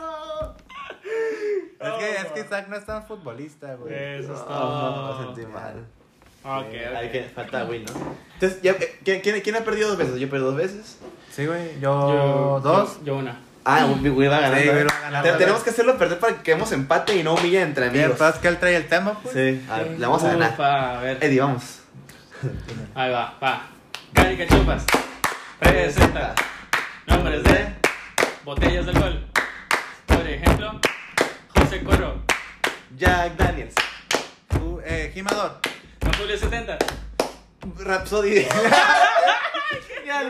Es 1.82 1.94
que, 1.98 2.12
es 2.12 2.26
que 2.32 2.40
Isaac 2.42 2.68
no 2.70 2.76
es 2.76 2.86
tan 2.86 3.04
futbolista, 3.08 3.74
güey. 3.74 3.92
Eso 3.92 4.34
es 4.36 4.40
No, 4.42 4.46
todo. 4.46 5.20
me 5.30 5.36
sentí 5.36 5.52
mal. 5.52 5.84
Ok, 6.44 6.74
Hay 6.96 7.08
ok. 7.08 7.12
que 7.12 7.24
falta 7.34 7.64
Will, 7.66 7.84
¿no? 7.86 7.92
Entonces, 8.36 8.62
ya, 8.62 8.74
eh, 8.74 9.00
¿quién, 9.04 9.22
quién, 9.22 9.42
quién 9.42 9.56
ha 9.56 9.62
perdido 9.62 9.90
dos 9.90 9.98
veces? 9.98 10.20
Yo 10.20 10.30
perdí 10.30 10.46
dos 10.46 10.56
veces. 10.56 11.00
Sí, 11.32 11.48
güey. 11.48 11.80
Yo, 11.80 12.60
dos. 12.64 13.00
Yo, 13.00 13.06
yo 13.06 13.16
una. 13.18 13.40
Ah, 13.64 13.86
Will 13.86 14.30
va 14.32 14.40
ganando. 14.40 14.58
Sí, 14.62 14.70
¿eh? 14.70 14.84
Va 14.86 15.00
ganando. 15.02 15.32
Te- 15.32 15.38
Tenemos 15.38 15.64
que 15.64 15.70
hacerlo 15.70 15.98
perder 15.98 16.18
para 16.20 16.36
que 16.38 16.42
quedemos 16.44 16.72
empate 16.72 17.16
y 17.16 17.24
no 17.24 17.36
humilla 17.36 17.62
entre 17.62 17.88
amigos. 17.88 18.12
entonces 18.12 18.42
que 18.42 18.48
él 18.48 18.58
trae 18.58 18.76
el 18.76 18.88
tema, 18.88 19.20
pues. 19.22 19.34
Sí, 19.36 19.66
a 19.70 19.78
ver, 19.80 19.92
le 20.00 20.06
vamos 20.06 20.24
a 20.24 20.28
ganar. 20.30 20.52
Ufa, 20.54 20.98
a 21.00 21.02
ver. 21.02 21.18
Eddie, 21.22 21.42
vamos. 21.42 21.64
Ahí 22.96 23.12
va, 23.12 23.36
va. 23.42 23.68
Cari 24.14 24.36
que 24.38 24.48
chupas. 24.48 24.84
Presenta. 25.60 26.34
Nombres 27.06 27.44
de 27.44 27.76
botellas 28.44 28.86
de 28.88 28.92
alcohol. 28.94 29.28
Por 30.08 30.28
ejemplo, 30.28 30.80
José 31.56 31.84
Coro. 31.84 32.24
Jack 32.98 33.36
Daniels. 33.38 33.76
Tú, 34.50 34.82
eh, 34.84 35.12
Gimador. 35.14 35.60
Don 36.00 36.14
Julio 36.14 36.36
70. 36.38 36.78
Rhapsody. 37.78 38.48
Genial. 39.96 40.30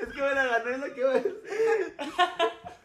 Es 0.00 0.12
que 0.12 0.20
me 0.22 0.34
la 0.34 0.44
ganó 0.46 0.70
es 0.70 0.78
lo 0.78 0.94
que 0.94 1.00
iba 1.00 1.10
a 1.10 1.14
decir. 1.14 1.36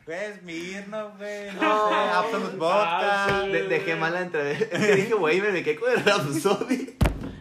Pues, 0.06 0.42
Mirno, 0.44 1.12
güey. 1.18 1.52
No, 1.54 1.62
No. 1.62 1.90
sé. 1.90 1.96
Absolute 2.14 2.58
Vodka. 2.58 3.42
De- 3.52 3.64
Dejé 3.68 3.96
mal 3.96 4.14
la 4.14 4.22
entrevista. 4.22 4.66
Es 4.78 4.80
que 4.86 4.96
dije, 4.96 5.14
güey, 5.14 5.42
me 5.42 5.64
quedé 5.64 5.76
con 5.80 5.92
el 5.92 6.04
Rhapsody. 6.04 6.98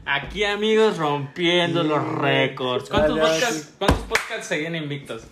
Aquí, 0.06 0.44
amigos, 0.44 0.98
rompiendo 0.98 1.82
los 1.82 2.06
récords. 2.18 2.88
¿Cuántos 2.90 3.16
Dale, 3.16 3.28
podcasts, 3.30 3.56
sí. 3.62 3.74
¿Cuántos 3.78 4.00
podcasts 4.00 4.46
seguían 4.46 4.74
invictos? 4.76 5.22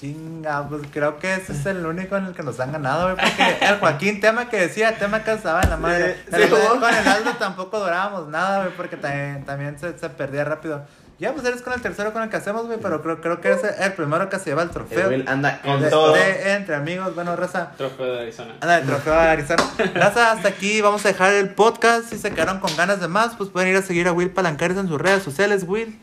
Chinga, 0.00 0.68
pues 0.68 0.82
creo 0.92 1.18
que 1.20 1.34
ese 1.34 1.52
es 1.52 1.64
el 1.66 1.86
único 1.86 2.16
en 2.16 2.26
el 2.26 2.34
que 2.34 2.42
nos 2.42 2.58
han 2.60 2.72
ganado, 2.72 3.14
güey. 3.14 3.16
Porque 3.16 3.58
el 3.66 3.78
Joaquín, 3.78 4.20
tema 4.20 4.48
que 4.48 4.56
decía, 4.58 4.96
tema 4.98 5.22
que 5.22 5.32
estaba 5.32 5.62
en 5.62 5.70
la 5.70 5.76
madre. 5.76 6.16
Con 6.28 6.40
el 6.94 7.08
Aldo 7.08 7.32
tampoco 7.38 7.78
durábamos 7.80 8.28
nada, 8.28 8.64
güey, 8.64 8.76
porque 8.76 8.96
también, 8.96 9.44
también 9.44 9.78
se, 9.78 9.96
se 9.96 10.10
perdía 10.10 10.44
rápido. 10.44 10.84
Ya, 11.22 11.32
pues 11.32 11.46
eres 11.46 11.62
con 11.62 11.72
el 11.72 11.80
tercero 11.80 12.12
con 12.12 12.20
el 12.24 12.30
que 12.30 12.36
hacemos, 12.36 12.66
güey, 12.66 12.80
pero 12.82 13.00
creo, 13.00 13.20
creo 13.20 13.40
que 13.40 13.52
es 13.52 13.60
el 13.78 13.92
primero 13.92 14.28
que 14.28 14.40
se 14.40 14.46
lleva 14.46 14.62
el 14.62 14.68
El 14.70 14.74
trofeo. 14.74 15.08
Will 15.08 15.24
anda 15.28 15.60
con 15.62 15.80
de, 15.80 15.88
todo. 15.88 16.12
de- 16.14 16.52
entre 16.54 16.74
amigos, 16.74 17.14
bueno, 17.14 17.36
raza. 17.36 17.70
Trofeo 17.76 18.12
de 18.14 18.20
Arizona. 18.22 18.56
Anda, 18.60 18.78
el 18.78 18.86
trofeo 18.86 19.12
de 19.12 19.20
Arizona. 19.20 19.62
Raza, 19.94 20.32
hasta 20.32 20.48
aquí 20.48 20.80
vamos 20.80 21.04
a 21.06 21.08
dejar 21.10 21.32
el 21.34 21.50
podcast. 21.50 22.10
Si 22.10 22.18
se 22.18 22.32
quedaron 22.32 22.58
con 22.58 22.74
ganas 22.76 23.00
de 23.00 23.06
más, 23.06 23.36
pues 23.36 23.50
pueden 23.50 23.68
ir 23.70 23.76
a 23.76 23.82
seguir 23.82 24.08
a 24.08 24.12
Will 24.12 24.30
Palancares 24.30 24.76
en 24.76 24.88
sus 24.88 25.00
redes 25.00 25.22
sociales, 25.22 25.64
Will. 25.64 25.96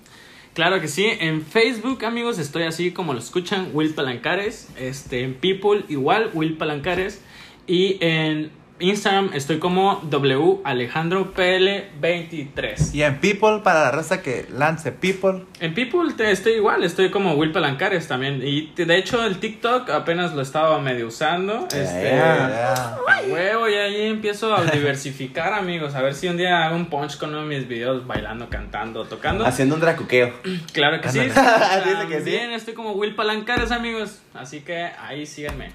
Claro 0.54 0.80
que 0.80 0.88
sí, 0.88 1.06
en 1.20 1.46
Facebook, 1.46 2.06
amigos, 2.06 2.40
estoy 2.40 2.64
así 2.64 2.94
como 2.94 3.12
lo 3.14 3.20
escuchan, 3.20 3.72
Will 3.74 3.94
Palancares. 3.94 4.70
Este, 4.78 5.24
en 5.26 5.34
People, 5.36 5.84
igual, 5.90 6.32
Will 6.34 6.58
Palancares. 6.58 7.20
Y 7.68 7.98
en 8.00 8.52
Instagram 8.80 9.32
estoy 9.34 9.60
como 9.60 10.00
W 10.10 10.60
Alejandro 10.64 11.34
PL23. 11.34 12.94
Y 12.94 13.04
en 13.04 13.20
People, 13.20 13.60
para 13.64 13.82
la 13.84 13.92
raza 13.92 14.22
que 14.22 14.46
lance 14.52 14.92
People. 14.92 15.46
En 15.60 15.74
People 15.74 16.14
te- 16.16 16.32
estoy 16.32 16.54
igual, 16.54 16.84
estoy 16.84 17.10
como 17.12 17.34
Will 17.34 17.52
Palancares 17.52 18.08
también. 18.08 18.42
Y 18.46 18.72
de 18.76 18.98
hecho 18.98 19.24
el 19.26 19.40
TikTok 19.40 19.90
apenas 19.90 20.34
lo 20.34 20.42
estaba 20.42 20.80
medio 20.80 21.08
usando. 21.08 21.68
Este, 21.72 22.10
Yeah. 22.10 22.96
A 23.08 23.22
huevo, 23.28 23.68
y 23.70 23.74
ahí 23.76 24.02
empiezo 24.08 24.56
a 24.56 24.64
diversificar, 24.64 25.54
amigos. 25.54 25.96
A 25.96 26.02
ver 26.02 26.14
si 26.16 26.28
un 26.28 26.38
día 26.38 26.66
hago 26.66 26.76
un 26.76 26.86
punch 26.88 27.18
con 27.18 27.30
uno 27.30 27.42
de 27.42 27.48
mis 27.58 27.68
videos 27.68 28.08
bailando, 28.08 28.50
cantando, 28.50 29.04
tocando. 29.06 29.46
Haciendo 29.46 29.76
un 29.76 29.82
dracuqueo. 29.82 30.34
Claro 30.74 31.02
que 31.02 31.10
sí. 31.10 31.20
Ándale. 31.20 31.84
Dice 31.86 32.08
que 32.08 32.18
sí. 32.20 32.24
También 32.32 32.52
estoy 32.52 32.74
como 32.74 32.92
Will 32.94 33.16
Palancares, 33.16 33.72
amigos. 33.72 34.20
Así 34.34 34.62
que 34.62 34.90
ahí 35.02 35.26
síganme. 35.26 35.72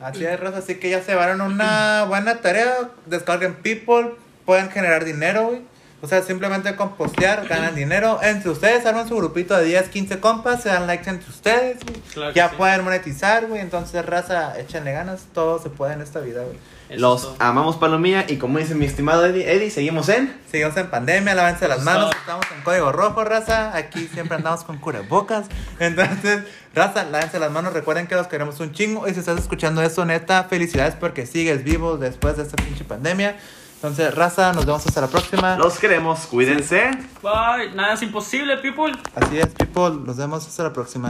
Así 0.00 0.24
es, 0.24 0.40
Raza. 0.40 0.58
Así 0.58 0.76
que 0.76 0.90
ya 0.90 1.02
se 1.02 1.12
llevaron 1.12 1.40
una 1.40 2.04
buena 2.08 2.40
tarea. 2.40 2.90
Descarguen 3.06 3.54
People. 3.54 4.14
Pueden 4.44 4.70
generar 4.70 5.04
dinero, 5.04 5.48
güey. 5.48 5.62
O 6.02 6.08
sea, 6.08 6.22
simplemente 6.22 6.74
con 6.76 6.96
postear 6.96 7.46
ganan 7.48 7.74
dinero. 7.74 8.20
Entre 8.22 8.50
ustedes 8.50 8.86
arman 8.86 9.08
su 9.08 9.16
grupito 9.16 9.56
de 9.56 9.64
10, 9.64 9.88
15 9.88 10.20
compas. 10.20 10.62
Se 10.62 10.68
dan 10.70 10.86
likes 10.86 11.08
entre 11.08 11.28
ustedes. 11.28 11.78
Claro 12.12 12.32
ya 12.32 12.48
sí. 12.48 12.54
pueden 12.56 12.84
monetizar, 12.84 13.46
güey. 13.46 13.60
Entonces, 13.60 14.04
raza, 14.04 14.58
échenle 14.58 14.92
ganas. 14.92 15.26
Todo 15.34 15.60
se 15.62 15.70
puede 15.70 15.94
en 15.94 16.00
esta 16.00 16.20
vida, 16.20 16.42
güey. 16.42 16.56
Eso 16.90 17.00
Los 17.00 17.22
todo. 17.22 17.36
amamos, 17.38 17.76
Palomilla. 17.76 18.24
Y 18.28 18.36
como 18.36 18.58
dice 18.58 18.74
mi 18.74 18.84
estimado 18.84 19.24
Eddie, 19.24 19.50
Eddie 19.50 19.70
seguimos 19.70 20.08
en. 20.08 20.36
Seguimos 20.50 20.76
en 20.76 20.90
pandemia, 20.90 21.34
lávense 21.34 21.68
las 21.68 21.78
Eso 21.78 21.84
manos, 21.86 22.14
estamos 22.14 22.44
en 22.54 22.62
código 22.62 22.90
rojo, 22.90 23.24
raza. 23.24 23.76
Aquí 23.76 24.08
siempre 24.12 24.36
andamos 24.36 24.64
con 24.64 24.78
cubrebocas. 24.78 25.46
Entonces, 25.78 26.42
raza, 26.74 27.04
lávense 27.04 27.38
las 27.38 27.52
manos. 27.52 27.72
Recuerden 27.72 28.08
que 28.08 28.16
los 28.16 28.26
queremos 28.26 28.58
un 28.58 28.72
chingo. 28.72 29.06
Y 29.06 29.14
si 29.14 29.20
estás 29.20 29.38
escuchando 29.38 29.82
esto, 29.82 30.04
neta, 30.04 30.44
felicidades 30.44 30.96
porque 30.96 31.26
sigues 31.26 31.62
vivo 31.62 31.96
después 31.96 32.36
de 32.36 32.42
esta 32.42 32.56
pinche 32.56 32.84
pandemia. 32.84 33.36
Entonces, 33.82 34.14
raza, 34.14 34.52
nos 34.52 34.66
vemos 34.66 34.86
hasta 34.86 35.00
la 35.00 35.06
próxima. 35.06 35.56
Los 35.56 35.78
queremos, 35.78 36.26
cuídense. 36.26 36.90
Bye. 37.22 37.74
Nada 37.74 37.94
es 37.94 38.02
imposible, 38.02 38.58
people. 38.58 38.92
Así 39.14 39.38
es, 39.38 39.46
people. 39.46 40.04
Nos 40.04 40.18
vemos 40.18 40.46
hasta 40.46 40.64
la 40.64 40.72
próxima. 40.74 41.08